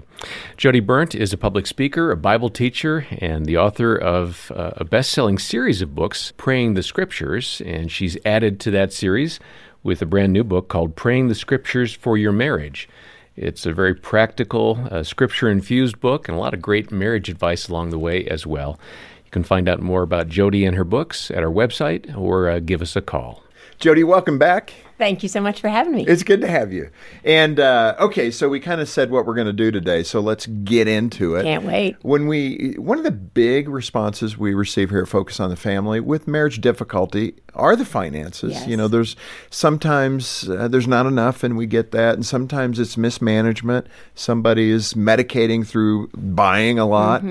Jodie 0.57 0.85
Berndt 0.85 1.15
is 1.15 1.33
a 1.33 1.37
public 1.37 1.69
speaker, 1.69 2.11
a 2.11 2.17
Bible 2.17 2.51
teacher, 2.51 3.07
and 3.21 3.47
the 3.47 3.59
author 3.59 3.95
of 3.95 4.51
uh, 4.57 4.73
a 4.77 4.85
best 4.85 5.13
selling 5.13 5.39
series 5.39 5.83
of 5.83 5.95
books, 5.95 6.33
Praying 6.37 6.75
the 6.75 6.83
Scriptures. 6.83 7.63
And 7.65 7.93
she's 7.93 8.17
added 8.25 8.59
to 8.61 8.73
that 8.73 8.93
series 8.93 9.39
with 9.85 10.03
a 10.03 10.07
brand 10.07 10.33
new 10.33 10.43
book 10.43 10.69
called 10.69 10.97
Praying 10.97 11.29
the 11.29 11.35
Scriptures 11.35 11.93
for 11.93 12.17
Your 12.17 12.33
Marriage. 12.33 12.89
It's 13.37 13.67
a 13.67 13.73
very 13.73 13.95
practical, 13.95 14.89
uh, 14.91 15.03
scripture 15.03 15.49
infused 15.49 16.01
book 16.01 16.27
and 16.27 16.37
a 16.37 16.41
lot 16.41 16.55
of 16.55 16.63
great 16.63 16.91
marriage 16.91 17.29
advice 17.29 17.69
along 17.69 17.91
the 17.91 17.99
way 17.99 18.25
as 18.27 18.47
well. 18.47 18.81
You 19.25 19.31
can 19.31 19.45
find 19.45 19.69
out 19.69 19.81
more 19.81 20.03
about 20.03 20.29
Jodie 20.29 20.67
and 20.67 20.77
her 20.77 20.85
books 20.85 21.31
at 21.31 21.45
our 21.45 21.53
website 21.53 22.17
or 22.17 22.49
uh, 22.49 22.61
give 22.61 22.81
us 22.81 22.97
a 22.97 23.03
call. 23.03 23.43
Jodie, 23.79 24.05
welcome 24.05 24.39
back. 24.39 24.73
Thank 24.97 25.23
you 25.23 25.29
so 25.29 25.41
much 25.41 25.61
for 25.61 25.69
having 25.69 25.93
me. 25.93 26.07
It's 26.07 26.23
good 26.23 26.41
to 26.43 26.49
have 26.49 26.73
you. 26.73 26.91
And 27.25 27.59
uh, 27.59 27.97
okay, 27.99 28.31
so 28.31 28.49
we 28.49 28.61
kind 28.61 28.81
of 28.81 28.89
said 28.89 29.11
what 29.11 29.27
we're 29.27 29.35
going 29.35 29.49
to 29.49 29.53
do 29.53 29.71
today, 29.71 30.05
so 30.05 30.21
let's 30.21 30.47
get 30.47 30.87
into 30.87 31.35
it. 31.35 31.43
Can't 31.43 31.65
wait. 31.65 31.97
When 32.03 32.29
we 32.29 32.77
one 32.79 32.99
of 32.99 33.05
the 33.05 33.11
big 33.11 33.69
responses 33.69 34.39
we 34.39 34.55
receive 34.55 34.91
here 34.91 35.01
at 35.01 35.09
Focus 35.09 35.41
on 35.41 35.51
the 35.51 35.57
Family 35.57 35.99
with 35.99 36.29
marriage 36.29 36.61
difficulty 36.61 37.35
are 37.55 37.75
the 37.75 37.85
finances. 37.85 38.53
Yes. 38.53 38.69
You 38.69 38.77
know, 38.77 38.87
there's 38.87 39.17
sometimes 39.51 40.49
uh, 40.49 40.69
there's 40.69 40.89
not 40.89 41.07
enough, 41.07 41.43
and 41.43 41.57
we 41.57 41.67
get 41.67 41.91
that, 41.91 42.15
and 42.15 42.25
sometimes 42.25 42.79
it's 42.79 42.97
mismanagement. 42.97 43.89
Somebody 44.15 44.71
is 44.71 44.95
medicating 44.95 45.67
through 45.67 46.09
buying 46.15 46.79
a 46.79 46.87
lot, 46.87 47.25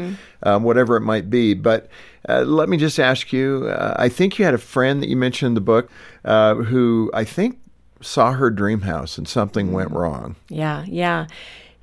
um, 0.44 0.64
whatever 0.64 0.98
it 0.98 1.02
might 1.02 1.30
be, 1.30 1.54
but. 1.54 1.90
Uh, 2.28 2.42
let 2.42 2.70
me 2.70 2.78
just 2.78 3.00
ask 3.00 3.34
you. 3.34 3.68
Uh, 3.68 3.96
I 3.98 4.10
think 4.10 4.40
you 4.40 4.46
had 4.46 4.54
a 4.54 4.60
friend 4.60 5.02
that 5.02 5.10
you 5.10 5.16
mentioned 5.18 5.48
in 5.48 5.54
the 5.56 5.62
book 5.62 5.90
uh, 6.24 6.56
who 6.56 7.12
I 7.14 7.24
think 7.24 7.60
saw 8.02 8.34
her 8.34 8.50
dream 8.50 8.82
house 8.82 9.18
and 9.18 9.28
something 9.28 9.72
went 9.72 9.92
wrong. 9.92 10.36
Yeah, 10.50 10.86
yeah. 10.88 11.28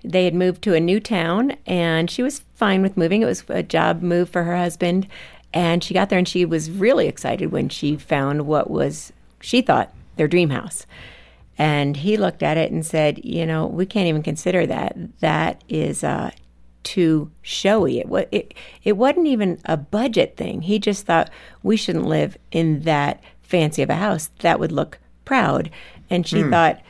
They 0.03 0.25
had 0.25 0.35
moved 0.35 0.63
to 0.63 0.75
a 0.75 0.81
new 0.81 1.01
town 1.01 1.57
and 1.67 2.11
she 2.11 2.23
was 2.23 2.43
fine 2.55 2.83
with 2.83 2.97
moving. 2.97 3.23
It 3.23 3.27
was 3.27 3.45
a 3.49 3.63
job 3.63 4.03
move 4.03 4.31
for 4.31 4.45
her 4.45 4.57
husband. 4.57 5.07
And 5.53 5.83
she 5.83 5.95
got 5.95 6.09
there 6.09 6.19
and 6.19 6.29
she 6.29 6.45
was 6.45 6.71
really 6.71 7.07
excited 7.07 7.51
when 7.53 7.69
she 7.69 7.97
found 7.97 8.47
what 8.47 8.71
was, 8.71 9.13
she 9.41 9.63
thought, 9.63 9.93
their 10.17 10.29
dream 10.29 10.51
house. 10.51 10.87
And 11.59 11.99
he 11.99 12.17
looked 12.17 12.43
at 12.43 12.57
it 12.57 12.73
and 12.73 12.87
said, 12.87 13.23
You 13.25 13.45
know, 13.45 13.67
we 13.67 13.85
can't 13.85 14.07
even 14.07 14.23
consider 14.23 14.67
that. 14.67 14.97
That 15.21 15.63
is 15.69 16.03
uh, 16.03 16.31
too 16.83 17.31
showy. 17.43 18.01
It, 18.01 18.29
it, 18.31 18.55
it 18.83 18.97
wasn't 18.97 19.27
even 19.27 19.61
a 19.65 19.77
budget 19.77 20.37
thing. 20.37 20.63
He 20.63 20.79
just 20.79 21.07
thought 21.07 21.31
we 21.63 21.77
shouldn't 21.77 22.07
live 22.07 22.37
in 22.51 22.81
that 22.81 23.23
fancy 23.43 23.83
of 23.83 23.91
a 23.91 23.97
house. 23.97 24.31
That 24.41 24.61
would 24.61 24.73
look 24.73 24.99
proud. 25.25 25.71
And 26.09 26.27
she 26.27 26.43
hmm. 26.43 26.51
thought, 26.51 26.81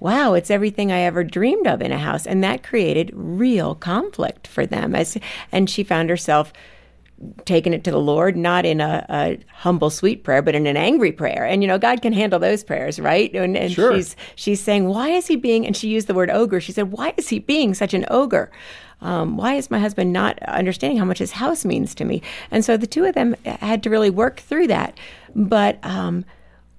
wow, 0.00 0.34
it's 0.34 0.50
everything 0.50 0.92
I 0.92 1.00
ever 1.00 1.24
dreamed 1.24 1.66
of 1.66 1.80
in 1.80 1.92
a 1.92 1.98
house. 1.98 2.26
And 2.26 2.42
that 2.44 2.62
created 2.62 3.10
real 3.14 3.74
conflict 3.74 4.46
for 4.46 4.66
them. 4.66 4.94
As, 4.94 5.16
and 5.52 5.68
she 5.68 5.84
found 5.84 6.10
herself 6.10 6.52
taking 7.44 7.72
it 7.72 7.84
to 7.84 7.90
the 7.90 8.00
Lord, 8.00 8.36
not 8.36 8.64
in 8.64 8.80
a, 8.80 9.04
a 9.08 9.38
humble, 9.52 9.90
sweet 9.90 10.24
prayer, 10.24 10.42
but 10.42 10.54
in 10.54 10.66
an 10.66 10.76
angry 10.76 11.12
prayer. 11.12 11.44
And 11.44 11.62
you 11.62 11.68
know, 11.68 11.78
God 11.78 12.02
can 12.02 12.12
handle 12.12 12.38
those 12.38 12.64
prayers, 12.64 12.98
right? 13.00 13.32
And, 13.34 13.56
and 13.56 13.72
Sure. 13.72 13.94
she's 13.94 14.16
she's 14.36 14.60
saying, 14.60 14.88
"Why 14.88 15.08
is 15.10 15.26
he 15.26 15.36
being?" 15.36 15.66
And 15.66 15.76
she 15.76 15.88
used 15.88 16.06
the 16.06 16.14
word 16.14 16.30
ogre. 16.30 16.60
She 16.60 16.72
said, 16.72 16.92
"Why 16.92 17.14
is 17.16 17.28
he 17.28 17.38
being 17.38 17.74
such 17.74 17.94
an 17.94 18.04
ogre? 18.10 18.50
Um, 19.00 19.36
why 19.36 19.54
is 19.54 19.70
my 19.70 19.78
husband 19.78 20.12
not 20.12 20.38
understanding 20.44 20.98
how 20.98 21.04
much 21.04 21.18
his 21.18 21.32
house 21.32 21.64
means 21.64 21.94
to 21.96 22.04
me?" 22.04 22.22
And 22.50 22.64
so 22.64 22.76
the 22.76 22.86
two 22.86 23.04
of 23.04 23.14
them 23.14 23.34
had 23.44 23.82
to 23.82 23.90
really 23.90 24.10
work 24.10 24.40
through 24.40 24.68
that. 24.68 24.98
But 25.34 25.78
um, 25.84 26.24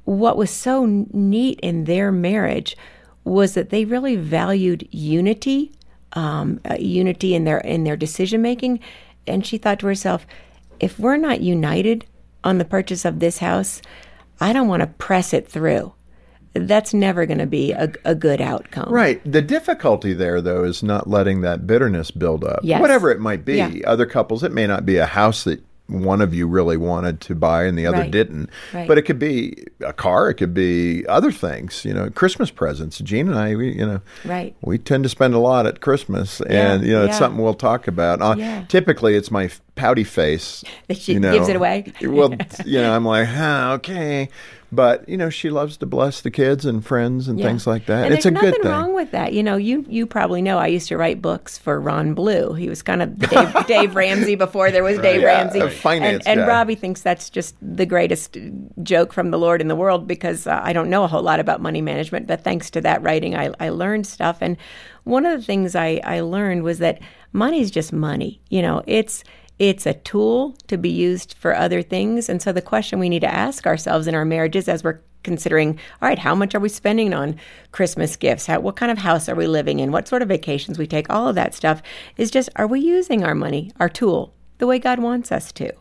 what 0.05 0.37
was 0.37 0.49
so 0.49 0.85
neat 0.85 1.59
in 1.61 1.83
their 1.85 2.11
marriage 2.11 2.75
was 3.23 3.53
that 3.55 3.69
they 3.71 3.85
really 3.85 4.15
valued 4.15 4.87
unity, 4.91 5.71
um, 6.13 6.59
uh, 6.69 6.75
unity 6.79 7.33
in 7.35 7.43
their 7.43 7.59
in 7.59 7.83
their 7.83 7.97
decision 7.97 8.41
making. 8.41 8.79
And 9.27 9.45
she 9.45 9.57
thought 9.57 9.79
to 9.79 9.87
herself, 9.87 10.25
if 10.79 10.99
we're 10.99 11.17
not 11.17 11.41
united 11.41 12.05
on 12.43 12.57
the 12.57 12.65
purchase 12.65 13.05
of 13.05 13.19
this 13.19 13.39
house, 13.39 13.81
I 14.39 14.53
don't 14.53 14.67
want 14.67 14.81
to 14.81 14.87
press 14.87 15.33
it 15.33 15.47
through. 15.47 15.93
That's 16.53 16.93
never 16.93 17.25
going 17.25 17.39
to 17.39 17.45
be 17.45 17.73
a, 17.73 17.91
a 18.05 18.15
good 18.15 18.39
outcome. 18.39 18.89
Right. 18.89 19.21
The 19.29 19.41
difficulty 19.41 20.13
there, 20.13 20.41
though, 20.41 20.63
is 20.63 20.81
not 20.83 21.09
letting 21.09 21.41
that 21.41 21.67
bitterness 21.67 22.11
build 22.11 22.45
up. 22.45 22.59
Yes. 22.63 22.79
Whatever 22.79 23.11
it 23.11 23.19
might 23.19 23.43
be. 23.43 23.57
Yeah. 23.57 23.73
Other 23.85 24.05
couples, 24.05 24.43
it 24.43 24.53
may 24.53 24.65
not 24.65 24.85
be 24.85 24.97
a 24.97 25.05
house 25.05 25.43
that 25.43 25.61
one 25.87 26.19
of 26.21 26.33
you 26.33 26.47
really 26.47 26.77
wanted 26.77 27.21
to 27.21 27.35
buy 27.35 27.65
and 27.65 27.77
the 27.77 27.85
other 27.85 27.99
Right. 27.99 28.11
didn't. 28.11 28.49
Right. 28.73 28.87
But 28.87 28.97
it 28.97 29.03
could 29.03 29.19
be 29.19 29.55
a 29.85 29.93
car, 29.93 30.29
it 30.31 30.35
could 30.35 30.53
be 30.53 31.05
other 31.07 31.31
things, 31.31 31.85
you 31.85 31.93
know, 31.93 32.09
Christmas 32.09 32.49
presents. 32.49 32.97
Jean 32.99 33.27
and 33.29 33.37
I, 33.37 33.55
we, 33.55 33.73
you 33.73 33.85
know, 33.85 34.01
Right. 34.25 34.55
we 34.61 34.77
tend 34.79 35.03
to 35.03 35.09
spend 35.09 35.33
a 35.35 35.39
lot 35.39 35.67
at 35.67 35.81
Christmas, 35.81 36.41
and 36.41 36.83
you 36.85 36.93
know, 36.93 37.05
it's 37.05 37.17
something 37.17 37.41
we'll 37.43 37.53
talk 37.53 37.87
about. 37.87 38.21
Uh, 38.21 38.35
Yeah. 38.37 38.63
Typically, 38.67 39.15
it's 39.15 39.29
my 39.29 39.49
pouty 39.75 40.03
face 40.03 40.63
That 40.87 40.97
she 40.97 41.13
you 41.13 41.19
know. 41.19 41.33
gives 41.33 41.49
it 41.49 41.55
away. 41.55 41.93
well, 42.01 42.33
you 42.65 42.81
know, 42.81 42.95
I'm 42.95 43.05
like, 43.05 43.27
huh, 43.27 43.73
okay, 43.75 44.29
but 44.71 45.07
you 45.07 45.15
know, 45.17 45.29
she 45.29 45.49
loves 45.49 45.77
to 45.77 45.85
bless 45.85 46.21
the 46.21 46.31
kids 46.31 46.65
and 46.65 46.85
friends 46.85 47.27
and 47.27 47.39
Yeah. 47.39 47.47
things 47.47 47.65
like 47.67 47.85
that. 47.85 48.05
And 48.05 48.13
it's 48.13 48.25
a 48.25 48.31
there's 48.31 48.41
good 48.41 48.47
nothing 48.49 48.61
thing. 48.63 48.71
wrong 48.71 48.93
with 48.93 49.11
that. 49.11 49.33
You 49.33 49.43
know, 49.43 49.55
you 49.55 49.85
you 49.87 50.05
probably 50.05 50.41
know 50.41 50.57
I 50.57 50.67
used 50.67 50.87
to 50.89 50.97
write 50.97 51.21
books 51.21 51.57
for 51.57 51.79
Ron 51.79 52.13
Blue. 52.13 52.53
He 52.53 52.67
was 52.69 52.81
kind 52.81 53.01
of 53.01 53.17
Dave, 53.17 53.55
Dave 53.67 53.95
Ramsey 53.95 54.35
before 54.35 54.71
there 54.71 54.83
was 54.83 54.97
Dave 54.99 55.21
Yeah, 55.21 55.27
Ramsey. 55.27 55.69
finance 55.69 56.25
and, 56.25 56.39
and. 56.41 56.47
Robbie 56.47 56.75
thinks 56.75 57.01
that's 57.01 57.29
just 57.29 57.55
the 57.61 57.85
greatest 57.85 58.37
joke 58.83 59.13
from 59.13 59.31
the 59.31 59.39
Lord 59.39 59.61
in 59.61 59.67
the 59.67 59.75
world 59.75 60.07
because 60.07 60.47
uh, 60.47 60.59
I 60.63 60.73
don't 60.73 60.89
know 60.89 61.03
a 61.03 61.07
whole 61.07 61.23
lot 61.23 61.39
about 61.39 61.61
money 61.61 61.81
management, 61.81 62.27
but 62.27 62.43
thanks 62.43 62.69
to 62.71 62.81
that 62.81 63.01
writing, 63.01 63.35
I, 63.35 63.51
I 63.59 63.69
learned 63.69 64.05
stuff. 64.07 64.37
And 64.41 64.57
one 65.03 65.25
of 65.25 65.39
the 65.39 65.45
things 65.45 65.75
I, 65.75 66.01
I 66.03 66.21
learned 66.21 66.63
was 66.63 66.79
that 66.79 66.99
money 67.33 67.61
is 67.61 67.71
just 67.71 67.93
money. 67.93 68.41
You 68.49 68.61
know, 68.61 68.83
it's 68.87 69.23
it's 69.59 69.85
a 69.85 69.93
tool 69.93 70.55
to 70.67 70.77
be 70.77 70.89
used 70.89 71.35
for 71.37 71.55
other 71.55 71.81
things. 71.81 72.29
And 72.29 72.41
so 72.41 72.51
the 72.51 72.61
question 72.61 72.99
we 72.99 73.09
need 73.09 73.21
to 73.21 73.33
ask 73.33 73.65
ourselves 73.65 74.07
in 74.07 74.15
our 74.15 74.25
marriages 74.25 74.67
as 74.67 74.83
we're 74.83 74.99
considering, 75.23 75.79
all 76.01 76.09
right, 76.09 76.19
how 76.19 76.35
much 76.35 76.53
are 76.53 76.59
we 76.59 76.69
spending 76.69 77.13
on 77.13 77.37
Christmas 77.71 78.15
gifts? 78.15 78.45
How, 78.45 78.59
what 78.59 78.75
kind 78.75 78.91
of 78.91 78.99
house 78.99 79.27
are 79.27 79.35
we 79.35 79.47
living 79.47 79.79
in? 79.79 79.91
What 79.91 80.07
sort 80.07 80.21
of 80.21 80.27
vacations 80.27 80.77
we 80.77 80.87
take? 80.87 81.09
All 81.09 81.27
of 81.27 81.35
that 81.35 81.53
stuff 81.53 81.81
is 82.17 82.31
just, 82.31 82.49
are 82.55 82.67
we 82.67 82.79
using 82.79 83.23
our 83.23 83.35
money, 83.35 83.71
our 83.79 83.89
tool, 83.89 84.33
the 84.59 84.67
way 84.67 84.77
God 84.77 84.99
wants 84.99 85.31
us 85.31 85.51
to? 85.53 85.73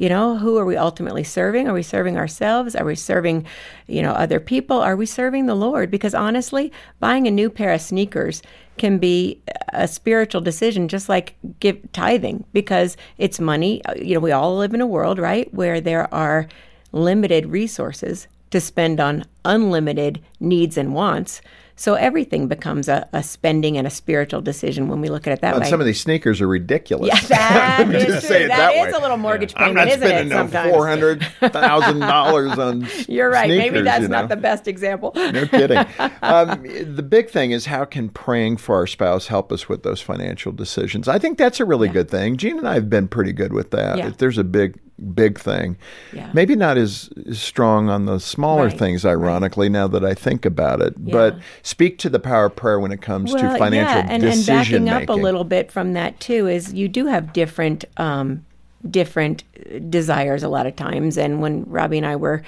You 0.00 0.08
know, 0.08 0.38
who 0.38 0.56
are 0.56 0.64
we 0.64 0.78
ultimately 0.78 1.22
serving? 1.24 1.68
Are 1.68 1.74
we 1.74 1.82
serving 1.82 2.16
ourselves? 2.16 2.74
Are 2.74 2.86
we 2.86 2.94
serving, 2.94 3.44
you 3.86 4.00
know, 4.00 4.12
other 4.12 4.40
people? 4.40 4.78
Are 4.78 4.96
we 4.96 5.04
serving 5.04 5.44
the 5.44 5.54
Lord? 5.54 5.90
Because 5.90 6.14
honestly, 6.14 6.72
buying 7.00 7.26
a 7.26 7.30
new 7.30 7.50
pair 7.50 7.70
of 7.70 7.82
sneakers 7.82 8.40
can 8.78 8.96
be 8.96 9.42
a 9.74 9.86
spiritual 9.86 10.40
decision, 10.40 10.88
just 10.88 11.10
like 11.10 11.36
give 11.60 11.92
tithing, 11.92 12.44
because 12.54 12.96
it's 13.18 13.38
money. 13.38 13.82
You 13.94 14.14
know, 14.14 14.20
we 14.20 14.32
all 14.32 14.56
live 14.56 14.72
in 14.72 14.80
a 14.80 14.86
world, 14.86 15.18
right, 15.18 15.52
where 15.52 15.82
there 15.82 16.12
are 16.14 16.48
limited 16.92 17.44
resources 17.48 18.26
to 18.52 18.58
spend 18.58 19.00
on 19.00 19.26
unlimited 19.44 20.22
needs 20.40 20.78
and 20.78 20.94
wants. 20.94 21.42
So 21.80 21.94
everything 21.94 22.46
becomes 22.46 22.88
a, 22.88 23.08
a 23.14 23.22
spending 23.22 23.78
and 23.78 23.86
a 23.86 23.90
spiritual 23.90 24.42
decision 24.42 24.88
when 24.88 25.00
we 25.00 25.08
look 25.08 25.26
at 25.26 25.32
it 25.32 25.40
that 25.40 25.54
And 25.54 25.64
way. 25.64 25.70
some 25.70 25.80
of 25.80 25.86
these 25.86 25.98
sneakers 25.98 26.42
are 26.42 26.46
ridiculous. 26.46 27.08
Yeah, 27.08 27.20
that 27.28 27.76
Let 27.78 27.88
me 27.88 27.96
is 27.96 28.04
just 28.04 28.20
true. 28.26 28.28
say 28.36 28.44
it 28.44 28.48
That 28.48 28.74
that 28.74 28.88
is 28.88 28.94
a 28.94 29.00
little 29.00 29.16
mortgage 29.16 29.54
I'm 29.56 29.68
payment, 29.70 29.76
not 29.76 29.88
isn't 29.88 30.00
spending 30.00 30.26
it, 30.26 30.28
no 30.28 30.36
sometimes? 30.36 30.70
four 30.74 30.86
hundred 30.86 31.22
thousand 31.40 32.00
dollars 32.00 32.58
on. 32.58 32.86
You're 33.08 33.30
right. 33.30 33.48
Maybe 33.48 33.80
that's 33.80 34.02
you 34.02 34.08
not 34.08 34.28
the 34.28 34.36
best 34.36 34.68
example. 34.68 35.12
No 35.14 35.46
kidding. 35.46 35.86
Um, 36.22 36.62
the 36.64 37.02
big 37.02 37.30
thing 37.30 37.50
is 37.52 37.64
how 37.64 37.86
can 37.86 38.10
praying 38.10 38.58
for 38.58 38.74
our 38.76 38.86
spouse 38.86 39.28
help 39.28 39.50
us 39.52 39.70
with 39.70 39.82
those 39.84 40.02
financial 40.02 40.52
decisions? 40.52 41.08
I 41.08 41.18
think 41.18 41.38
that's 41.38 41.60
a 41.60 41.64
really 41.64 41.88
good 41.88 42.10
thing. 42.10 42.36
Jean 42.36 42.58
and 42.58 42.68
I 42.68 42.74
have 42.74 42.90
been 42.90 43.08
pretty 43.08 43.32
good 43.32 43.54
with 43.54 43.70
that. 43.70 43.96
Yeah. 43.96 44.08
If 44.08 44.18
there's 44.18 44.36
a 44.36 44.44
big, 44.44 44.78
big 45.14 45.38
thing, 45.38 45.76
Yeah. 46.12 46.30
maybe 46.32 46.54
not 46.56 46.76
as, 46.76 47.10
as 47.28 47.40
strong 47.40 47.88
on 47.88 48.06
the 48.06 48.18
smaller 48.18 48.66
Right, 48.66 48.78
things, 48.78 49.04
ironically, 49.04 49.68
now 49.68 49.88
that 49.88 50.04
I 50.04 50.14
think 50.14 50.44
about 50.44 50.80
it. 50.80 50.94
But 50.98 51.36
speak 51.62 51.98
to 51.98 52.08
the 52.08 52.20
power 52.20 52.46
of 52.46 52.56
prayer 52.56 52.78
when 52.78 52.92
it 52.92 53.00
comes 53.02 53.32
to 53.32 53.56
financial 53.58 53.98
yeah, 53.98 54.00
and, 54.00 54.10
and 54.10 54.22
decision 54.22 54.84
backing 54.84 55.10
up 55.10 55.16
a 55.16 55.20
little 55.20 55.44
bit 55.44 55.72
from 55.72 55.94
that 55.94 56.20
too 56.20 56.46
is 56.46 56.72
you 56.72 56.88
do 56.88 57.06
have 57.06 57.32
different 57.32 57.84
um, 57.96 58.44
different 58.88 59.44
desires 59.90 60.42
a 60.42 60.48
lot 60.48 60.66
of 60.66 60.76
times. 60.76 61.18
And 61.18 61.40
when 61.42 61.64
Robbie 61.64 61.98
and 61.98 62.06
I 62.06 62.16
were 62.16 62.42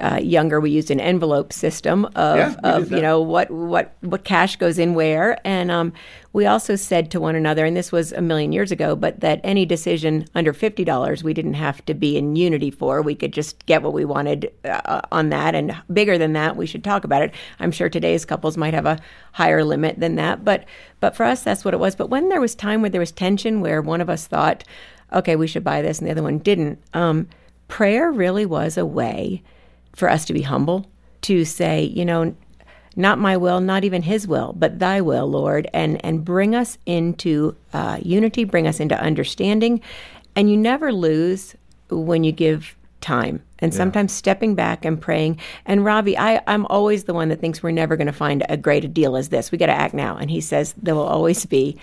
uh, 0.00 0.16
younger, 0.16 0.60
we 0.60 0.70
used 0.70 0.90
an 0.90 1.00
envelope 1.00 1.52
system 1.52 2.06
of, 2.16 2.36
Yeah, 2.36 2.54
of 2.62 2.90
you 2.90 3.00
know 3.00 3.20
what 3.20 3.50
what 3.50 3.94
what 4.00 4.24
cash 4.24 4.56
goes 4.56 4.78
in 4.78 4.94
where, 4.94 5.38
and 5.46 5.70
um, 5.70 5.92
we 6.32 6.46
also 6.46 6.76
said 6.76 7.10
to 7.10 7.20
one 7.20 7.34
another, 7.34 7.64
and 7.64 7.76
this 7.76 7.92
was 7.92 8.12
a 8.12 8.20
million 8.20 8.52
years 8.52 8.72
ago, 8.72 8.96
but 8.96 9.20
that 9.20 9.40
any 9.44 9.66
decision 9.66 10.26
under 10.34 10.52
fifty 10.52 10.84
dollars 10.84 11.22
we 11.22 11.34
didn't 11.34 11.54
have 11.54 11.84
to 11.86 11.94
be 11.94 12.16
in 12.16 12.36
unity 12.36 12.70
for. 12.70 13.02
We 13.02 13.14
could 13.14 13.32
just 13.32 13.64
get 13.66 13.82
what 13.82 13.92
we 13.92 14.04
wanted 14.04 14.52
uh, 14.64 15.02
on 15.12 15.28
that, 15.30 15.54
and 15.54 15.76
bigger 15.92 16.18
than 16.18 16.32
that, 16.32 16.56
we 16.56 16.66
should 16.66 16.84
talk 16.84 17.04
about 17.04 17.22
it. 17.22 17.32
I'm 17.58 17.72
sure 17.72 17.88
today's 17.88 18.24
couples 18.24 18.56
might 18.56 18.74
have 18.74 18.86
a 18.86 18.98
higher 19.32 19.64
limit 19.64 20.00
than 20.00 20.16
that, 20.16 20.44
but 20.44 20.64
but 21.00 21.14
for 21.14 21.24
us, 21.24 21.42
that's 21.42 21.64
what 21.64 21.74
it 21.74 21.80
was. 21.80 21.94
But 21.94 22.10
when 22.10 22.28
there 22.28 22.40
was 22.40 22.54
time 22.54 22.80
where 22.80 22.90
there 22.90 23.00
was 23.00 23.12
tension, 23.12 23.60
where 23.60 23.82
one 23.82 24.00
of 24.00 24.08
us 24.10 24.26
thought, 24.26 24.64
okay, 25.12 25.36
we 25.36 25.46
should 25.46 25.64
buy 25.64 25.82
this, 25.82 25.98
and 25.98 26.06
the 26.06 26.12
other 26.12 26.22
one 26.22 26.38
didn't. 26.38 26.82
Um, 26.94 27.28
prayer 27.68 28.10
really 28.10 28.44
was 28.44 28.76
a 28.76 28.84
way 28.84 29.42
for 29.94 30.08
us 30.08 30.24
to 30.26 30.32
be 30.32 30.42
humble, 30.42 30.86
to 31.22 31.44
say, 31.44 31.82
you 31.82 32.04
know, 32.04 32.34
not 32.96 33.18
my 33.18 33.36
will, 33.36 33.60
not 33.60 33.84
even 33.84 34.02
his 34.02 34.26
will, 34.26 34.52
but 34.58 34.78
thy 34.78 35.00
will, 35.00 35.26
Lord, 35.28 35.68
and, 35.72 36.04
and 36.04 36.24
bring 36.24 36.54
us 36.54 36.76
into 36.86 37.56
uh, 37.72 37.98
unity, 38.02 38.44
bring 38.44 38.66
us 38.66 38.80
into 38.80 39.00
understanding. 39.00 39.80
And 40.34 40.50
you 40.50 40.56
never 40.56 40.92
lose 40.92 41.54
when 41.88 42.24
you 42.24 42.32
give 42.32 42.76
time. 43.00 43.42
And 43.60 43.74
sometimes 43.74 44.12
stepping 44.12 44.54
back 44.54 44.84
and 44.84 45.00
praying. 45.00 45.38
And 45.66 45.84
Robbie, 45.84 46.16
I, 46.16 46.42
I'm 46.46 46.66
always 46.66 47.04
the 47.04 47.14
one 47.14 47.28
that 47.28 47.40
thinks 47.40 47.62
we're 47.62 47.70
never 47.70 47.96
going 47.96 48.06
to 48.06 48.12
find 48.12 48.44
a 48.48 48.56
great 48.56 48.84
a 48.84 48.88
deal 48.88 49.16
as 49.16 49.28
this. 49.28 49.52
We 49.52 49.58
got 49.58 49.66
to 49.66 49.72
act 49.72 49.92
now. 49.92 50.16
And 50.16 50.30
he 50.30 50.40
says 50.40 50.74
there 50.78 50.94
will 50.94 51.02
always 51.02 51.44
be 51.44 51.78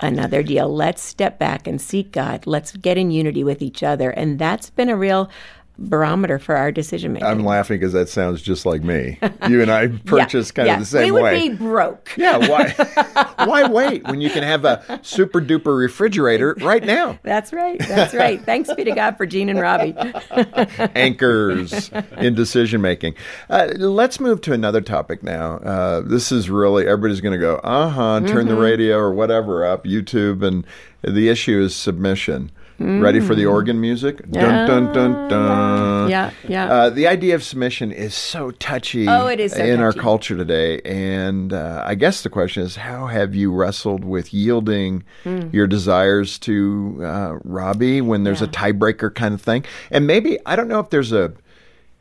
another 0.00 0.42
deal. 0.42 0.74
Let's 0.74 1.02
step 1.02 1.38
back 1.38 1.66
and 1.66 1.80
seek 1.80 2.12
God. 2.12 2.46
Let's 2.46 2.72
get 2.72 2.96
in 2.96 3.10
unity 3.10 3.44
with 3.44 3.62
each 3.62 3.82
other. 3.82 4.10
And 4.10 4.38
that's 4.38 4.70
been 4.70 4.88
a 4.88 4.96
real 4.96 5.28
barometer 5.78 6.38
for 6.40 6.56
our 6.56 6.72
decision 6.72 7.12
making. 7.12 7.28
I'm 7.28 7.44
laughing 7.44 7.78
because 7.78 7.92
that 7.92 8.08
sounds 8.08 8.42
just 8.42 8.66
like 8.66 8.82
me. 8.82 9.18
You 9.48 9.62
and 9.62 9.70
I 9.70 9.86
purchase 10.06 10.50
kind 10.50 10.68
of 10.68 10.78
the 10.80 10.84
same 10.84 11.00
way. 11.00 11.06
we 11.06 11.12
would 11.12 11.22
way. 11.22 11.48
be 11.50 11.54
broke. 11.54 12.12
yeah, 12.16 12.36
why? 12.36 13.34
why 13.46 13.68
wait 13.68 14.04
when 14.04 14.20
you 14.20 14.28
can 14.30 14.42
have 14.42 14.64
a 14.64 14.98
super 15.02 15.40
duper 15.40 15.78
refrigerator 15.78 16.54
right 16.60 16.84
now? 16.84 17.18
That's 17.24 17.52
right. 17.52 17.78
That's 17.78 18.12
right. 18.14 18.42
Thanks 18.42 18.72
be 18.74 18.84
to 18.84 18.92
God 18.92 19.16
for 19.16 19.24
Jean 19.26 19.48
and 19.48 19.60
Robbie. 19.60 19.94
anchors 20.94 21.90
in 22.18 22.34
decision 22.34 22.80
making. 22.80 23.14
Uh, 23.50 23.68
let's 23.76 24.20
move 24.20 24.40
to 24.42 24.52
another 24.52 24.80
topic 24.80 25.22
now. 25.22 25.56
Uh, 25.58 26.00
this 26.00 26.32
is 26.32 26.50
really 26.50 26.86
everybody's 26.86 27.20
going 27.20 27.32
to 27.32 27.38
go, 27.38 27.56
uh 27.56 27.88
huh, 27.88 28.20
turn 28.20 28.38
Mm-hmm. 28.38 28.48
the 28.48 28.56
radio 28.56 28.96
or 28.96 29.12
whatever 29.12 29.66
up, 29.66 29.84
YouTube, 29.84 30.42
and 30.46 30.64
the 31.02 31.28
issue 31.28 31.60
is 31.60 31.74
submission. 31.74 32.50
Ready 32.78 33.18
for 33.20 33.34
the 33.34 33.44
organ 33.46 33.80
music? 33.80 34.18
Dun 34.30 34.66
dun 34.68 34.92
dun 34.92 35.28
dun. 35.28 36.06
Mm. 36.06 36.10
Yeah, 36.10 36.30
yeah. 36.46 36.66
Uh, 36.72 36.90
the 36.90 37.08
idea 37.08 37.34
of 37.34 37.42
submission 37.42 37.90
is 37.90 38.14
so 38.14 38.52
touchy 38.52 39.06
Oh, 39.08 39.26
it 39.26 39.40
is 39.40 39.52
so 39.52 39.64
in 39.64 39.80
our 39.80 39.92
culture 39.92 40.36
today, 40.36 40.80
and 40.84 41.52
uh, 41.52 41.82
I 41.84 41.96
guess 41.96 42.22
the 42.22 42.30
question 42.30 42.62
is, 42.62 42.76
how 42.76 43.06
have 43.06 43.34
you 43.34 43.52
wrestled 43.52 44.04
with 44.04 44.32
yielding 44.32 45.02
Hmm. 45.24 45.48
your 45.52 45.66
desires 45.66 46.38
to 46.40 47.00
uh, 47.02 47.38
Robbie 47.42 48.00
when 48.00 48.22
there's 48.24 48.42
a 48.42 48.46
tiebreaker 48.48 49.12
kind 49.14 49.34
of 49.34 49.40
thing? 49.42 49.64
And 49.90 50.06
maybe 50.06 50.38
I 50.46 50.54
don't 50.54 50.68
know 50.68 50.78
if 50.80 50.90
there's 50.90 51.10
a 51.12 51.32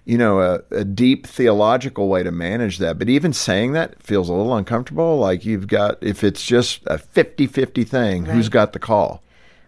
you 0.05 0.17
know 0.17 0.39
a, 0.41 0.61
a 0.71 0.83
deep 0.85 1.25
theological 1.27 2.07
way 2.07 2.23
to 2.23 2.31
manage 2.31 2.77
that 2.77 2.97
but 2.97 3.09
even 3.09 3.33
saying 3.33 3.73
that 3.73 4.01
feels 4.01 4.29
a 4.29 4.33
little 4.33 4.55
uncomfortable 4.55 5.17
like 5.17 5.43
you've 5.43 5.67
got 5.67 5.97
if 6.01 6.23
it's 6.23 6.45
just 6.45 6.81
a 6.85 6.97
50-50 6.97 7.85
thing 7.85 8.23
who's 8.25 8.47
got 8.47 8.71
the 8.71 8.79
call 8.79 9.21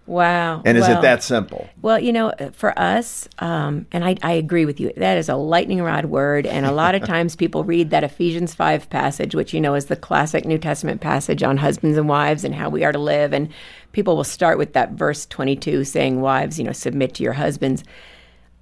Wow. 0.10 0.64
and 0.66 0.76
is 0.76 0.88
Well- 0.88 0.98
it 0.98 1.02
that 1.04 1.22
simple 1.22 1.70
Well, 1.84 2.00
you 2.00 2.12
know, 2.12 2.34
for 2.54 2.78
us, 2.78 3.30
um, 3.38 3.86
and 3.92 4.04
I, 4.04 4.16
I 4.24 4.32
agree 4.32 4.66
with 4.66 4.80
you, 4.80 4.92
that 4.98 5.18
is 5.18 5.30
a 5.30 5.36
lightning 5.36 5.82
rod 5.84 6.06
word. 6.06 6.48
And 6.48 6.66
a 6.66 6.72
lot 6.72 6.96
of 6.96 7.04
times 7.14 7.36
people 7.36 7.64
read 7.64 7.92
that 7.92 8.04
Ephesians 8.04 8.56
5 8.56 8.90
passage, 8.90 9.36
which, 9.36 9.54
you 9.54 9.62
know, 9.62 9.76
is 9.76 9.86
the 9.86 9.96
classic 9.96 10.46
New 10.46 10.58
Testament 10.58 11.00
passage 11.00 11.44
on 11.44 11.58
husbands 11.58 11.98
and 11.98 12.10
wives 12.10 12.44
and 12.44 12.56
how 12.56 12.70
we 12.70 12.84
are 12.84 12.92
to 12.92 13.00
live. 13.00 13.34
And 13.34 13.50
people 13.92 14.16
will 14.18 14.24
start 14.24 14.58
with 14.58 14.74
that 14.74 14.94
verse 14.94 15.26
22 15.28 15.84
saying, 15.84 16.22
Wives, 16.22 16.58
you 16.58 16.66
know, 16.66 16.74
submit 16.74 17.14
to 17.16 17.24
your 17.24 17.34
husbands. 17.34 17.84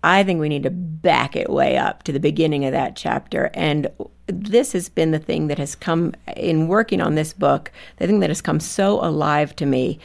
I 0.03 0.23
think 0.23 0.39
we 0.39 0.49
need 0.49 0.63
to 0.63 0.69
back 0.69 1.35
it 1.35 1.49
way 1.49 1.77
up 1.77 2.03
to 2.03 2.11
the 2.11 2.19
beginning 2.19 2.65
of 2.65 2.73
that 2.73 2.95
chapter. 2.95 3.49
And 3.53 3.87
this 4.27 4.73
has 4.73 4.89
been 4.89 5.11
the 5.11 5.19
thing 5.19 5.47
that 5.47 5.57
has 5.57 5.75
come 5.75 6.13
in 6.35 6.67
working 6.67 7.01
on 7.01 7.15
this 7.15 7.33
book, 7.33 7.71
the 7.97 8.05
thing 8.05 8.19
that 8.19 8.29
has 8.29 8.41
come 8.41 8.59
so 8.59 9.03
alive 9.03 9.55
to 9.55 9.65
me 9.65 9.99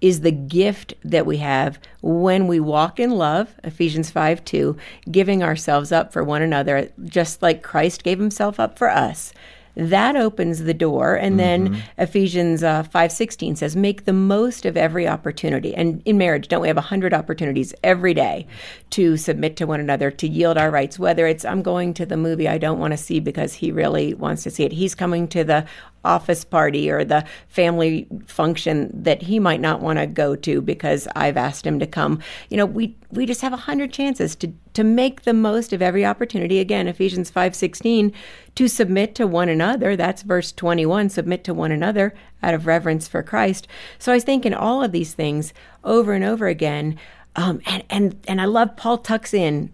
is 0.00 0.20
the 0.20 0.30
gift 0.30 0.94
that 1.04 1.26
we 1.26 1.38
have 1.38 1.78
when 2.00 2.46
we 2.46 2.60
walk 2.60 3.00
in 3.00 3.10
love, 3.10 3.54
Ephesians 3.64 4.10
5 4.10 4.44
2, 4.44 4.76
giving 5.10 5.42
ourselves 5.42 5.92
up 5.92 6.12
for 6.12 6.22
one 6.22 6.42
another, 6.42 6.90
just 7.04 7.42
like 7.42 7.62
Christ 7.62 8.04
gave 8.04 8.18
himself 8.18 8.60
up 8.60 8.78
for 8.78 8.90
us. 8.90 9.32
That 9.78 10.16
opens 10.16 10.64
the 10.64 10.74
door, 10.74 11.14
and 11.14 11.38
then 11.38 11.80
Ephesians 11.98 12.64
uh, 12.64 12.82
five 12.82 13.12
sixteen 13.12 13.54
says, 13.54 13.76
"Make 13.76 14.04
the 14.06 14.12
most 14.12 14.66
of 14.66 14.76
every 14.76 15.06
opportunity." 15.06 15.72
And 15.72 16.02
in 16.04 16.18
marriage, 16.18 16.48
don't 16.48 16.60
we 16.60 16.68
have 16.68 16.76
a 16.76 16.82
hundred 16.82 17.14
opportunities 17.14 17.72
every 17.84 18.12
day 18.12 18.48
to 18.90 19.16
submit 19.16 19.56
to 19.56 19.66
one 19.66 19.78
another, 19.78 20.10
to 20.10 20.26
yield 20.28 20.58
our 20.58 20.72
rights? 20.72 20.98
Whether 20.98 21.28
it's 21.28 21.44
I'm 21.44 21.62
going 21.62 21.94
to 21.94 22.06
the 22.06 22.16
movie 22.16 22.48
I 22.48 22.58
don't 22.58 22.80
want 22.80 22.92
to 22.92 22.98
see 22.98 23.20
because 23.20 23.54
he 23.54 23.70
really 23.70 24.14
wants 24.14 24.42
to 24.42 24.50
see 24.50 24.64
it, 24.64 24.72
he's 24.72 24.96
coming 24.96 25.28
to 25.28 25.44
the 25.44 25.64
office 26.04 26.44
party 26.44 26.90
or 26.90 27.04
the 27.04 27.24
family 27.48 28.06
function 28.26 28.90
that 29.02 29.22
he 29.22 29.38
might 29.38 29.60
not 29.60 29.80
want 29.80 29.98
to 29.98 30.06
go 30.06 30.34
to 30.36 30.60
because 30.60 31.06
I've 31.14 31.36
asked 31.36 31.66
him 31.66 31.78
to 31.80 31.86
come. 31.86 32.20
You 32.50 32.56
know, 32.56 32.66
we 32.66 32.96
we 33.10 33.24
just 33.24 33.40
have 33.40 33.52
a 33.52 33.58
hundred 33.58 33.92
chances 33.92 34.36
to 34.36 34.52
to 34.74 34.84
make 34.84 35.22
the 35.22 35.32
most 35.32 35.72
of 35.72 35.82
every 35.82 36.04
opportunity. 36.04 36.60
Again, 36.60 36.88
Ephesians 36.88 37.30
five 37.30 37.54
sixteen, 37.54 38.12
to 38.54 38.68
submit 38.68 39.14
to 39.14 39.26
one 39.26 39.48
another. 39.48 39.96
That's 39.96 40.22
verse 40.22 40.52
twenty 40.52 40.86
one. 40.86 41.08
Submit 41.08 41.44
to 41.44 41.54
one 41.54 41.72
another 41.72 42.14
out 42.42 42.54
of 42.54 42.66
reverence 42.66 43.08
for 43.08 43.22
Christ. 43.22 43.66
So 43.98 44.12
I 44.12 44.16
was 44.16 44.24
thinking 44.24 44.54
all 44.54 44.82
of 44.82 44.92
these 44.92 45.14
things 45.14 45.52
over 45.84 46.12
and 46.12 46.24
over 46.24 46.48
again. 46.48 46.98
Um, 47.36 47.60
and 47.66 47.84
and 47.88 48.20
and 48.28 48.40
I 48.40 48.44
love 48.44 48.76
Paul 48.76 48.98
tucks 48.98 49.32
in 49.32 49.72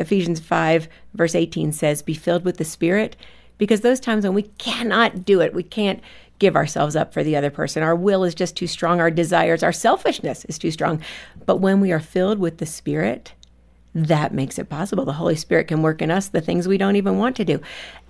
Ephesians 0.00 0.40
5, 0.40 0.88
verse 1.14 1.34
18 1.34 1.72
says, 1.72 2.02
Be 2.02 2.14
filled 2.14 2.44
with 2.44 2.56
the 2.56 2.64
Spirit, 2.64 3.16
because 3.58 3.82
those 3.82 4.00
times 4.00 4.24
when 4.24 4.34
we 4.34 4.44
cannot 4.58 5.24
do 5.24 5.40
it, 5.40 5.52
we 5.52 5.62
can't 5.62 6.00
give 6.40 6.56
ourselves 6.56 6.96
up 6.96 7.14
for 7.14 7.22
the 7.22 7.36
other 7.36 7.50
person. 7.50 7.84
Our 7.84 7.94
will 7.94 8.24
is 8.24 8.34
just 8.34 8.56
too 8.56 8.66
strong, 8.66 9.00
our 9.00 9.10
desires, 9.10 9.62
our 9.62 9.72
selfishness 9.72 10.44
is 10.46 10.58
too 10.58 10.72
strong. 10.72 11.00
But 11.46 11.58
when 11.58 11.80
we 11.80 11.92
are 11.92 12.00
filled 12.00 12.40
with 12.40 12.58
the 12.58 12.66
Spirit, 12.66 13.34
that 13.94 14.34
makes 14.34 14.58
it 14.58 14.68
possible. 14.68 15.04
The 15.04 15.12
Holy 15.12 15.36
Spirit 15.36 15.68
can 15.68 15.82
work 15.82 16.02
in 16.02 16.10
us 16.10 16.28
the 16.28 16.40
things 16.40 16.66
we 16.66 16.78
don't 16.78 16.96
even 16.96 17.18
want 17.18 17.36
to 17.36 17.44
do. 17.44 17.60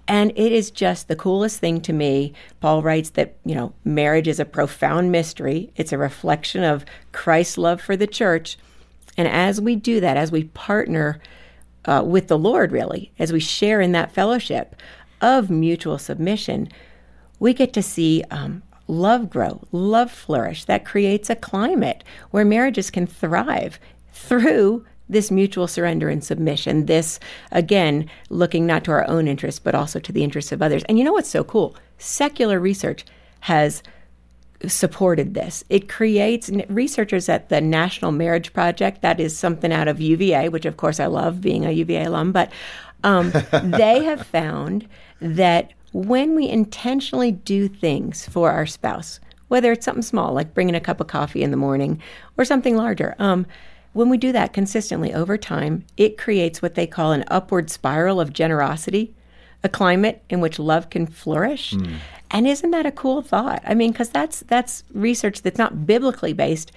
And 0.08 0.32
it 0.34 0.52
is 0.52 0.70
just 0.70 1.08
the 1.08 1.16
coolest 1.16 1.60
thing 1.60 1.80
to 1.82 1.92
me. 1.92 2.32
Paul 2.60 2.82
writes 2.82 3.10
that, 3.10 3.36
you 3.44 3.54
know, 3.54 3.74
marriage 3.84 4.26
is 4.26 4.40
a 4.40 4.44
profound 4.44 5.12
mystery. 5.12 5.72
It's 5.76 5.92
a 5.92 5.98
reflection 5.98 6.64
of 6.64 6.84
Christ's 7.12 7.58
love 7.58 7.80
for 7.80 7.96
the 7.96 8.06
church. 8.06 8.58
And 9.16 9.28
as 9.28 9.60
we 9.60 9.76
do 9.76 10.00
that, 10.00 10.16
as 10.16 10.32
we 10.32 10.44
partner 10.44 11.20
uh, 11.84 12.02
with 12.04 12.28
the 12.28 12.38
Lord, 12.38 12.72
really, 12.72 13.12
as 13.18 13.32
we 13.32 13.40
share 13.40 13.80
in 13.80 13.92
that 13.92 14.12
fellowship 14.12 14.76
of 15.20 15.48
mutual 15.48 15.98
submission, 15.98 16.68
we 17.40 17.52
get 17.52 17.72
to 17.72 17.82
see 17.82 18.22
um, 18.30 18.62
love 18.86 19.28
grow, 19.28 19.60
love 19.72 20.10
flourish. 20.12 20.64
That 20.64 20.84
creates 20.84 21.28
a 21.28 21.34
climate 21.34 22.04
where 22.30 22.44
marriages 22.44 22.90
can 22.90 23.06
thrive 23.06 23.80
through 24.12 24.86
this 25.08 25.30
mutual 25.30 25.66
surrender 25.66 26.08
and 26.08 26.22
submission. 26.22 26.86
This, 26.86 27.18
again, 27.50 28.08
looking 28.28 28.64
not 28.64 28.84
to 28.84 28.92
our 28.92 29.08
own 29.08 29.26
interests, 29.26 29.58
but 29.58 29.74
also 29.74 29.98
to 29.98 30.12
the 30.12 30.22
interests 30.22 30.52
of 30.52 30.62
others. 30.62 30.84
And 30.84 30.98
you 30.98 31.04
know 31.04 31.12
what's 31.12 31.28
so 31.28 31.42
cool? 31.42 31.74
Secular 31.98 32.60
research 32.60 33.04
has 33.40 33.82
supported 34.66 35.34
this. 35.34 35.64
It 35.68 35.88
creates 35.88 36.50
researchers 36.68 37.28
at 37.28 37.48
the 37.48 37.60
National 37.60 38.12
Marriage 38.12 38.52
Project. 38.52 39.02
That 39.02 39.18
is 39.18 39.36
something 39.36 39.72
out 39.72 39.88
of 39.88 40.00
UVA, 40.00 40.48
which 40.50 40.66
of 40.66 40.76
course 40.76 41.00
I 41.00 41.06
love 41.06 41.40
being 41.40 41.64
a 41.64 41.72
UVA 41.72 42.04
alum. 42.04 42.32
But 42.32 42.52
um, 43.02 43.32
they 43.64 44.04
have 44.04 44.26
found 44.26 44.86
that 45.20 45.72
when 45.92 46.34
we 46.34 46.48
intentionally 46.48 47.32
do 47.32 47.68
things 47.68 48.26
for 48.28 48.50
our 48.50 48.66
spouse, 48.66 49.20
whether 49.48 49.72
it's 49.72 49.84
something 49.84 50.02
small 50.02 50.32
like 50.32 50.54
bringing 50.54 50.74
a 50.74 50.80
cup 50.80 51.00
of 51.00 51.08
coffee 51.08 51.42
in 51.42 51.50
the 51.50 51.56
morning 51.56 52.00
or 52.38 52.44
something 52.44 52.76
larger, 52.76 53.16
um, 53.18 53.46
when 53.92 54.08
we 54.08 54.16
do 54.16 54.30
that 54.32 54.52
consistently 54.52 55.12
over 55.12 55.36
time, 55.36 55.84
it 55.96 56.16
creates 56.16 56.62
what 56.62 56.76
they 56.76 56.86
call 56.86 57.12
an 57.12 57.24
upward 57.28 57.70
spiral 57.70 58.20
of 58.20 58.32
generosity, 58.32 59.14
a 59.64 59.68
climate 59.68 60.22
in 60.30 60.40
which 60.40 60.58
love 60.60 60.90
can 60.90 61.06
flourish. 61.06 61.74
And 62.30 62.46
isn't 62.46 62.70
that 62.70 62.86
a 62.86 62.92
cool 62.92 63.20
thought? 63.22 63.60
I 63.66 63.74
mean, 63.74 63.90
because 63.90 64.10
that's 64.10 64.40
that's 64.40 64.84
research 64.94 65.42
that's 65.42 65.58
not 65.58 65.84
biblically 65.86 66.32
based; 66.32 66.70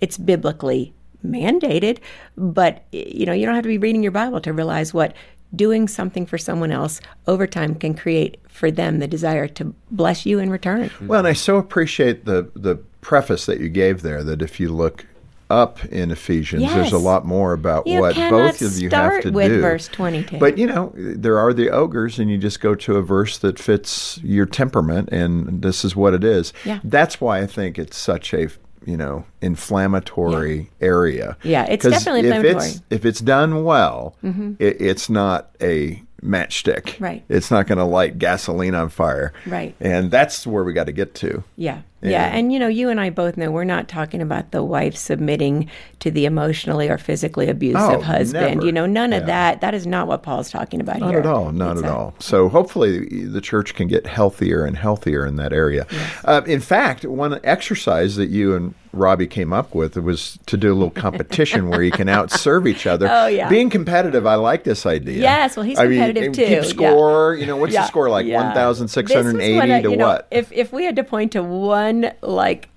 it's 0.00 0.16
biblically 0.16 0.94
mandated. 1.26 1.98
But 2.36 2.84
you 2.92 3.26
know, 3.26 3.32
you 3.32 3.44
don't 3.44 3.56
have 3.56 3.64
to 3.64 3.68
be 3.68 3.78
reading 3.78 4.04
your 4.04 4.12
Bible 4.12 4.40
to 4.42 4.52
realize 4.52 4.94
what 4.94 5.14
doing 5.54 5.88
something 5.88 6.26
for 6.26 6.38
someone 6.38 6.70
else 6.70 7.00
over 7.26 7.46
time 7.46 7.74
can 7.74 7.94
create 7.94 8.38
for 8.48 8.70
them 8.70 8.98
the 8.98 9.08
desire 9.08 9.48
to 9.48 9.74
bless 9.90 10.26
you 10.26 10.38
in 10.38 10.50
return. 10.50 10.90
Well, 11.02 11.20
and 11.20 11.28
I 11.28 11.32
so 11.32 11.56
appreciate 11.56 12.24
the 12.24 12.50
the 12.54 12.76
preface 13.00 13.46
that 13.46 13.60
you 13.60 13.68
gave 13.68 14.02
there. 14.02 14.22
That 14.22 14.42
if 14.42 14.60
you 14.60 14.68
look 14.68 15.06
up 15.50 15.84
in 15.86 16.10
Ephesians. 16.12 16.62
There's 16.72 16.92
a 16.92 16.98
lot 16.98 17.26
more 17.26 17.52
about 17.52 17.86
You 17.86 18.00
what 18.00 18.14
both 18.14 18.62
of 18.62 18.78
you 18.78 18.88
have 18.88 19.12
start 19.12 19.22
to 19.24 19.30
with 19.32 19.48
do. 19.48 19.60
verse 19.60 19.88
22. 19.88 20.38
But 20.38 20.56
you 20.56 20.66
know, 20.66 20.92
there 20.94 21.38
are 21.38 21.52
the 21.52 21.70
ogres, 21.70 22.18
and 22.18 22.30
you 22.30 22.38
just 22.38 22.60
go 22.60 22.74
to 22.76 22.96
a 22.96 23.02
verse 23.02 23.36
that 23.38 23.58
fits 23.58 24.18
your 24.22 24.46
temperament, 24.46 25.08
and 25.10 25.60
this 25.60 25.84
is 25.84 25.96
what 25.96 26.14
it 26.14 26.22
is. 26.22 26.52
Yeah. 26.64 26.78
That's 26.84 27.20
why 27.20 27.40
I 27.40 27.46
think 27.46 27.78
it's 27.78 27.96
such 27.96 28.32
a 28.32 28.48
you 28.84 28.96
know 28.96 29.24
inflammatory 29.40 30.70
area. 30.80 31.36
Yeah, 31.42 31.66
it's 31.68 31.86
definitely 31.86 32.20
if 32.20 32.34
inflammatory. 32.34 32.70
It's, 32.70 32.82
if 32.90 33.04
it's 33.04 33.20
done 33.20 33.64
well, 33.64 34.16
mm-hmm. 34.22 34.54
it, 34.58 34.80
it's 34.80 35.08
not 35.10 35.50
a 35.60 36.02
matchstick. 36.22 37.00
Right. 37.00 37.24
It's 37.28 37.50
not 37.50 37.66
going 37.66 37.78
to 37.78 37.84
light 37.84 38.18
gasoline 38.18 38.74
on 38.74 38.88
fire. 38.88 39.32
Right. 39.46 39.74
And 39.80 40.10
that's 40.10 40.46
where 40.46 40.64
we 40.64 40.72
got 40.72 40.84
to 40.84 40.92
get 40.92 41.14
to. 41.16 41.42
Yeah. 41.56 41.82
Yeah. 42.02 42.10
Yeah. 42.10 42.26
And 42.36 42.52
you 42.52 42.58
know, 42.58 42.68
you 42.68 42.88
and 42.88 42.98
I 43.00 43.10
both 43.10 43.36
know 43.36 43.50
we're 43.50 43.64
not 43.64 43.86
talking 43.88 44.22
about 44.22 44.52
the 44.52 44.62
wife 44.64 44.96
submitting 44.96 45.68
to 45.98 46.10
the 46.10 46.24
emotionally 46.24 46.88
or 46.88 46.96
physically 46.96 47.48
abusive 47.48 47.80
Oh, 47.80 48.00
husband. 48.00 48.54
never. 48.56 48.66
You 48.66 48.72
know, 48.72 48.86
none 48.86 49.12
of 49.12 49.26
that. 49.26 49.60
That 49.60 49.74
is 49.74 49.86
not 49.86 50.06
what 50.08 50.22
Paul's 50.22 50.50
talking 50.50 50.80
about 50.80 51.00
Not 51.00 51.10
here. 51.10 51.18
at 51.20 51.26
all. 51.26 51.52
Not 51.52 51.72
It's 51.76 51.82
at 51.84 51.90
a- 51.90 51.94
all. 51.94 52.14
So 52.18 52.48
hopefully 52.48 53.24
the 53.26 53.40
church 53.42 53.74
can 53.74 53.86
get 53.86 54.06
healthier 54.06 54.64
and 54.64 54.76
healthier 54.78 55.26
in 55.26 55.36
that 55.36 55.52
area. 55.52 55.86
Uh, 56.24 56.40
in 56.46 56.60
fact, 56.60 57.04
one 57.04 57.38
exercise 57.44 58.16
that 58.16 58.30
you 58.30 58.54
and 58.54 58.74
Robbie 58.92 59.26
came 59.26 59.52
up 59.52 59.74
with 59.74 59.96
it 59.96 60.00
was 60.00 60.38
to 60.46 60.56
do 60.56 60.72
a 60.72 60.74
little 60.74 60.90
competition 60.90 61.68
where 61.68 61.82
you 61.82 61.90
can 61.92 62.08
outserve 62.08 62.68
each 62.68 62.86
other. 62.86 63.08
Oh, 63.20 63.26
yeah. 63.26 63.48
Being 63.48 63.70
competitive, 63.70 64.26
I 64.26 64.36
like 64.36 64.64
this 64.64 64.86
idea. 64.86 65.20
Yes, 65.20 65.56
well, 65.56 65.64
he's 65.64 65.78
I 65.78 65.86
mean, 65.86 65.98
competitive, 65.98 66.24
and 66.24 66.34
too, 66.34 66.42
Keep 66.42 66.50
yeah. 66.50 66.62
score. 66.62 67.34
You 67.34 67.44
know, 67.46 67.56
what's 67.56 67.74
the 67.74 67.86
score 67.86 68.08
like? 68.08 68.24
yeah. 68.24 68.42
One 68.42 68.54
thousand 68.54 68.88
six 68.88 69.12
hundred 69.12 69.40
eighty 69.40 69.82
to 69.82 69.96
know, 69.96 70.06
what? 70.06 70.26
If 70.30 70.50
if 70.52 70.72
we 70.72 70.84
had 70.84 70.96
to 70.96 71.04
point 71.04 71.32
to 71.32 71.42
one 71.42 72.12
like 72.22 72.68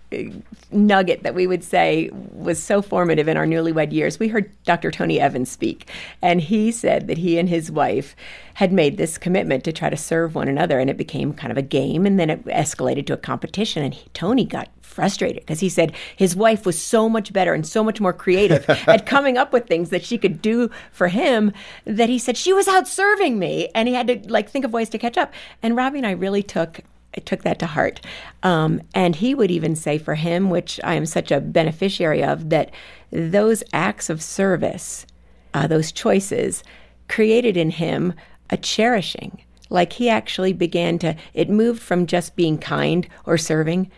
nugget 0.74 1.24
that 1.24 1.36
we 1.36 1.48
would 1.48 1.64
say 1.64 2.10
was 2.12 2.62
so 2.62 2.82
formative 2.82 3.28
in 3.28 3.38
our 3.38 3.46
newlywed 3.46 3.92
years, 3.92 4.20
we 4.20 4.28
heard 4.28 4.52
Dr. 4.64 4.92
Tony 4.92 5.20
Evans 5.20 5.50
speak, 5.50 5.90
and 6.22 6.42
he 6.42 6.72
said 6.72 7.08
that 7.08 7.18
he 7.18 7.38
and 7.38 7.50
his 7.50 7.72
wife 7.72 8.16
had 8.56 8.72
made 8.72 8.98
this 8.98 9.18
commitment 9.18 9.64
to 9.64 9.72
try 9.72 9.90
to 9.90 9.98
serve 9.98 10.36
one 10.36 10.48
another, 10.48 10.80
and 10.80 10.90
it 10.90 10.98
became 10.98 11.34
kind 11.34 11.52
of 11.52 11.58
a 11.58 11.62
game, 11.62 12.06
and 12.06 12.20
then 12.20 12.30
it 12.30 12.46
escalated 12.46 13.06
to 13.08 13.14
a 13.14 13.18
competition, 13.18 13.84
and 13.84 13.94
he, 13.94 14.08
Tony 14.14 14.46
got 14.46 14.70
frustrated 14.94 15.42
because 15.42 15.60
he 15.60 15.70
said 15.70 15.92
his 16.16 16.36
wife 16.36 16.66
was 16.66 16.80
so 16.80 17.10
much 17.10 17.34
better 17.34 17.54
and 17.54 17.66
so 17.66 17.84
much 17.84 18.00
more 18.00 18.14
creative 18.14 18.70
at 18.88 19.06
coming 19.06 19.38
up 19.38 19.52
with 19.52 19.66
things 19.66 19.90
that 19.90 20.06
she 20.06 20.18
could 20.18 20.42
do 20.42 20.70
for 20.92 21.08
him 21.08 21.52
that 21.86 22.10
he 22.10 22.20
said 22.20 22.38
she 22.38 22.54
was 22.54 22.68
out 22.68 22.88
serving 22.88 23.40
me 23.40 23.68
and 23.74 23.88
he 23.88 23.96
had 23.96 24.08
to 24.08 24.32
like 24.32 24.50
think 24.50 24.64
of 24.64 24.72
ways 24.72 24.90
to 24.90 25.00
catch 25.00 25.18
up 25.18 25.34
and 25.64 25.76
robbie 25.76 25.98
and 25.98 26.06
i 26.06 26.12
really 26.12 26.44
took 26.44 26.82
I 27.16 27.20
took 27.20 27.44
that 27.44 27.60
to 27.60 27.68
heart. 27.68 28.02
Um, 28.42 28.82
and 28.94 29.16
he 29.16 29.36
would 29.36 29.52
even 29.52 29.76
say 29.76 29.98
for 29.98 30.16
him 30.16 30.50
which 30.50 30.80
i 30.84 30.96
am 30.96 31.06
such 31.06 31.32
a 31.32 31.40
beneficiary 31.40 32.24
of 32.24 32.50
that 32.50 32.72
those 33.12 33.64
acts 33.72 34.10
of 34.10 34.22
service 34.22 35.06
uh, 35.54 35.68
those 35.68 35.92
choices 35.92 36.64
created 37.08 37.56
in 37.56 37.72
him 37.72 38.14
a 38.50 38.58
cherishing. 38.58 39.44
Like 39.70 39.94
he 39.94 40.10
actually 40.10 40.54
began 40.54 41.00
to 41.00 41.16
it 41.34 41.50
moved 41.50 41.82
from 41.82 42.06
just 42.06 42.36
being 42.36 42.58
kind 42.58 43.08
or 43.26 43.38
serving 43.38 43.90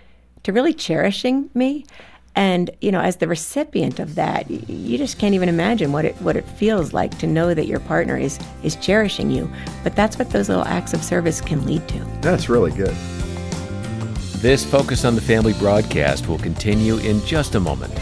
to 0.43 0.53
really 0.53 0.74
cherishing 0.74 1.49
me 1.53 1.86
and 2.36 2.69
you 2.81 2.91
know 2.91 3.01
as 3.01 3.17
the 3.17 3.27
recipient 3.27 3.99
of 3.99 4.15
that 4.15 4.49
you 4.49 4.97
just 4.97 5.17
can't 5.17 5.33
even 5.33 5.49
imagine 5.49 5.91
what 5.91 6.05
it 6.05 6.15
what 6.21 6.36
it 6.36 6.47
feels 6.49 6.93
like 6.93 7.17
to 7.17 7.27
know 7.27 7.53
that 7.53 7.67
your 7.67 7.79
partner 7.81 8.17
is 8.17 8.39
is 8.63 8.75
cherishing 8.77 9.31
you 9.31 9.49
but 9.83 9.95
that's 9.95 10.17
what 10.17 10.29
those 10.31 10.49
little 10.49 10.65
acts 10.65 10.93
of 10.93 11.03
service 11.03 11.41
can 11.41 11.65
lead 11.65 11.86
to 11.88 11.99
That's 12.21 12.49
really 12.49 12.71
good. 12.71 12.95
This 14.41 14.65
Focus 14.65 15.05
on 15.05 15.15
the 15.15 15.21
Family 15.21 15.53
broadcast 15.53 16.27
will 16.27 16.38
continue 16.38 16.97
in 16.97 17.23
just 17.25 17.55
a 17.55 17.59
moment. 17.59 17.93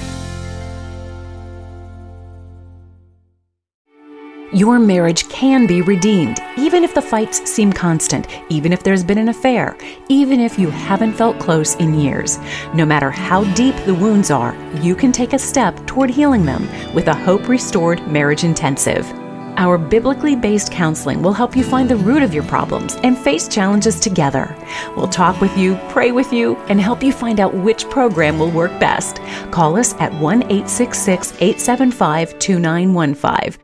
Your 4.53 4.77
marriage 4.77 5.27
can 5.29 5.65
be 5.65 5.81
redeemed, 5.81 6.39
even 6.57 6.83
if 6.83 6.93
the 6.93 7.01
fights 7.01 7.49
seem 7.49 7.73
constant, 7.73 8.27
even 8.49 8.71
if 8.71 8.83
there's 8.83 9.03
been 9.03 9.17
an 9.17 9.29
affair, 9.29 9.75
even 10.09 10.39
if 10.39 10.59
you 10.59 10.69
haven't 10.69 11.13
felt 11.13 11.39
close 11.39 11.73
in 11.77 11.95
years. 11.95 12.37
No 12.75 12.85
matter 12.85 13.09
how 13.09 13.51
deep 13.55 13.75
the 13.87 13.95
wounds 13.95 14.29
are, 14.29 14.55
you 14.75 14.95
can 14.95 15.11
take 15.11 15.33
a 15.33 15.39
step 15.39 15.75
toward 15.87 16.11
healing 16.11 16.45
them 16.45 16.69
with 16.93 17.07
a 17.07 17.15
Hope 17.15 17.47
Restored 17.47 18.07
Marriage 18.07 18.43
Intensive. 18.43 19.11
Our 19.57 19.79
biblically 19.79 20.35
based 20.35 20.71
counseling 20.71 21.23
will 21.23 21.33
help 21.33 21.55
you 21.55 21.63
find 21.63 21.89
the 21.89 21.95
root 21.95 22.21
of 22.21 22.31
your 22.31 22.43
problems 22.43 22.95
and 22.97 23.17
face 23.17 23.47
challenges 23.47 23.99
together. 23.99 24.55
We'll 24.95 25.07
talk 25.07 25.41
with 25.41 25.57
you, 25.57 25.79
pray 25.89 26.11
with 26.11 26.31
you, 26.31 26.57
and 26.69 26.79
help 26.79 27.01
you 27.01 27.11
find 27.11 27.39
out 27.39 27.55
which 27.55 27.89
program 27.89 28.37
will 28.37 28.51
work 28.51 28.79
best. 28.79 29.15
Call 29.49 29.77
us 29.77 29.95
at 29.95 30.13
1 30.13 30.43
866 30.43 31.31
875 31.39 32.37
2915. 32.37 33.62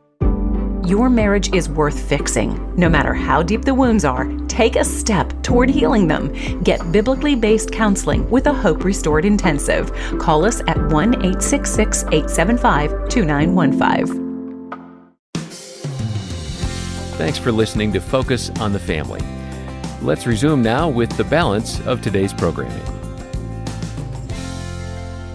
Your 0.90 1.08
marriage 1.08 1.54
is 1.54 1.68
worth 1.68 2.08
fixing. 2.08 2.74
No 2.74 2.88
matter 2.88 3.14
how 3.14 3.44
deep 3.44 3.64
the 3.64 3.72
wounds 3.72 4.04
are, 4.04 4.26
take 4.48 4.74
a 4.74 4.84
step 4.84 5.32
toward 5.40 5.70
healing 5.70 6.08
them. 6.08 6.32
Get 6.64 6.90
biblically 6.90 7.36
based 7.36 7.70
counseling 7.70 8.28
with 8.28 8.48
a 8.48 8.52
Hope 8.52 8.82
Restored 8.82 9.24
Intensive. 9.24 9.92
Call 10.18 10.44
us 10.44 10.62
at 10.66 10.76
1 10.90 11.14
866 11.14 12.02
875 12.10 13.08
2915. 13.08 14.30
Thanks 17.16 17.38
for 17.38 17.52
listening 17.52 17.92
to 17.92 18.00
Focus 18.00 18.50
on 18.58 18.72
the 18.72 18.80
Family. 18.80 19.20
Let's 20.02 20.26
resume 20.26 20.60
now 20.60 20.88
with 20.88 21.16
the 21.16 21.22
balance 21.22 21.78
of 21.86 22.02
today's 22.02 22.34
programming. 22.34 22.99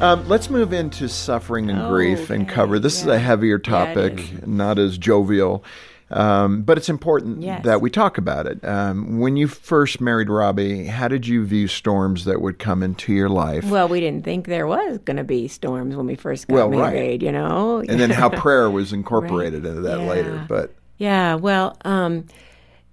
Um, 0.01 0.27
let's 0.27 0.49
move 0.49 0.73
into 0.73 1.07
suffering 1.07 1.69
and 1.69 1.87
grief 1.89 2.29
and 2.29 2.47
cover. 2.47 2.79
This 2.79 2.99
is 3.01 3.07
a 3.07 3.17
heavier 3.17 3.57
topic, 3.57 4.19
is. 4.19 4.45
not 4.45 4.77
as 4.77 4.97
jovial, 4.97 5.63
um, 6.11 6.63
but 6.63 6.77
it's 6.77 6.89
important 6.89 7.41
Yes. 7.41 7.63
that 7.63 7.79
we 7.81 7.89
talk 7.89 8.17
about 8.17 8.45
it. 8.45 8.63
Um, 8.65 9.19
when 9.19 9.37
you 9.37 9.47
first 9.47 10.01
married 10.01 10.29
Robbie, 10.29 10.85
how 10.85 11.07
did 11.07 11.25
you 11.25 11.45
view 11.45 11.67
storms 11.67 12.25
that 12.25 12.41
would 12.41 12.59
come 12.59 12.83
into 12.83 13.13
your 13.13 13.29
life? 13.29 13.63
well 13.71 13.87
we 13.87 14.01
didn't 14.01 14.25
think 14.25 14.47
there 14.47 14.67
was 14.67 14.97
going 14.99 15.17
to 15.17 15.23
be 15.23 15.47
storms 15.47 15.95
when 15.95 16.05
we 16.05 16.15
first 16.15 16.47
got 16.49 16.53
Well, 16.55 16.69
right. 16.71 16.93
married 16.93 17.23
you 17.23 17.31
know 17.31 17.79
and 17.79 17.99
then 17.99 18.09
how 18.09 18.29
prayer 18.29 18.69
was 18.69 18.91
incorporated 18.99 19.65
into 19.65 19.81
that 19.81 20.01
Yeah. 20.01 20.05
later. 20.07 20.45
But 20.47 20.75
Yeah, 20.97 21.35
well, 21.35 21.77
um, 21.85 22.25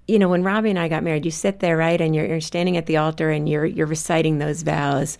you 0.06 0.18
know, 0.20 0.28
when 0.28 0.44
Robbie 0.44 0.70
and 0.70 0.78
I 0.78 0.88
got 0.88 1.02
married, 1.04 1.24
you 1.24 1.30
sit 1.30 1.60
there, 1.60 1.76
right, 1.76 2.00
and 2.00 2.14
you're, 2.14 2.26
you're 2.26 2.40
standing 2.40 2.76
at 2.76 2.86
the 2.86 2.96
altar 2.98 3.28
and 3.30 3.48
you're 3.48 3.66
you're 3.66 3.86
reciting 3.86 4.38
those 4.38 4.62
vows 4.62 5.18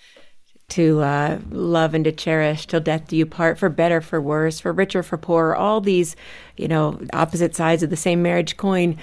to 0.72 1.00
uh, 1.00 1.38
love 1.50 1.94
and 1.94 2.04
to 2.04 2.12
cherish 2.12 2.66
till 2.66 2.80
death 2.80 3.08
do 3.08 3.16
you 3.16 3.26
part, 3.26 3.58
for 3.58 3.68
better, 3.68 4.00
for 4.00 4.20
worse, 4.20 4.58
for 4.58 4.72
richer, 4.72 5.02
for 5.02 5.18
poorer, 5.18 5.54
all 5.54 5.80
these, 5.80 6.16
you 6.56 6.68
know, 6.68 6.98
opposite 7.12 7.54
sides 7.54 7.82
of 7.82 7.90
the 7.90 7.96
same 7.96 8.22
marriage 8.22 8.56
coin, 8.56 8.96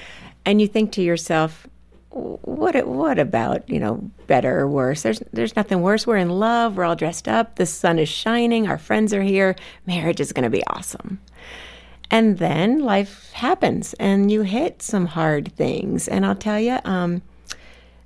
and 0.46 0.60
you 0.60 0.68
think 0.68 0.92
to 0.94 1.02
yourself, 1.02 1.68
what 2.10 2.88
what 2.88 3.20
about 3.20 3.70
you 3.70 3.80
know 3.80 4.10
better 4.26 4.60
or 4.60 4.68
worse? 4.68 5.04
There's 5.04 5.22
there's 5.32 5.56
nothing 5.56 5.82
worse. 5.82 6.08
We're 6.08 6.18
in 6.18 6.32
love. 6.32 6.76
We're 6.76 6.86
all 6.86 6.96
dressed 6.96 7.28
up. 7.28 7.56
The 7.56 7.68
sun 7.68 8.00
is 8.00 8.10
shining. 8.10 8.68
Our 8.68 8.80
friends 8.80 9.14
are 9.14 9.22
here. 9.22 9.56
Marriage 9.86 10.20
is 10.20 10.34
going 10.34 10.44
to 10.44 10.50
be 10.50 10.66
awesome. 10.66 11.20
And 12.12 12.40
then 12.40 12.80
life 12.80 13.32
happens 13.34 13.94
and 14.00 14.32
you 14.32 14.42
hit 14.42 14.82
some 14.82 15.06
hard 15.06 15.54
things. 15.54 16.08
And 16.08 16.26
I'll 16.26 16.36
tell 16.36 16.60
you, 16.60 16.80
um, 16.84 17.22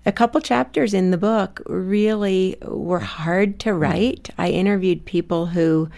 a 0.06 0.12
couple 0.12 0.42
chapters 0.42 0.94
in 0.94 1.12
the 1.12 1.18
book 1.18 1.62
really 1.66 2.58
were 2.64 3.00
hard 3.00 3.60
to 3.62 3.74
write. 3.74 4.30
I 4.38 4.50
interviewed 4.50 5.06
people 5.06 5.46
who, 5.46 5.90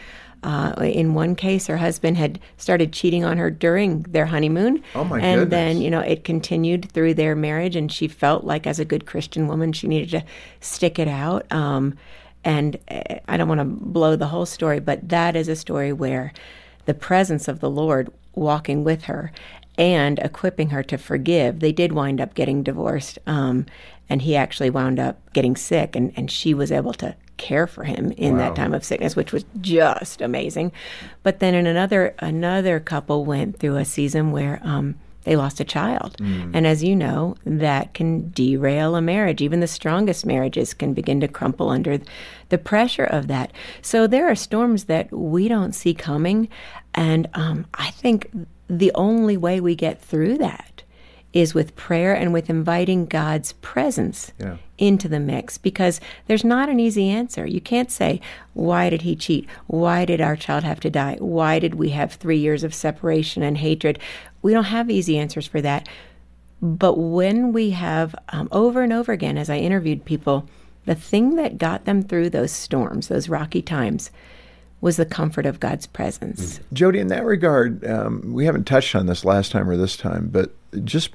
uh, 0.43 0.74
in 0.80 1.16
one 1.16 1.36
case, 1.36 1.66
her 1.68 1.78
husband 1.78 2.18
had 2.18 2.39
started 2.58 2.93
cheating 2.93 3.26
on 3.26 3.38
her 3.38 3.49
during 3.49 4.03
their 4.03 4.28
honeymoon. 4.28 4.84
Oh, 4.93 5.03
my 5.03 5.20
And 5.20 5.41
goodness. 5.41 5.49
then, 5.49 5.82
you 5.82 5.89
know, 5.89 6.01
it 6.01 6.24
continued 6.24 6.91
through 6.91 7.16
their 7.16 7.36
marriage, 7.36 7.76
and 7.76 7.91
she 7.91 8.08
felt 8.08 8.43
like, 8.43 8.68
as 8.68 8.80
a 8.80 8.86
good 8.86 9.08
Christian 9.08 9.47
woman, 9.47 9.74
she 9.74 9.88
needed 9.88 10.12
to 10.12 10.24
stick 10.60 10.99
it 10.99 11.08
out. 11.08 11.51
Um, 11.51 11.97
and 12.43 12.78
uh, 12.91 13.16
I 13.28 13.38
don't 13.38 13.47
want 13.47 13.62
to 13.62 13.66
blow 13.66 14.16
the 14.16 14.28
whole 14.28 14.45
story, 14.45 14.80
but 14.80 15.10
that 15.10 15.36
is 15.36 15.47
a 15.47 15.56
story 15.56 15.91
where 15.91 16.32
the 16.86 16.93
presence 16.93 17.47
of 17.47 17.60
the 17.60 17.70
Lord 17.72 18.12
walking 18.36 18.84
with 18.84 19.06
her 19.06 19.32
and 19.78 20.20
equipping 20.20 20.70
her 20.70 20.84
to 20.84 20.97
forgive. 20.97 21.60
They 21.60 21.72
did 21.72 21.91
wind 21.91 22.22
up 22.22 22.36
getting 22.36 22.64
divorced, 22.64 23.18
um, 23.26 23.66
and 24.10 24.22
he 24.22 24.36
actually 24.36 24.70
wound 24.70 24.99
up 24.99 25.20
getting 25.34 25.56
sick, 25.56 25.95
and, 25.95 26.12
and 26.16 26.30
she 26.30 26.53
was 26.53 26.72
able 26.72 26.93
to 26.93 27.16
care 27.38 27.68
for 27.68 27.84
him 27.84 28.12
in 28.12 28.38
that 28.38 28.56
time 28.56 28.74
of 28.74 28.84
sickness, 28.84 29.16
which 29.16 29.34
was 29.34 29.45
just 29.60 30.22
amazing. 30.22 30.72
But 31.24 31.39
then 31.39 31.53
in 31.53 31.68
another 31.68 32.16
another 32.20 32.80
couple 32.80 33.26
went 33.26 33.60
through 33.60 33.76
a 33.78 33.86
season 33.86 34.32
where 34.32 34.60
um, 34.64 34.95
they 35.24 35.36
lost 35.36 35.60
a 35.60 35.66
child, 35.66 36.16
and 36.56 36.68
as 36.68 36.84
you 36.84 36.95
know, 36.95 37.36
that 37.45 37.93
can 37.93 38.30
derail 38.30 38.95
a 38.95 39.01
marriage. 39.01 39.41
Even 39.41 39.60
the 39.60 39.68
strongest 39.68 40.26
marriages 40.26 40.74
can 40.74 40.93
begin 40.93 41.20
to 41.20 41.28
crumple 41.28 41.70
under 41.70 41.99
the 42.49 42.58
pressure 42.58 43.06
of 43.06 43.28
that. 43.28 43.51
So 43.82 44.08
there 44.08 44.30
are 44.30 44.36
storms 44.36 44.86
that 44.86 45.12
we 45.12 45.47
don't 45.47 45.74
see 45.74 45.93
coming, 45.93 46.47
and 46.93 47.28
um, 47.34 47.66
I 47.74 47.91
think 47.91 48.30
the 48.68 48.91
only 48.95 49.38
way 49.38 49.60
we 49.60 49.76
get 49.76 50.01
through 50.01 50.38
that 50.39 50.74
is 51.36 51.53
with 51.53 51.75
prayer 51.75 52.15
and 52.15 52.31
with 52.31 52.49
inviting 52.49 53.05
God's 53.05 53.51
presence 53.53 54.31
Yeah. 54.39 54.55
into 54.77 55.09
the 55.09 55.19
mix 55.19 55.57
because 55.57 55.99
there's 56.27 56.45
not 56.45 56.69
an 56.69 56.79
easy 56.79 57.09
answer. 57.09 57.45
You 57.45 57.59
can't 57.59 57.91
say, 57.91 58.21
why 58.53 58.89
did 58.89 59.01
he 59.01 59.17
cheat? 59.17 59.45
Why 59.67 60.05
did 60.05 60.21
our 60.21 60.38
child 60.38 60.63
have 60.63 60.79
to 60.79 60.89
die? 60.89 61.17
Why 61.19 61.59
did 61.59 61.75
we 61.75 61.89
have 61.89 62.13
three 62.13 62.38
years 62.38 62.63
of 62.63 62.73
separation 62.73 63.43
and 63.43 63.57
hatred? 63.57 63.99
We 64.41 64.53
don't 64.53 64.63
have 64.63 64.89
easy 64.89 65.17
answers 65.19 65.45
for 65.45 65.59
that. 65.61 65.89
But 66.61 66.97
when 66.97 67.51
we 67.51 67.71
have 67.71 68.15
um, 68.29 68.47
over 68.53 68.81
and 68.81 68.93
over 68.93 69.11
again, 69.11 69.38
as 69.38 69.49
I 69.49 69.57
interviewed 69.57 70.05
people, 70.05 70.47
the 70.86 70.95
thing 70.95 71.36
that 71.36 71.57
got 71.57 71.83
them 71.83 72.01
through 72.01 72.29
those 72.29 72.51
storms, 72.53 73.09
those 73.09 73.27
rocky 73.27 73.61
times, 73.61 74.09
was 74.79 74.95
the 74.95 75.05
comfort 75.05 75.45
of 75.45 75.59
God's 75.59 75.86
presence. 75.86 76.61
Jodie, 76.73 76.99
in 76.99 77.07
that 77.07 77.25
regard, 77.25 77.86
um, 77.86 78.31
we 78.33 78.45
haven't 78.45 78.65
touched 78.65 78.95
on 78.95 79.05
this 79.07 79.25
last 79.25 79.51
time 79.51 79.69
or 79.69 79.75
this 79.75 79.97
time, 79.97 80.29
but 80.31 80.53
just 80.86 81.09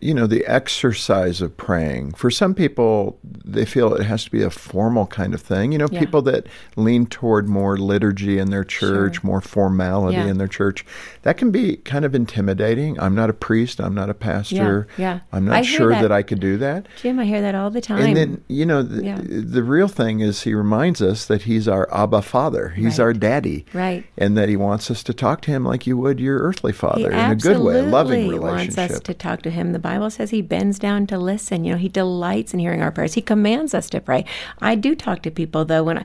you 0.00 0.12
know 0.14 0.26
the 0.26 0.44
exercise 0.46 1.40
of 1.40 1.56
praying 1.56 2.12
for 2.12 2.30
some 2.30 2.54
people 2.54 3.18
they 3.44 3.64
feel 3.64 3.94
it 3.94 4.04
has 4.04 4.24
to 4.24 4.30
be 4.30 4.42
a 4.42 4.50
formal 4.50 5.06
kind 5.06 5.34
of 5.34 5.40
thing 5.40 5.72
you 5.72 5.78
know 5.78 5.88
Yeah. 5.90 6.00
people 6.00 6.22
that 6.22 6.46
lean 6.76 7.06
toward 7.06 7.48
more 7.48 7.76
liturgy 7.76 8.38
in 8.38 8.50
their 8.50 8.64
church 8.64 9.16
Sure. 9.16 9.20
more 9.24 9.40
formality 9.40 10.16
Yeah. 10.16 10.26
in 10.26 10.38
their 10.38 10.48
church 10.48 10.84
that 11.22 11.36
can 11.36 11.50
be 11.50 11.76
kind 11.76 12.04
of 12.04 12.14
intimidating 12.14 12.98
i'm 13.00 13.14
not 13.14 13.30
a 13.30 13.32
priest 13.32 13.80
i'm 13.80 13.94
not 13.94 14.10
a 14.10 14.14
pastor 14.14 14.86
yeah. 14.96 15.20
i'm 15.32 15.44
not 15.44 15.56
I 15.56 15.62
sure 15.62 15.90
that. 15.90 16.02
that 16.02 16.12
i 16.12 16.22
could 16.22 16.40
do 16.40 16.56
that 16.58 16.86
Jim, 17.00 17.18
I 17.18 17.24
hear 17.24 17.40
that 17.40 17.54
all 17.54 17.70
the 17.70 17.80
time. 17.80 18.02
and 18.04 18.16
then 18.16 18.44
you 18.48 18.66
know 18.66 18.82
the, 18.82 19.04
Yeah. 19.04 19.20
the 19.22 19.62
real 19.62 19.88
thing 19.88 20.20
is 20.20 20.42
he 20.42 20.54
reminds 20.54 21.00
us 21.02 21.26
that 21.26 21.42
he's 21.42 21.66
our 21.68 21.88
Abba 21.92 22.22
Father. 22.22 22.70
He's 22.70 22.98
Right. 22.98 23.04
our 23.04 23.12
daddy. 23.12 23.64
Right. 23.72 24.04
And 24.18 24.36
that 24.36 24.48
he 24.48 24.56
wants 24.56 24.90
us 24.90 25.02
to 25.04 25.14
talk 25.14 25.40
to 25.42 25.50
him 25.50 25.64
like 25.64 25.86
you 25.86 25.96
would 25.96 26.20
your 26.20 26.38
earthly 26.38 26.72
He 26.72 26.78
father 26.78 27.10
in 27.10 27.30
a 27.30 27.34
good 27.34 27.58
way, 27.60 27.80
a 27.80 27.82
loving 27.82 28.28
relationship. 28.28 28.76
wants 28.78 28.94
us 28.94 29.00
to 29.00 29.14
talk 29.14 29.42
to 29.42 29.50
him. 29.50 29.69
The 29.72 29.78
Bible 29.78 30.10
says 30.10 30.30
he 30.30 30.42
bends 30.42 30.78
down 30.78 31.06
to 31.08 31.18
listen. 31.18 31.64
You 31.64 31.72
know, 31.72 31.78
he 31.78 31.88
delights 31.88 32.52
in 32.52 32.60
hearing 32.60 32.82
our 32.82 32.90
prayers. 32.90 33.14
He 33.14 33.22
commands 33.22 33.74
us 33.74 33.90
to 33.90 34.00
pray. 34.00 34.24
I 34.60 34.74
do 34.74 34.94
talk 34.94 35.22
to 35.22 35.30
people 35.30 35.64
though 35.64 35.84
when 35.84 35.98
I 35.98 36.04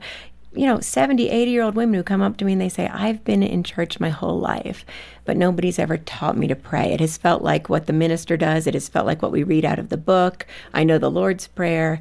you 0.56 0.66
know, 0.66 0.80
70, 0.80 1.28
80 1.28 1.50
year 1.50 1.62
old 1.62 1.74
women 1.74 1.94
who 1.94 2.02
come 2.02 2.22
up 2.22 2.38
to 2.38 2.44
me 2.44 2.52
and 2.52 2.60
they 2.60 2.70
say, 2.70 2.88
I've 2.88 3.22
been 3.24 3.42
in 3.42 3.62
church 3.62 4.00
my 4.00 4.08
whole 4.08 4.40
life, 4.40 4.86
but 5.26 5.36
nobody's 5.36 5.78
ever 5.78 5.98
taught 5.98 6.38
me 6.38 6.46
to 6.46 6.56
pray. 6.56 6.94
It 6.94 7.00
has 7.00 7.18
felt 7.18 7.42
like 7.42 7.68
what 7.68 7.86
the 7.86 7.92
minister 7.92 8.38
does, 8.38 8.66
it 8.66 8.72
has 8.72 8.88
felt 8.88 9.04
like 9.04 9.20
what 9.20 9.32
we 9.32 9.42
read 9.42 9.66
out 9.66 9.78
of 9.78 9.90
the 9.90 9.98
book. 9.98 10.46
I 10.72 10.82
know 10.82 10.96
the 10.96 11.10
Lord's 11.10 11.46
Prayer. 11.46 12.00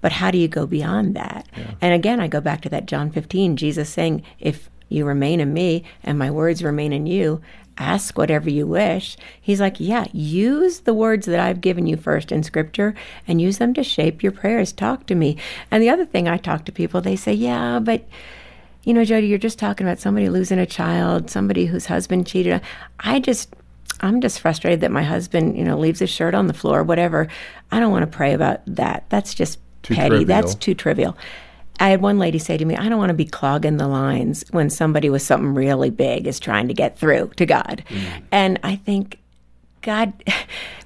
But 0.00 0.12
how 0.12 0.30
do 0.30 0.38
you 0.38 0.48
go 0.48 0.66
beyond 0.66 1.14
that? 1.14 1.46
And 1.80 1.92
again, 1.92 2.20
I 2.20 2.26
go 2.26 2.40
back 2.40 2.62
to 2.62 2.70
that 2.70 2.86
John 2.86 3.10
15, 3.10 3.58
Jesus 3.58 3.90
saying, 3.90 4.22
If 4.38 4.70
you 4.88 5.04
remain 5.04 5.40
in 5.40 5.52
me 5.52 5.84
and 6.02 6.18
my 6.18 6.30
words 6.30 6.64
remain 6.64 6.92
in 6.94 7.06
you, 7.06 7.42
ask 7.80 8.16
whatever 8.16 8.50
you 8.50 8.66
wish. 8.66 9.16
He's 9.40 9.60
like, 9.60 9.80
Yeah, 9.80 10.06
use 10.12 10.80
the 10.80 10.94
words 10.94 11.26
that 11.26 11.40
I've 11.40 11.60
given 11.60 11.86
you 11.86 11.96
first 11.96 12.30
in 12.30 12.42
scripture 12.42 12.94
and 13.26 13.40
use 13.40 13.58
them 13.58 13.74
to 13.74 13.82
shape 13.82 14.22
your 14.22 14.32
prayers. 14.32 14.72
Talk 14.72 15.06
to 15.06 15.14
me. 15.14 15.36
And 15.70 15.82
the 15.82 15.90
other 15.90 16.04
thing 16.04 16.28
I 16.28 16.36
talk 16.36 16.64
to 16.66 16.72
people, 16.72 17.00
they 17.00 17.16
say, 17.16 17.32
Yeah, 17.32 17.80
but 17.80 18.06
you 18.84 18.94
know, 18.94 19.02
Jodie, 19.02 19.28
you're 19.28 19.38
just 19.38 19.58
talking 19.58 19.86
about 19.86 19.98
somebody 19.98 20.28
losing 20.28 20.58
a 20.58 20.66
child, 20.66 21.30
somebody 21.30 21.66
whose 21.66 21.86
husband 21.86 22.26
cheated. 22.26 22.60
I 23.00 23.20
just, 23.20 23.54
I'm 24.00 24.20
just 24.20 24.40
frustrated 24.40 24.80
that 24.80 24.90
my 24.90 25.02
husband, 25.02 25.56
you 25.56 25.64
know, 25.64 25.78
leaves 25.78 26.00
his 26.00 26.10
shirt 26.10 26.34
on 26.34 26.46
the 26.46 26.54
floor, 26.54 26.82
whatever. 26.82 27.28
I 27.70 27.80
don't 27.80 27.92
want 27.92 28.10
to 28.10 28.16
pray 28.16 28.32
about 28.32 28.60
that. 28.66 29.04
That's 29.10 29.34
just 29.34 29.58
Too 29.82 29.94
petty. 29.94 30.24
That's 30.24 30.54
too 30.54 30.74
trivial. 30.74 31.16
I 31.80 31.88
had 31.88 32.02
one 32.02 32.18
lady 32.18 32.38
say 32.38 32.58
to 32.58 32.64
me, 32.64 32.76
I 32.76 32.90
don't 32.90 32.98
want 32.98 33.08
to 33.08 33.14
be 33.14 33.24
clogging 33.24 33.78
the 33.78 33.88
lines 33.88 34.44
when 34.50 34.68
somebody 34.68 35.08
with 35.08 35.22
something 35.22 35.54
really 35.54 35.88
big 35.88 36.26
is 36.26 36.38
trying 36.38 36.68
to 36.68 36.74
get 36.74 36.98
through 36.98 37.32
to 37.36 37.46
God. 37.46 37.82
Mm. 37.88 38.22
And 38.30 38.60
I 38.62 38.76
think 38.76 39.18
God, 39.80 40.12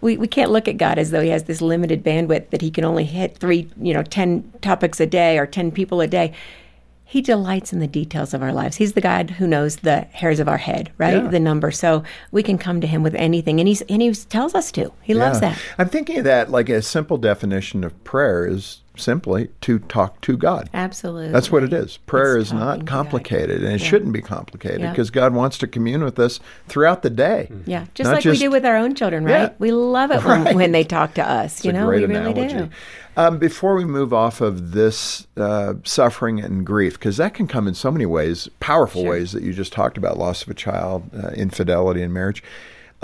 we, 0.01 0.17
we 0.17 0.29
can't 0.29 0.53
look 0.53 0.69
at 0.69 0.77
God 0.77 0.99
as 0.99 1.11
though 1.11 1.21
he 1.21 1.31
has 1.31 1.45
this 1.45 1.61
limited 1.61 2.05
bandwidth 2.05 2.51
that 2.51 2.63
he 2.63 2.71
can 2.71 2.85
only 2.85 3.05
hit 3.05 3.37
three, 3.39 3.69
you 3.81 3.93
know, 3.93 4.05
10 4.05 4.53
topics 4.63 5.01
a 5.01 5.07
day 5.07 5.37
or 5.37 5.47
10 5.47 5.73
people 5.73 6.01
a 6.01 6.07
day. 6.07 6.33
He 7.07 7.21
delights 7.21 7.73
in 7.73 7.81
the 7.81 7.87
details 7.87 8.33
of 8.33 8.43
our 8.43 8.53
lives. 8.53 8.77
He's 8.77 8.95
the 8.95 9.01
God 9.01 9.31
who 9.31 9.47
knows 9.47 9.77
the 9.77 10.03
hairs 10.13 10.41
of 10.41 10.49
our 10.49 10.57
head, 10.57 10.91
right? 10.97 11.23
Yeah. 11.23 11.29
The 11.29 11.41
number. 11.41 11.71
So 11.71 12.03
we 12.31 12.43
can 12.43 12.57
come 12.57 12.81
to 12.81 12.87
him 12.87 13.03
with 13.03 13.15
anything. 13.17 13.61
And, 13.61 13.69
he's, 13.69 13.83
and 13.83 14.01
he 14.01 14.13
tells 14.15 14.55
us 14.55 14.73
to. 14.73 14.93
He 15.03 15.15
loves 15.15 15.41
that. 15.41 15.59
I'm 15.77 15.89
thinking 15.89 16.19
of 16.19 16.25
that 16.25 16.51
like 16.51 16.69
a 16.69 16.83
simple 16.83 17.19
definition 17.19 17.85
of 17.85 18.03
prayer 18.05 18.47
is 18.47 18.81
simply 18.97 19.49
to 19.63 19.79
talk 19.81 20.21
to 20.23 20.37
God. 20.37 20.69
Absolutely. 20.75 21.31
That's 21.33 21.51
what 21.51 21.63
it 21.63 21.73
is. 21.73 21.97
Prayer 22.07 22.37
It's 22.39 22.49
is 22.49 22.53
not 22.53 22.87
complicated, 22.87 23.63
and 23.63 23.73
it 23.75 23.81
Yeah. 23.81 23.87
shouldn't 23.89 24.13
be 24.13 24.23
complicated 24.23 24.81
Yeah. 24.81 24.91
because 24.91 25.11
God 25.11 25.35
wants 25.35 25.59
to 25.59 25.67
commune 25.67 26.05
with 26.05 26.19
us 26.19 26.41
throughout 26.69 27.03
the 27.03 27.11
day. 27.11 27.51
Yeah, 27.67 27.85
just 27.95 28.09
Not 28.11 28.17
like 28.17 28.25
we 28.25 28.37
do 28.39 28.51
with 28.51 28.65
our 28.65 28.77
own 28.77 28.95
children, 28.95 29.25
right? 29.25 29.33
Yeah. 29.33 29.51
We 29.59 29.73
love 29.73 30.11
it 30.11 30.23
when, 30.25 30.45
Right. 30.45 30.55
when 30.55 30.73
they 30.73 30.85
talk 30.85 31.15
to 31.15 31.29
us. 31.29 31.57
It's 31.57 31.65
you 31.65 31.73
know, 31.73 31.87
great 31.87 32.09
we 32.09 32.15
really 32.17 32.33
do. 32.49 32.69
Um, 33.17 33.39
before 33.39 33.77
we 33.77 33.85
move 33.85 34.13
off 34.13 34.41
of 34.41 34.73
this 34.73 35.27
uh, 35.37 35.75
suffering 35.85 36.41
and 36.41 36.67
grief, 36.67 36.95
because 36.95 37.17
that 37.19 37.33
can 37.35 37.47
come 37.47 37.69
in 37.69 37.75
so 37.75 37.91
many 37.93 38.07
ways, 38.07 38.49
powerful 38.61 39.03
Sure. 39.03 39.11
ways 39.13 39.33
that 39.33 39.43
you 39.45 39.53
just 39.53 39.73
talked 39.73 39.97
about 39.97 40.19
loss 40.19 40.43
of 40.43 40.49
a 40.49 40.55
child, 40.55 41.11
uh, 41.17 41.29
infidelity 41.29 42.03
in 42.03 42.13
marriage. 42.13 42.43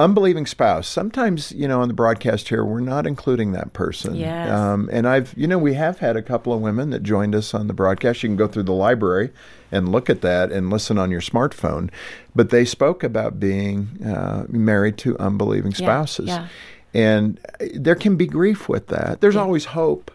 Unbelieving 0.00 0.46
spouse. 0.46 0.88
Sometimes, 0.88 1.52
you 1.52 1.68
know, 1.68 1.82
on 1.82 1.88
the 1.88 1.94
broadcast 1.94 2.48
here, 2.48 2.64
we're 2.64 2.80
not 2.80 3.06
including 3.06 3.52
that 3.52 3.72
person. 3.74 4.14
Yes. 4.14 4.50
Um, 4.50 4.88
and 4.92 5.06
I've, 5.06 5.34
you 5.36 5.46
know, 5.46 5.58
we 5.58 5.74
have 5.74 5.98
had 5.98 6.16
a 6.16 6.22
couple 6.22 6.52
of 6.52 6.60
women 6.60 6.88
that 6.90 7.02
joined 7.02 7.34
us 7.34 7.52
on 7.52 7.66
the 7.66 7.74
broadcast. 7.74 8.22
You 8.22 8.30
can 8.30 8.36
go 8.36 8.46
through 8.48 8.62
the 8.64 8.72
library 8.72 9.30
and 9.70 9.90
look 9.92 10.08
at 10.08 10.22
that 10.22 10.50
and 10.52 10.70
listen 10.70 10.96
on 10.96 11.10
your 11.10 11.20
smartphone. 11.20 11.90
But 12.34 12.48
they 12.50 12.64
spoke 12.64 13.04
about 13.04 13.38
being 13.38 14.02
uh, 14.04 14.46
married 14.48 14.96
to 14.98 15.18
unbelieving 15.18 15.74
spouses. 15.74 16.28
yeah. 16.28 16.48
And 16.94 17.38
uh, 17.60 17.66
there 17.74 17.94
can 17.94 18.16
be 18.16 18.26
grief 18.26 18.68
with 18.68 18.88
that. 18.88 19.20
There's 19.20 19.36
always 19.36 19.66
hope, 19.66 20.10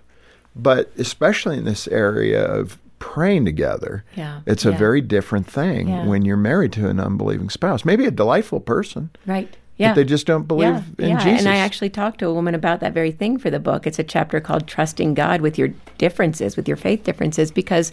but 0.56 0.92
especially 0.98 1.58
in 1.58 1.66
this 1.66 1.88
area 1.90 2.44
of 2.44 2.78
praying 3.00 3.46
together, 3.46 4.04
Yeah, 4.16 4.42
it's 4.48 4.66
a 4.66 4.72
yeah. 4.72 4.78
very 4.78 5.00
different 5.02 5.46
thing 5.48 5.90
Yeah. 5.90 6.06
when 6.08 6.26
you're 6.26 6.38
married 6.38 6.72
to 6.74 6.90
an 6.90 7.00
unbelieving 7.00 7.50
spouse. 7.50 7.86
Maybe 7.86 8.06
a 8.06 8.12
delightful 8.12 8.60
person, 8.60 9.12
Right. 9.28 9.56
Yeah. 9.78 9.90
but 9.90 9.96
they 9.96 10.04
just 10.06 10.26
don't 10.26 10.48
believe 10.48 10.84
yeah, 10.98 11.06
in 11.06 11.10
yeah. 11.10 11.24
Jesus. 11.24 11.46
And 11.46 11.50
I 11.50 11.58
actually 11.58 11.90
talked 11.90 12.20
to 12.20 12.28
a 12.28 12.34
woman 12.34 12.56
about 12.56 12.80
that 12.80 12.94
very 12.94 13.12
thing 13.12 13.38
for 13.38 13.50
the 13.50 13.60
book. 13.60 13.86
It's 13.86 14.00
a 14.00 14.04
chapter 14.04 14.40
called 14.40 14.68
Trusting 14.68 15.14
God 15.16 15.42
with 15.42 15.58
Your 15.58 15.70
Differences, 15.98 16.56
with 16.56 16.68
Your 16.68 16.78
Faith 16.78 17.04
Differences, 17.04 17.52
because, 17.52 17.92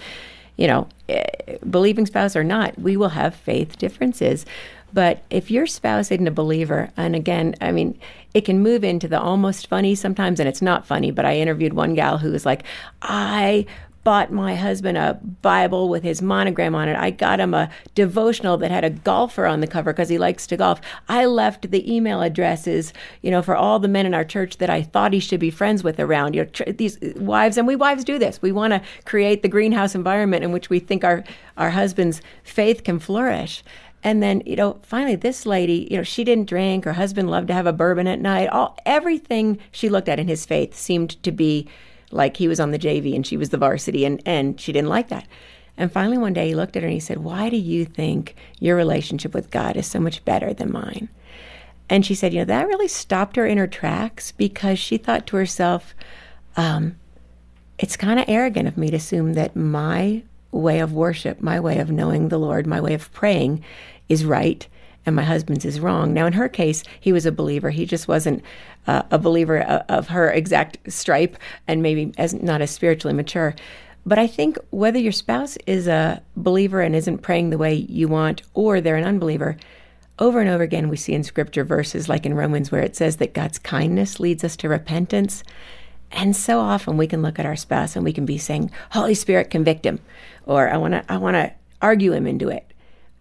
you 0.57 0.69
know, 0.69 0.87
eh, 1.09 1.25
believing 1.69 2.07
spouse 2.07 2.37
or 2.37 2.45
not, 2.45 2.79
we 2.79 2.97
will 2.97 3.11
have 3.11 3.35
faith 3.35 3.79
differences. 3.79 4.47
But 4.93 5.23
if 5.31 5.51
your 5.51 5.67
spouse 5.67 6.11
isn't 6.11 6.27
a 6.27 6.33
believer, 6.33 6.91
and 6.97 7.17
again, 7.17 7.55
I 7.61 7.73
mean, 7.73 7.99
it 8.35 8.45
can 8.45 8.61
move 8.61 8.85
into 8.85 9.09
the 9.09 9.21
almost 9.21 9.67
funny 9.67 9.95
sometimes, 9.95 10.39
and 10.39 10.49
it's 10.49 10.63
not 10.63 10.87
funny. 10.87 11.11
But 11.11 11.25
I 11.25 11.39
interviewed 11.39 11.73
one 11.73 11.95
gal 11.95 12.19
who 12.19 12.31
was 12.31 12.47
like, 12.47 12.63
I 13.01 13.67
bought 14.05 14.33
my 14.33 14.55
husband 14.55 14.99
a 14.99 15.19
Bible 15.43 15.89
with 15.89 16.03
his 16.03 16.21
monogram 16.21 16.75
on 16.75 16.89
it. 16.89 16.97
I 16.97 17.11
got 17.11 17.41
him 17.41 17.55
a 17.55 17.71
devotional 17.95 18.57
that 18.59 18.71
had 18.71 18.85
a 18.85 18.91
golfer 18.91 19.47
on 19.47 19.61
the 19.61 19.67
cover 19.67 19.93
because 19.93 20.09
he 20.09 20.19
likes 20.19 20.47
to 20.49 20.57
golf. 20.57 20.81
I 21.09 21.27
left 21.27 21.71
the 21.71 21.95
email 21.95 22.21
addresses, 22.21 22.93
you 23.23 23.31
know, 23.31 23.43
for 23.43 23.55
all 23.55 23.79
the 23.79 23.89
men 23.89 24.07
in 24.07 24.15
our 24.15 24.25
church 24.25 24.59
that 24.59 24.71
I 24.71 24.83
thought 24.83 25.13
he 25.13 25.21
should 25.21 25.41
be 25.41 25.51
friends 25.51 25.85
with 25.85 26.01
around. 26.01 26.35
You 26.35 26.43
know, 26.43 26.51
tr- 26.51 26.71
these 26.71 26.99
wives, 27.17 27.57
and 27.57 27.67
we 27.67 27.77
wives 27.77 28.05
do 28.05 28.19
this. 28.19 28.43
We 28.43 28.53
want 28.53 28.73
to 28.73 28.83
create 29.05 29.43
the 29.43 29.49
greenhouse 29.49 29.95
environment 29.95 30.45
in 30.45 30.53
which 30.53 30.71
we 30.71 30.79
think 30.79 31.05
our 31.05 31.25
our 31.57 31.71
husband's 31.71 32.21
faith 32.43 32.85
can 32.85 32.99
flourish. 32.99 33.63
And 34.05 34.21
then, 34.23 34.43
you 34.45 34.57
know, 34.57 34.81
finally, 34.83 35.15
this 35.15 35.47
lady, 35.47 35.87
you 35.91 35.97
know, 35.97 36.03
she 36.03 36.25
didn't 36.25 36.49
drink. 36.49 36.85
Her 36.85 36.95
husband 36.95 37.31
loved 37.31 37.49
to 37.49 37.55
have 37.55 37.67
a 37.67 37.73
bourbon 37.73 38.09
at 38.09 38.21
night. 38.21 38.49
All 38.49 38.77
everything 38.85 39.59
she 39.71 39.89
looked 39.89 40.09
at 40.09 40.19
in 40.19 40.27
his 40.27 40.45
faith 40.45 40.75
seemed 40.75 41.23
to 41.23 41.31
be 41.31 41.69
like 42.13 42.37
he 42.37 42.49
was 42.49 42.61
on 42.61 42.71
the 42.71 42.79
JV 42.79 43.15
and 43.15 43.27
she 43.27 43.37
was 43.37 43.51
the 43.51 43.59
varsity, 43.59 44.05
and 44.05 44.23
and 44.27 44.61
she 44.61 44.73
didn't 44.73 44.89
like 44.89 45.09
that. 45.09 45.27
And 45.77 45.91
finally, 45.91 46.19
one 46.19 46.35
day, 46.35 46.49
he 46.49 46.55
looked 46.55 46.77
at 46.77 46.83
her 46.83 46.89
and 46.89 46.95
he 46.95 47.01
said, 47.01 47.19
"Why 47.19 47.49
do 47.49 47.57
you 47.57 47.85
think 47.85 48.37
your 48.61 48.77
relationship 48.77 49.35
with 49.35 49.51
God 49.51 49.77
is 49.77 49.87
so 49.87 50.01
much 50.01 50.25
better 50.25 50.53
than 50.53 50.73
mine?" 50.73 51.09
And 51.89 52.05
she 52.05 52.15
said, 52.15 52.33
"You 52.33 52.41
know, 52.41 52.47
that 52.47 52.69
really 52.69 52.89
stopped 52.89 53.37
her 53.37 53.47
in 53.47 53.59
her 53.59 53.67
tracks 53.67 54.33
because 54.33 54.79
she 54.79 54.97
thought 54.97 55.27
to 55.29 55.37
herself." 55.37 55.95
Um, 56.57 56.97
it's 57.79 57.97
kind 57.97 58.21
of 58.21 58.27
arrogant 58.29 58.69
of 58.69 58.77
me 58.77 58.91
to 58.91 58.97
assume 58.97 59.33
that 59.35 59.57
my 59.57 60.23
way 60.53 60.81
of 60.81 60.93
worship, 60.93 61.41
my 61.41 61.59
way 61.59 61.79
of 61.79 61.91
knowing 61.91 62.29
the 62.29 62.39
Lord, 62.39 62.67
my 62.67 62.81
way 62.81 62.95
of 62.95 63.13
praying 63.13 63.65
is 64.09 64.25
right 64.25 64.67
and 65.05 65.17
my 65.17 65.25
husband's 65.25 65.65
is 65.65 65.81
wrong. 65.81 66.13
Now, 66.15 66.27
in 66.27 66.33
her 66.35 66.49
case, 66.49 66.83
he 67.01 67.13
was 67.13 67.27
a 67.27 67.33
believer. 67.33 67.71
He 67.71 67.87
just 67.87 68.09
wasn't 68.09 68.43
uh, 68.87 69.03
a 69.11 69.19
believer 69.19 69.61
of, 69.61 69.83
of 69.89 70.09
her 70.09 70.31
exact 70.31 70.79
stripe 70.93 71.37
and 71.67 71.83
maybe 71.83 72.13
as 72.19 72.35
not 72.35 72.63
as 72.63 72.71
spiritually 72.71 73.15
mature. 73.15 73.55
But 74.05 74.19
I 74.19 74.27
think 74.27 74.59
whether 74.71 74.99
your 74.99 75.13
spouse 75.13 75.57
is 75.67 75.87
a 75.87 76.23
believer 76.37 76.81
and 76.81 76.95
isn't 76.95 77.19
praying 77.19 77.51
the 77.51 77.59
way 77.59 77.75
you 77.75 78.09
want 78.09 78.43
or 78.55 78.81
they're 78.81 78.97
an 78.97 79.05
unbeliever, 79.05 79.57
over 80.19 80.41
and 80.41 80.51
over 80.51 80.63
again 80.63 80.89
we 80.89 80.97
see 80.97 81.15
in 81.15 81.25
scripture 81.25 81.65
verses 81.65 82.09
like 82.09 82.27
in 82.27 82.35
Romans 82.35 82.71
where 82.71 82.83
it 82.83 82.97
says 82.97 83.17
that 83.17 83.35
God's 83.35 83.59
kindness 83.59 84.21
leads 84.21 84.45
us 84.45 84.57
to 84.57 84.69
repentance. 84.69 85.43
And 86.11 86.37
so 86.37 86.61
often 86.61 86.97
we 86.97 87.07
can 87.07 87.23
look 87.23 87.39
at 87.39 87.47
our 87.47 87.57
spouse 87.57 87.97
and 87.97 88.05
we 88.05 88.13
can 88.13 88.27
be 88.27 88.39
saying, 88.39 88.71
"Holy 88.91 89.15
Spirit, 89.15 89.51
convict 89.51 89.87
him," 89.87 89.99
or 90.45 90.69
"I 90.69 90.77
want 90.77 90.93
to, 90.93 91.05
I 91.11 91.17
want 91.17 91.37
to 91.37 91.53
argue 91.81 92.13
him 92.13 92.27
into 92.27 92.51
it." 92.51 92.72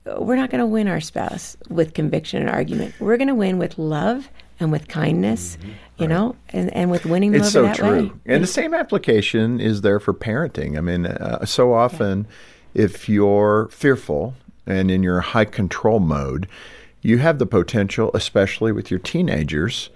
We're 0.06 0.36
not 0.36 0.50
going 0.50 0.60
to 0.60 0.66
win 0.66 0.88
our 0.88 1.00
spouse 1.00 1.56
with 1.70 1.94
conviction 1.94 2.42
and 2.42 2.50
argument. 2.50 2.96
We're 3.00 3.18
going 3.18 3.28
to 3.28 3.36
win 3.36 3.58
with 3.58 3.78
love 3.78 4.30
and 4.60 4.72
with 4.72 4.88
kindness, 4.88 5.58
you 5.98 6.08
know, 6.08 6.36
and, 6.50 6.74
and 6.76 6.90
with 6.90 7.06
winning 7.06 7.34
It's 7.36 7.56
over 7.56 7.74
so 7.74 7.82
true. 7.82 8.04
way. 8.08 8.12
And 8.26 8.44
the 8.44 8.48
same 8.48 8.74
application 8.74 9.60
is 9.60 9.82
there 9.82 10.00
for 10.00 10.14
parenting. 10.14 10.78
I 10.78 10.82
mean, 10.82 11.06
uh, 11.06 11.46
so 11.46 11.74
often 11.74 12.28
if 12.74 13.10
you're 13.10 13.68
fearful 13.70 14.36
and 14.66 14.90
in 14.90 15.04
your 15.04 15.22
high 15.22 15.46
control 15.46 16.00
mode, 16.00 16.48
you 17.02 17.18
have 17.18 17.40
the 17.40 17.46
potential, 17.46 18.12
especially 18.14 18.72
with 18.72 18.92
your 18.92 19.00
teenagers, 19.00 19.90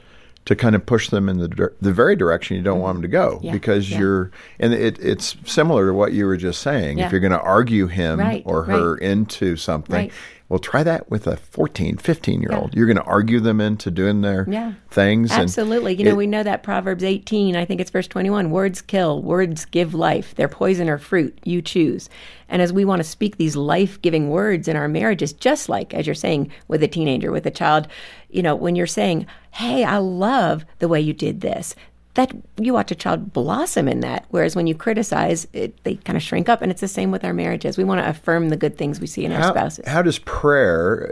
to 0.45 0.55
kind 0.55 0.75
of 0.75 0.85
push 0.85 1.09
them 1.09 1.27
in 1.27 1.37
the 1.39 1.71
the 1.81 1.91
very 1.91 2.15
direction 2.15 2.55
you 2.55 2.61
don't 2.63 2.79
want 2.79 2.95
them 2.95 3.01
to 3.01 3.07
go 3.07 3.35
Mm-hmm. 3.37 3.45
Yeah, 3.45 3.51
because 3.51 3.89
yeah. 3.89 3.99
you're 3.99 4.31
and 4.59 4.73
it, 4.73 4.99
it's 4.99 5.35
similar 5.45 5.87
to 5.87 5.93
what 5.93 6.13
you 6.13 6.25
were 6.25 6.37
just 6.37 6.61
saying. 6.61 6.99
Yeah. 6.99 7.07
If 7.07 7.11
you're 7.11 7.21
going 7.21 7.31
to 7.31 7.41
argue 7.41 7.87
him 7.87 8.19
Right, 8.19 8.43
or 8.45 8.61
right. 8.61 8.69
her 8.79 8.95
into 8.97 9.55
something, 9.57 9.95
Right. 9.95 10.11
Well, 10.47 10.59
try 10.59 10.83
that 10.83 11.09
with 11.09 11.25
a 11.25 11.37
14, 11.37 11.97
15 11.97 12.41
year 12.41 12.51
old. 12.53 12.75
You're 12.75 12.85
going 12.85 12.97
to 12.97 13.03
argue 13.03 13.39
them 13.39 13.59
into 13.59 13.89
doing 13.89 14.21
their 14.21 14.45
Yeah. 14.47 14.73
things. 14.91 15.31
and 15.31 15.41
Absolutely. 15.41 15.95
You 15.95 16.03
know, 16.05 16.11
it- 16.11 16.17
we 16.17 16.27
know 16.27 16.43
that 16.43 16.61
Proverbs 16.61 17.03
18, 17.03 17.55
I 17.55 17.65
think 17.65 17.81
it's 17.81 17.89
verse 17.89 18.07
21 18.07 18.51
words 18.51 18.81
kill, 18.81 19.23
words 19.23 19.65
give 19.65 19.95
life. 19.95 20.35
They're 20.35 20.47
poison 20.47 20.87
or 20.87 20.97
fruit. 20.99 21.39
You 21.43 21.61
choose. 21.63 22.09
And 22.47 22.61
as 22.61 22.71
we 22.71 22.85
want 22.85 22.99
to 22.99 23.03
speak 23.07 23.37
these 23.37 23.55
life 23.55 23.99
giving 24.03 24.29
words 24.29 24.67
in 24.67 24.75
our 24.75 24.87
marriages, 24.87 25.33
just 25.33 25.67
like, 25.67 25.93
as 25.95 26.05
you're 26.05 26.13
saying, 26.13 26.51
with 26.67 26.83
a 26.83 26.87
teenager, 26.87 27.31
with 27.31 27.47
a 27.47 27.51
child, 27.51 27.87
you 28.29 28.43
know, 28.43 28.55
when 28.55 28.75
you're 28.75 28.85
saying, 28.85 29.25
hey, 29.51 29.83
I 29.83 29.97
love 29.97 30.63
the 30.79 30.87
way 30.87 31.01
you 31.01 31.13
did 31.13 31.41
this. 31.41 31.75
That 32.15 32.31
you 32.57 32.73
watch 32.73 32.91
a 32.91 32.95
child 32.95 33.31
blossom 33.33 33.87
in 33.87 33.99
that, 33.99 34.25
whereas 34.29 34.55
when 34.55 34.67
you 34.67 34.75
criticize, 34.75 35.47
it, 35.53 35.81
they 35.83 35.95
kind 35.95 36.15
of 36.17 36.23
shrink 36.23 36.47
up, 36.49 36.61
and 36.61 36.71
it's 36.71 36.81
the 36.81 36.87
same 36.87 37.11
with 37.11 37.23
our 37.23 37.33
marriages. 37.33 37.77
We 37.77 37.83
want 37.83 37.99
to 38.01 38.09
affirm 38.09 38.49
the 38.49 38.57
good 38.57 38.77
things 38.77 38.99
we 38.99 39.07
see 39.07 39.25
in 39.25 39.31
our 39.33 39.49
spouses. 39.51 39.85
How 39.87 40.01
does 40.01 40.19
prayer, 40.19 41.11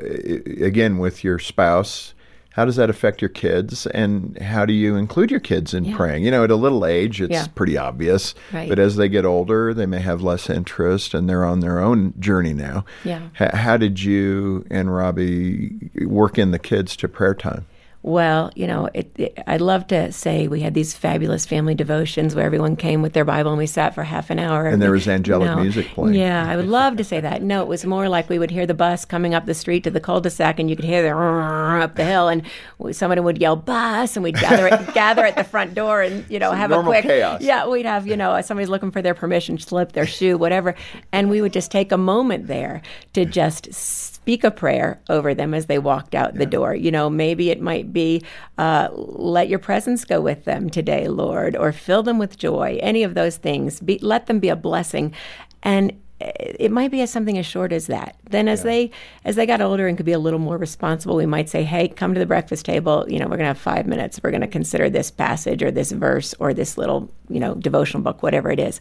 again, 0.62 0.98
with 1.00 1.24
your 1.24 1.40
spouse, 1.40 2.14
how 2.52 2.66
does 2.66 2.76
that 2.76 2.90
affect 2.90 3.20
your 3.22 3.30
kids? 3.30 3.88
And 3.88 4.38
how 4.40 4.66
do 4.66 4.74
you 4.74 4.96
include 4.96 5.32
your 5.32 5.40
kids 5.40 5.74
in 5.74 5.86
Yeah. 5.86 5.98
praying? 5.98 6.24
You 6.24 6.30
know, 6.32 6.44
at 6.44 6.52
a 6.52 6.56
little 6.56 6.86
age, 6.86 7.20
it's 7.20 7.32
Yeah. 7.32 7.48
pretty 7.56 7.78
obvious. 7.78 8.36
Right. 8.54 8.70
But 8.70 8.78
as 8.78 8.96
they 8.96 9.10
get 9.10 9.26
older, 9.26 9.74
they 9.74 9.88
may 9.88 10.00
have 10.00 10.22
less 10.22 10.50
interest 10.52 11.14
and 11.16 11.28
they're 11.28 11.44
on 11.44 11.62
their 11.62 11.80
own 11.80 12.14
journey 12.20 12.54
now. 12.54 12.86
Yeah. 13.04 13.22
How 13.34 13.76
did 13.78 14.04
you 14.04 14.66
and 14.70 14.94
Robbie 14.96 15.90
work 16.06 16.38
in 16.38 16.52
the 16.52 16.60
kids 16.60 16.96
to 16.98 17.08
prayer 17.08 17.34
time? 17.34 17.66
Well, 18.04 18.52
you 18.54 18.68
know, 18.68 18.90
it, 18.94 19.12
it, 19.18 19.42
I'd 19.48 19.62
love 19.62 19.88
to 19.88 20.12
say 20.12 20.50
we 20.50 20.60
had 20.60 20.74
these 20.74 20.94
fabulous 20.94 21.46
family 21.46 21.74
devotions 21.74 22.36
where 22.36 22.46
everyone 22.46 22.76
came 22.76 23.02
with 23.02 23.14
their 23.14 23.24
Bible 23.24 23.52
and 23.52 23.58
we 23.58 23.66
sat 23.66 23.96
for 23.96 24.04
half 24.04 24.30
an 24.30 24.40
hour. 24.40 24.68
And 24.68 24.82
there 24.82 24.92
was 24.92 25.08
angelic 25.08 25.48
No. 25.48 25.62
music 25.62 25.88
playing. 25.88 26.16
Yeah, 26.16 26.46
I 26.46 26.58
would 26.58 26.68
love 26.68 26.98
to 26.98 27.06
say 27.06 27.22
that. 27.22 27.42
No, 27.42 27.62
it 27.62 27.70
was 27.70 27.86
more 27.86 28.10
like 28.10 28.28
we 28.30 28.38
would 28.38 28.52
hear 28.52 28.66
the 28.66 28.74
bus 28.74 29.06
coming 29.06 29.34
up 29.34 29.46
the 29.46 29.54
street 29.54 29.86
to 29.86 29.90
the 29.90 30.02
cul-de-sac, 30.02 30.60
and 30.60 30.70
you 30.70 30.76
could 30.76 30.84
hear 30.84 31.02
the 31.02 31.14
up 31.18 31.96
the 31.96 32.04
hill, 32.04 32.28
and 32.28 32.44
somebody 32.92 33.22
would 33.22 33.38
yell 33.40 33.56
"bus," 33.56 34.18
and 34.18 34.24
we'd 34.24 34.36
gather 34.36 34.68
at, 34.68 34.94
gather 34.94 35.26
at 35.26 35.38
the 35.38 35.44
front 35.46 35.74
door 35.74 36.02
and 36.02 36.26
you 36.30 36.40
know 36.40 36.52
have 36.52 36.72
a 36.74 36.84
quick 36.84 37.04
chaos. 37.04 37.42
Yeah, 37.42 37.68
we'd 37.68 37.86
have 37.86 38.06
you 38.06 38.18
know 38.18 38.42
somebody's 38.42 38.70
looking 38.70 38.92
for 38.92 39.02
their 39.02 39.14
permission 39.14 39.58
slip, 39.58 39.94
their 39.94 40.06
shoe, 40.06 40.38
whatever, 40.38 40.76
and 41.14 41.30
we 41.30 41.42
would 41.42 41.54
just 41.54 41.72
take 41.72 41.94
a 41.94 41.98
moment 41.98 42.48
there 42.48 42.82
to 43.14 43.24
just 43.24 43.74
speak 43.74 44.44
a 44.44 44.52
prayer 44.52 45.02
over 45.10 45.34
them 45.34 45.54
as 45.54 45.68
they 45.68 45.78
walked 45.80 46.16
out 46.16 46.34
the 46.36 46.46
door. 46.46 46.76
You 46.76 46.92
know, 46.92 47.10
maybe 47.10 47.50
it 47.50 47.62
might 47.62 47.93
be, 47.94 48.24
uh, 48.58 48.90
let 48.92 49.48
your 49.48 49.60
presence 49.60 50.04
go 50.06 50.20
with 50.20 50.46
them 50.46 50.70
today, 50.70 51.08
Lord, 51.08 51.56
or 51.56 51.72
fill 51.72 52.04
them 52.04 52.18
with 52.18 52.38
joy. 52.38 52.80
Any 52.82 53.04
of 53.04 53.14
those 53.14 53.38
things. 53.38 53.80
Be, 53.80 54.00
let 54.00 54.26
them 54.26 54.40
be 54.40 54.50
a 54.50 54.56
blessing. 54.56 55.14
And 55.62 55.94
uh, 56.22 56.32
it 56.38 56.72
might 56.72 56.92
be 56.92 57.02
as 57.02 57.12
something 57.12 57.38
as 57.38 57.46
short 57.46 57.72
as 57.72 57.88
that. 57.88 58.18
Then 58.30 58.48
as 58.48 58.64
they 58.64 58.92
as 59.26 59.36
they 59.36 59.46
got 59.46 59.62
older 59.62 59.88
and 59.88 59.98
could 59.98 60.06
be 60.06 60.12
a 60.12 60.20
little 60.20 60.40
more 60.40 60.58
responsible, 60.58 61.16
we 61.16 61.26
might 61.26 61.50
say, 61.50 61.64
"Hey, 61.64 61.88
come 61.88 62.14
to 62.14 62.20
the 62.20 62.26
breakfast 62.26 62.66
table. 62.66 63.06
You 63.08 63.20
know, 63.20 63.26
we're 63.26 63.38
going 63.38 63.40
to 63.40 63.46
have 63.46 63.58
5 63.58 63.88
minutes. 63.88 64.20
We're 64.24 64.32
going 64.32 64.42
to 64.42 64.48
consider 64.48 64.90
this 64.90 65.12
passage 65.12 65.64
or 65.64 65.72
this 65.72 65.92
verse 65.92 66.34
or 66.40 66.54
this 66.54 66.78
little, 66.78 67.12
you 67.30 67.40
know, 67.40 67.56
devotional 67.56 68.04
book, 68.04 68.22
whatever 68.24 68.52
it 68.52 68.60
is." 68.60 68.80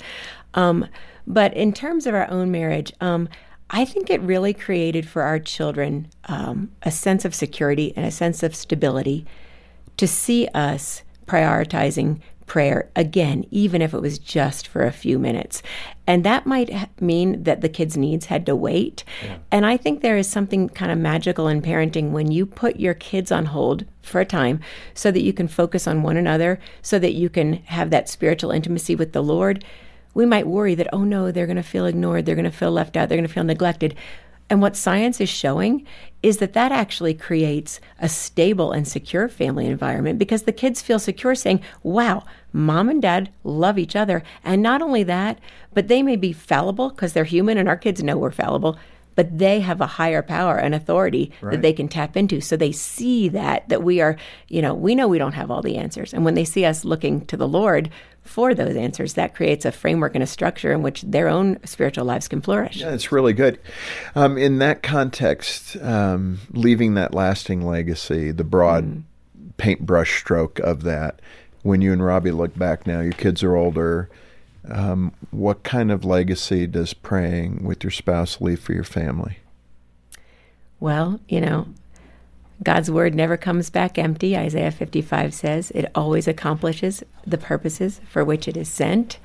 Um, 0.54 0.86
but 1.26 1.54
in 1.54 1.72
terms 1.72 2.06
of 2.06 2.14
our 2.14 2.28
own 2.30 2.50
marriage, 2.50 2.92
um, 3.00 3.28
I 3.74 3.86
think 3.86 4.10
it 4.10 4.20
really 4.20 4.52
created 4.52 5.08
for 5.08 5.22
our 5.22 5.38
children 5.38 6.08
um, 6.26 6.70
a 6.82 6.90
sense 6.90 7.24
of 7.24 7.34
security 7.34 7.94
and 7.96 8.04
a 8.04 8.10
sense 8.10 8.42
of 8.42 8.54
stability 8.54 9.24
to 9.96 10.06
see 10.06 10.46
us 10.48 11.02
prioritizing 11.26 12.20
prayer 12.44 12.90
again, 12.94 13.46
even 13.50 13.80
if 13.80 13.94
it 13.94 14.02
was 14.02 14.18
just 14.18 14.68
for 14.68 14.84
a 14.84 14.92
few 14.92 15.18
minutes. 15.18 15.62
And 16.06 16.22
that 16.24 16.44
might 16.44 16.70
ha- 16.70 16.88
mean 17.00 17.44
that 17.44 17.62
the 17.62 17.68
kids' 17.70 17.96
needs 17.96 18.26
had 18.26 18.44
to 18.44 18.54
wait. 18.54 19.04
And 19.50 19.64
I 19.64 19.78
think 19.78 20.02
there 20.02 20.18
is 20.18 20.28
something 20.28 20.68
kind 20.68 20.92
of 20.92 20.98
magical 20.98 21.48
in 21.48 21.62
parenting 21.62 22.10
when 22.10 22.30
you 22.30 22.44
put 22.44 22.78
your 22.78 22.92
kids 22.92 23.32
on 23.32 23.46
hold 23.46 23.86
for 24.02 24.20
a 24.20 24.26
time 24.26 24.60
so 24.92 25.10
that 25.10 25.22
you 25.22 25.32
can 25.32 25.48
focus 25.48 25.86
on 25.86 26.02
one 26.02 26.18
another, 26.18 26.58
so 26.82 26.98
that 26.98 27.14
you 27.14 27.30
can 27.30 27.54
have 27.64 27.88
that 27.88 28.10
spiritual 28.10 28.50
intimacy 28.50 28.94
with 28.94 29.12
the 29.12 29.22
Lord. 29.22 29.64
We 30.14 30.26
might 30.26 30.46
worry 30.46 30.74
that, 30.74 30.88
oh 30.92 31.04
no, 31.04 31.30
they're 31.30 31.46
going 31.46 31.56
to 31.56 31.62
feel 31.62 31.86
ignored, 31.86 32.26
they're 32.26 32.34
going 32.34 32.44
to 32.44 32.50
feel 32.50 32.70
left 32.70 32.96
out, 32.96 33.08
they're 33.08 33.18
going 33.18 33.28
to 33.28 33.32
feel 33.32 33.44
neglected. 33.44 33.94
And 34.50 34.60
what 34.60 34.76
science 34.76 35.18
is 35.18 35.30
showing 35.30 35.86
is 36.22 36.36
that 36.36 36.52
that 36.52 36.72
actually 36.72 37.14
creates 37.14 37.80
a 37.98 38.08
stable 38.08 38.72
and 38.72 38.86
secure 38.86 39.26
family 39.28 39.66
environment 39.66 40.18
because 40.18 40.42
the 40.42 40.52
kids 40.52 40.82
feel 40.82 40.98
secure 40.98 41.34
saying, 41.34 41.62
wow, 41.82 42.24
mom 42.52 42.90
and 42.90 43.00
dad 43.00 43.30
love 43.44 43.78
each 43.78 43.96
other. 43.96 44.22
And 44.44 44.60
not 44.60 44.82
only 44.82 45.04
that, 45.04 45.38
but 45.72 45.88
they 45.88 46.02
may 46.02 46.16
be 46.16 46.34
fallible 46.34 46.90
because 46.90 47.14
they're 47.14 47.24
human 47.24 47.56
and 47.56 47.66
our 47.66 47.78
kids 47.78 48.02
know 48.02 48.18
we're 48.18 48.30
fallible, 48.30 48.78
but 49.14 49.38
they 49.38 49.60
have 49.60 49.80
a 49.80 49.86
higher 49.86 50.22
power 50.22 50.58
and 50.58 50.74
authority 50.74 51.32
that 51.42 51.62
they 51.62 51.72
can 51.72 51.88
tap 51.88 52.16
into. 52.16 52.40
So 52.42 52.56
they 52.56 52.72
see 52.72 53.28
that, 53.30 53.68
that 53.70 53.82
we 53.82 54.00
are, 54.02 54.16
you 54.48 54.60
know, 54.60 54.74
we 54.74 54.94
know 54.94 55.08
we 55.08 55.18
don't 55.18 55.32
have 55.32 55.50
all 55.50 55.62
the 55.62 55.78
answers. 55.78 56.12
And 56.12 56.24
when 56.24 56.34
they 56.34 56.44
see 56.44 56.64
us 56.64 56.84
looking 56.84 57.24
to 57.26 57.36
the 57.36 57.48
Lord 57.48 57.90
for 58.22 58.54
those 58.54 58.76
answers, 58.76 59.14
that 59.14 59.34
creates 59.34 59.64
a 59.64 59.72
framework 59.72 60.14
and 60.14 60.22
a 60.22 60.26
structure 60.26 60.72
in 60.72 60.82
which 60.82 61.02
their 61.02 61.28
own 61.28 61.58
spiritual 61.66 62.04
lives 62.04 62.28
can 62.28 62.40
flourish. 62.40 62.76
Yeah, 62.76 62.92
it's 62.92 63.12
really 63.12 63.32
good. 63.32 63.58
Um, 64.14 64.38
in 64.38 64.58
that 64.58 64.82
context, 64.82 65.76
um, 65.82 66.38
leaving 66.50 66.94
that 66.94 67.14
lasting 67.14 67.66
legacy, 67.66 68.30
the 68.30 68.44
broad 68.44 69.02
paintbrush 69.56 70.18
stroke 70.18 70.58
of 70.60 70.82
that, 70.84 71.20
when 71.62 71.80
you 71.80 71.92
and 71.92 72.04
Robbie 72.04 72.30
look 72.30 72.56
back 72.56 72.86
now, 72.86 73.00
your 73.00 73.12
kids 73.12 73.42
are 73.42 73.56
older. 73.56 74.08
Um, 74.68 75.12
what 75.30 75.62
kind 75.64 75.90
of 75.90 76.04
legacy 76.04 76.66
does 76.66 76.94
praying 76.94 77.64
with 77.64 77.82
your 77.82 77.90
spouse 77.90 78.40
leave 78.40 78.60
for 78.60 78.72
your 78.72 78.84
family? 78.84 79.38
Well, 80.80 81.20
you 81.28 81.40
know, 81.40 81.68
God's 82.62 82.90
word 82.90 83.14
never 83.14 83.36
comes 83.36 83.70
back 83.70 83.98
empty, 83.98 84.36
Isaiah 84.36 84.70
55 84.70 85.34
says. 85.34 85.70
It 85.72 85.90
always 85.94 86.28
accomplishes 86.28 87.02
the 87.26 87.38
purposes 87.38 88.00
for 88.08 88.24
which 88.24 88.46
it 88.46 88.56
is 88.56 88.68
sent. 88.68 89.18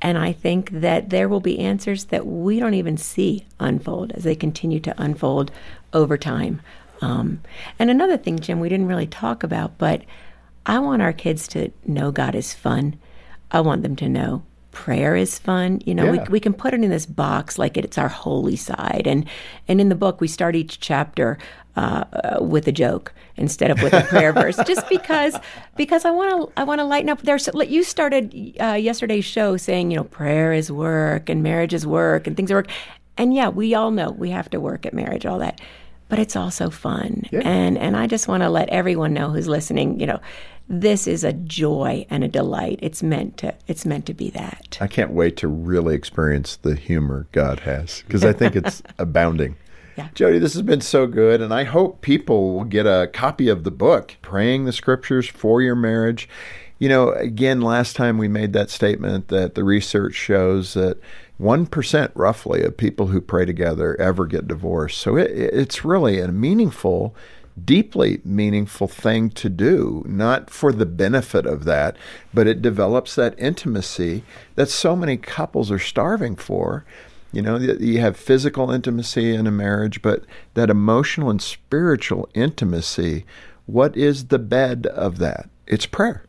And 0.00 0.16
I 0.16 0.32
think 0.32 0.70
that 0.70 1.10
there 1.10 1.28
will 1.28 1.40
be 1.40 1.58
answers 1.58 2.04
that 2.06 2.26
we 2.26 2.60
don't 2.60 2.74
even 2.74 2.96
see 2.96 3.46
unfold 3.58 4.12
as 4.12 4.24
they 4.24 4.36
continue 4.36 4.80
to 4.80 5.02
unfold 5.02 5.50
over 5.92 6.16
time. 6.16 6.60
Um, 7.00 7.40
and 7.78 7.90
another 7.90 8.16
thing, 8.16 8.38
Jim, 8.38 8.60
we 8.60 8.68
didn't 8.68 8.86
really 8.86 9.06
talk 9.06 9.42
about, 9.42 9.78
but 9.78 10.02
I 10.66 10.78
want 10.78 11.02
our 11.02 11.12
kids 11.12 11.48
to 11.48 11.72
know 11.86 12.12
God 12.12 12.34
is 12.34 12.54
fun. 12.54 12.98
I 13.50 13.60
want 13.60 13.82
them 13.82 13.96
to 13.96 14.08
know 14.08 14.42
prayer 14.70 15.16
is 15.16 15.38
fun. 15.38 15.80
You 15.84 15.94
know, 15.94 16.04
Yeah. 16.04 16.10
we, 16.12 16.18
we 16.30 16.40
can 16.40 16.52
put 16.52 16.74
it 16.74 16.82
in 16.82 16.90
this 16.90 17.06
box 17.06 17.58
like 17.58 17.76
it's 17.76 17.98
our 17.98 18.08
holy 18.08 18.56
side. 18.56 19.02
And 19.06 19.24
and 19.66 19.80
in 19.80 19.88
the 19.88 19.94
book, 19.94 20.20
we 20.20 20.28
start 20.28 20.54
each 20.56 20.80
chapter 20.80 21.38
uh, 21.76 22.04
uh, 22.12 22.42
with 22.42 22.66
a 22.68 22.72
joke 22.72 23.12
instead 23.36 23.70
of 23.70 23.80
with 23.82 23.92
a 23.92 24.02
prayer 24.02 24.32
verse, 24.42 24.56
just 24.66 24.88
because 24.88 25.36
because 25.76 26.04
I 26.04 26.10
want 26.10 26.30
to 26.54 26.60
I 26.60 26.64
want 26.64 26.80
to 26.80 26.84
lighten 26.84 27.08
up. 27.08 27.22
There's 27.22 27.48
you 27.68 27.82
started 27.82 28.34
uh, 28.60 28.72
yesterday's 28.74 29.24
show 29.24 29.56
saying 29.56 29.90
you 29.90 29.96
know 29.98 30.04
prayer 30.04 30.52
is 30.52 30.70
work 30.72 31.28
and 31.28 31.42
marriage 31.42 31.72
is 31.74 31.86
work 31.86 32.26
and 32.26 32.36
things 32.36 32.50
are 32.50 32.56
work, 32.56 32.68
and 33.16 33.32
yeah, 33.34 33.48
we 33.48 33.74
all 33.74 33.90
know 33.90 34.10
we 34.10 34.30
have 34.30 34.50
to 34.50 34.60
work 34.60 34.86
at 34.86 34.92
marriage, 34.94 35.24
all 35.24 35.38
that. 35.38 35.60
But 36.08 36.18
it's 36.18 36.36
also 36.36 36.70
fun, 36.70 37.24
and 37.32 37.76
and 37.78 37.96
I 37.96 38.06
just 38.06 38.28
want 38.28 38.42
to 38.42 38.48
let 38.48 38.68
everyone 38.70 39.12
know 39.12 39.30
who's 39.30 39.46
listening, 39.46 40.00
you 40.00 40.06
know, 40.06 40.20
this 40.68 41.06
is 41.06 41.24
a 41.24 41.32
joy 41.32 42.06
and 42.10 42.22
a 42.22 42.28
delight. 42.28 42.78
It's 42.82 43.02
meant 43.02 43.38
to 43.38 43.54
it's 43.66 43.86
meant 43.86 44.06
to 44.06 44.14
be 44.14 44.30
that. 44.30 44.78
I 44.80 44.86
can't 44.86 45.12
wait 45.12 45.36
to 45.38 45.48
really 45.48 45.94
experience 45.94 46.56
the 46.56 46.76
humor 46.76 47.26
God 47.32 47.60
has 47.60 48.02
because 48.02 48.24
I 48.24 48.32
think 48.32 48.54
it's 48.54 48.82
abounding. 48.98 49.56
Yeah. 49.96 50.08
Jodie, 50.14 50.40
this 50.40 50.52
has 50.52 50.62
been 50.62 50.80
so 50.80 51.08
good, 51.08 51.40
and 51.40 51.52
I 51.52 51.64
hope 51.64 52.02
people 52.02 52.54
will 52.54 52.64
get 52.64 52.86
a 52.86 53.10
copy 53.12 53.48
of 53.48 53.64
the 53.64 53.72
book, 53.72 54.14
Praying 54.22 54.64
the 54.64 54.72
Scriptures 54.72 55.26
for 55.26 55.60
Your 55.60 55.74
Marriage. 55.74 56.28
You 56.78 56.88
know, 56.88 57.10
again, 57.10 57.60
last 57.60 57.96
time 57.96 58.16
we 58.16 58.28
made 58.28 58.52
that 58.52 58.70
statement 58.70 59.26
that 59.26 59.56
the 59.56 59.64
research 59.64 60.14
shows 60.14 60.74
that 60.74 61.00
1% 61.40 62.12
roughly 62.14 62.62
of 62.62 62.76
people 62.76 63.08
who 63.08 63.20
pray 63.20 63.44
together 63.44 64.00
ever 64.00 64.26
get 64.26 64.46
divorced. 64.46 64.98
So 64.98 65.16
it, 65.16 65.32
it's 65.32 65.84
really 65.84 66.20
a 66.20 66.28
meaningful 66.28 67.16
deeply 67.64 68.20
meaningful 68.24 68.88
thing 68.88 69.30
to 69.30 69.48
do, 69.48 70.04
not 70.06 70.50
for 70.50 70.72
the 70.72 70.86
benefit 70.86 71.46
of 71.46 71.64
that, 71.64 71.96
but 72.32 72.46
it 72.46 72.62
develops 72.62 73.14
that 73.14 73.38
intimacy 73.38 74.22
that 74.54 74.68
so 74.68 74.94
many 74.94 75.16
couples 75.16 75.70
are 75.70 75.78
starving 75.78 76.36
for. 76.36 76.84
You 77.32 77.42
know, 77.42 77.56
you 77.56 78.00
have 78.00 78.16
physical 78.16 78.70
intimacy 78.70 79.34
in 79.34 79.46
a 79.46 79.50
marriage, 79.50 80.00
but 80.00 80.24
that 80.54 80.70
emotional 80.70 81.30
and 81.30 81.42
spiritual 81.42 82.28
intimacy 82.34 83.24
what 83.68 83.94
is 83.98 84.28
the 84.28 84.38
bed 84.38 84.86
of 84.86 85.18
that? 85.18 85.50
It's 85.66 85.84
prayer. 85.84 86.24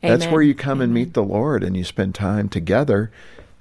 That's 0.00 0.26
where 0.26 0.42
you 0.42 0.54
come 0.54 0.80
and 0.80 0.94
meet 0.94 1.14
the 1.14 1.24
Lord 1.24 1.64
and 1.64 1.76
you 1.76 1.82
spend 1.82 2.14
time 2.14 2.48
together. 2.48 3.10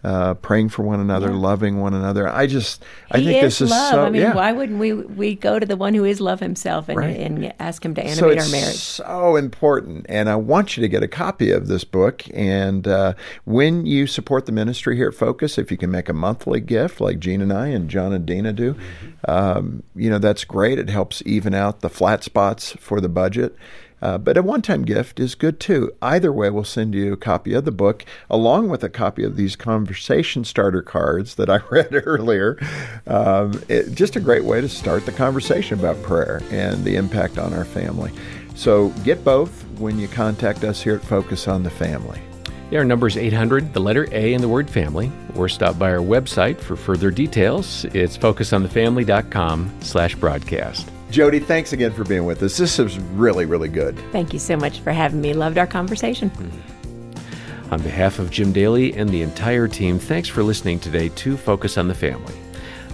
Uh, 0.04 0.34
praying 0.34 0.68
for 0.68 0.84
one 0.84 1.00
another, 1.00 1.32
loving 1.32 1.80
one 1.80 1.94
another. 1.94 2.28
I 2.28 2.46
just, 2.46 2.84
I 3.10 3.20
he 3.20 3.26
think 3.26 3.44
is 3.44 3.60
this 3.60 3.62
is 3.62 3.70
love. 3.70 3.92
so. 3.94 4.04
I 4.04 4.10
mean, 4.10 4.22
yeah. 4.22 4.34
why 4.36 4.52
wouldn't 4.52 4.78
we 4.78 4.92
we 4.92 5.34
go 5.34 5.60
to 5.60 5.66
the 5.66 5.78
one 5.78 5.94
who 5.94 6.04
is 6.04 6.20
love 6.20 6.42
himself 6.42 6.90
and, 6.90 6.98
Right. 6.98 7.16
and 7.18 7.54
ask 7.58 7.86
him 7.86 7.96
to 7.96 8.02
so 8.14 8.26
animate 8.28 8.38
it's 8.38 8.46
our 8.54 8.60
marriage? 8.60 8.76
so 8.76 9.36
important 9.38 10.06
and 10.10 10.30
i 10.30 10.36
want 10.36 10.76
you 10.76 10.82
to 10.82 10.90
get 10.90 11.04
a 11.04 11.08
copy 11.08 11.52
of 11.52 11.68
this 11.68 11.86
book 11.86 12.24
and 12.34 12.86
uh, 12.86 13.14
when 13.46 13.86
you 13.86 14.06
support 14.06 14.46
the 14.46 14.52
ministry 14.52 14.98
here 14.98 15.08
at 15.08 15.14
focus 15.14 15.58
if 15.58 15.72
you 15.72 15.78
can 15.78 15.90
make 15.90 16.10
a 16.10 16.14
monthly 16.14 16.60
gift 16.60 17.00
like 17.00 17.20
Jean 17.20 17.42
and 17.42 17.54
i 17.54 17.68
and 17.68 17.90
john 17.90 18.12
and 18.12 18.26
Dena 18.26 18.52
do 18.52 18.76
um, 19.28 19.84
you 19.96 20.10
know 20.10 20.20
that's 20.20 20.44
great 20.44 20.80
it 20.80 20.90
helps 20.90 21.24
even 21.26 21.54
out 21.54 21.80
the 21.80 21.90
flat 21.90 22.26
spots 22.26 22.74
for 22.80 23.00
the 23.00 23.10
budget 23.10 23.56
uh, 24.04 24.18
but 24.18 24.38
a 24.38 24.44
one-time 24.44 24.84
gift 24.84 25.18
is 25.18 25.34
good 25.34 25.62
too. 25.62 25.90
Either 26.02 26.30
way, 26.34 26.50
we'll 26.50 26.66
send 26.66 26.94
you 26.94 27.14
a 27.14 27.18
copy 27.18 27.54
of 27.54 27.64
the 27.64 27.72
book 27.72 28.04
along 28.30 28.68
with 28.68 28.84
a 28.84 28.90
copy 28.90 29.24
of 29.24 29.38
these 29.38 29.56
conversation 29.56 30.44
starter 30.44 30.82
cards 30.82 31.36
that 31.36 31.50
I 31.50 31.62
read 31.72 31.88
earlier. 32.06 32.60
Um, 33.08 33.64
it, 33.70 33.94
just 33.94 34.18
a 34.18 34.20
great 34.20 34.44
way 34.44 34.60
to 34.60 34.68
start 34.68 35.06
the 35.06 35.14
conversation 35.14 35.80
about 35.80 36.04
prayer 36.04 36.42
and 36.52 36.84
the 36.84 36.98
impact 36.98 37.38
on 37.38 37.54
our 37.54 37.64
family. 37.64 38.12
So 38.56 38.90
get 39.06 39.24
both 39.24 39.64
when 39.80 39.98
you 39.98 40.10
contact 40.10 40.66
us 40.66 40.82
here 40.82 40.96
at 40.96 41.02
Focus 41.06 41.48
on 41.48 41.64
the 41.64 41.70
Family. 41.70 42.22
Yeah, 42.72 42.80
our 42.80 42.86
number 42.86 43.08
is 43.08 43.16
800, 43.16 43.74
the 43.74 43.80
letter 43.80 44.10
A, 44.12 44.34
and 44.34 44.44
the 44.44 44.50
word 44.50 44.70
family, 44.70 45.14
or 45.36 45.48
stop 45.48 45.80
by 45.80 45.92
our 45.92 46.02
website 46.02 46.60
for 46.60 46.76
further 46.76 47.10
details. 47.10 47.86
It's 47.86 48.18
focusonthefamily.com 48.18 49.78
slash 49.80 50.16
broadcast. 50.16 50.90
Jodie, 51.14 51.46
thanks 51.46 51.74
again 51.74 51.94
for 51.94 52.04
being 52.04 52.26
with 52.26 52.42
us. 52.42 52.58
This 52.58 52.80
is 52.80 52.98
really, 52.98 53.46
really 53.46 53.70
good. 53.70 53.96
Thank 54.12 54.34
you 54.34 54.40
so 54.40 54.58
much 54.58 54.80
for 54.80 54.92
having 54.92 55.22
me. 55.22 55.34
Loved 55.34 55.60
our 55.60 55.68
conversation. 55.68 56.30
Hmm. 56.30 57.72
On 57.72 57.80
behalf 57.84 58.18
of 58.18 58.32
Jim 58.32 58.52
Daly 58.52 58.96
and 58.96 59.08
the 59.08 59.22
entire 59.22 59.68
team, 59.68 60.00
thanks 60.00 60.28
for 60.28 60.42
listening 60.42 60.80
today 60.80 61.10
to 61.10 61.38
Focus 61.38 61.78
on 61.78 61.88
the 61.88 61.94
Family. 61.94 62.34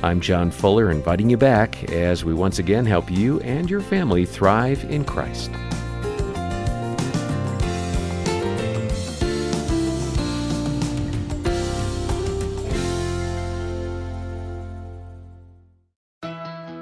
I'm 0.03 0.19
John 0.19 0.51
Fuller, 0.51 0.91
inviting 0.91 1.29
you 1.29 1.37
back 1.37 1.89
as 1.91 2.25
we 2.25 2.33
once 2.33 2.59
again 2.59 2.85
help 2.85 3.09
you 3.09 3.39
and 3.39 3.69
your 3.69 3.79
family 3.79 4.25
thrive 4.25 4.83
in 4.91 5.05
Christ. 5.05 5.49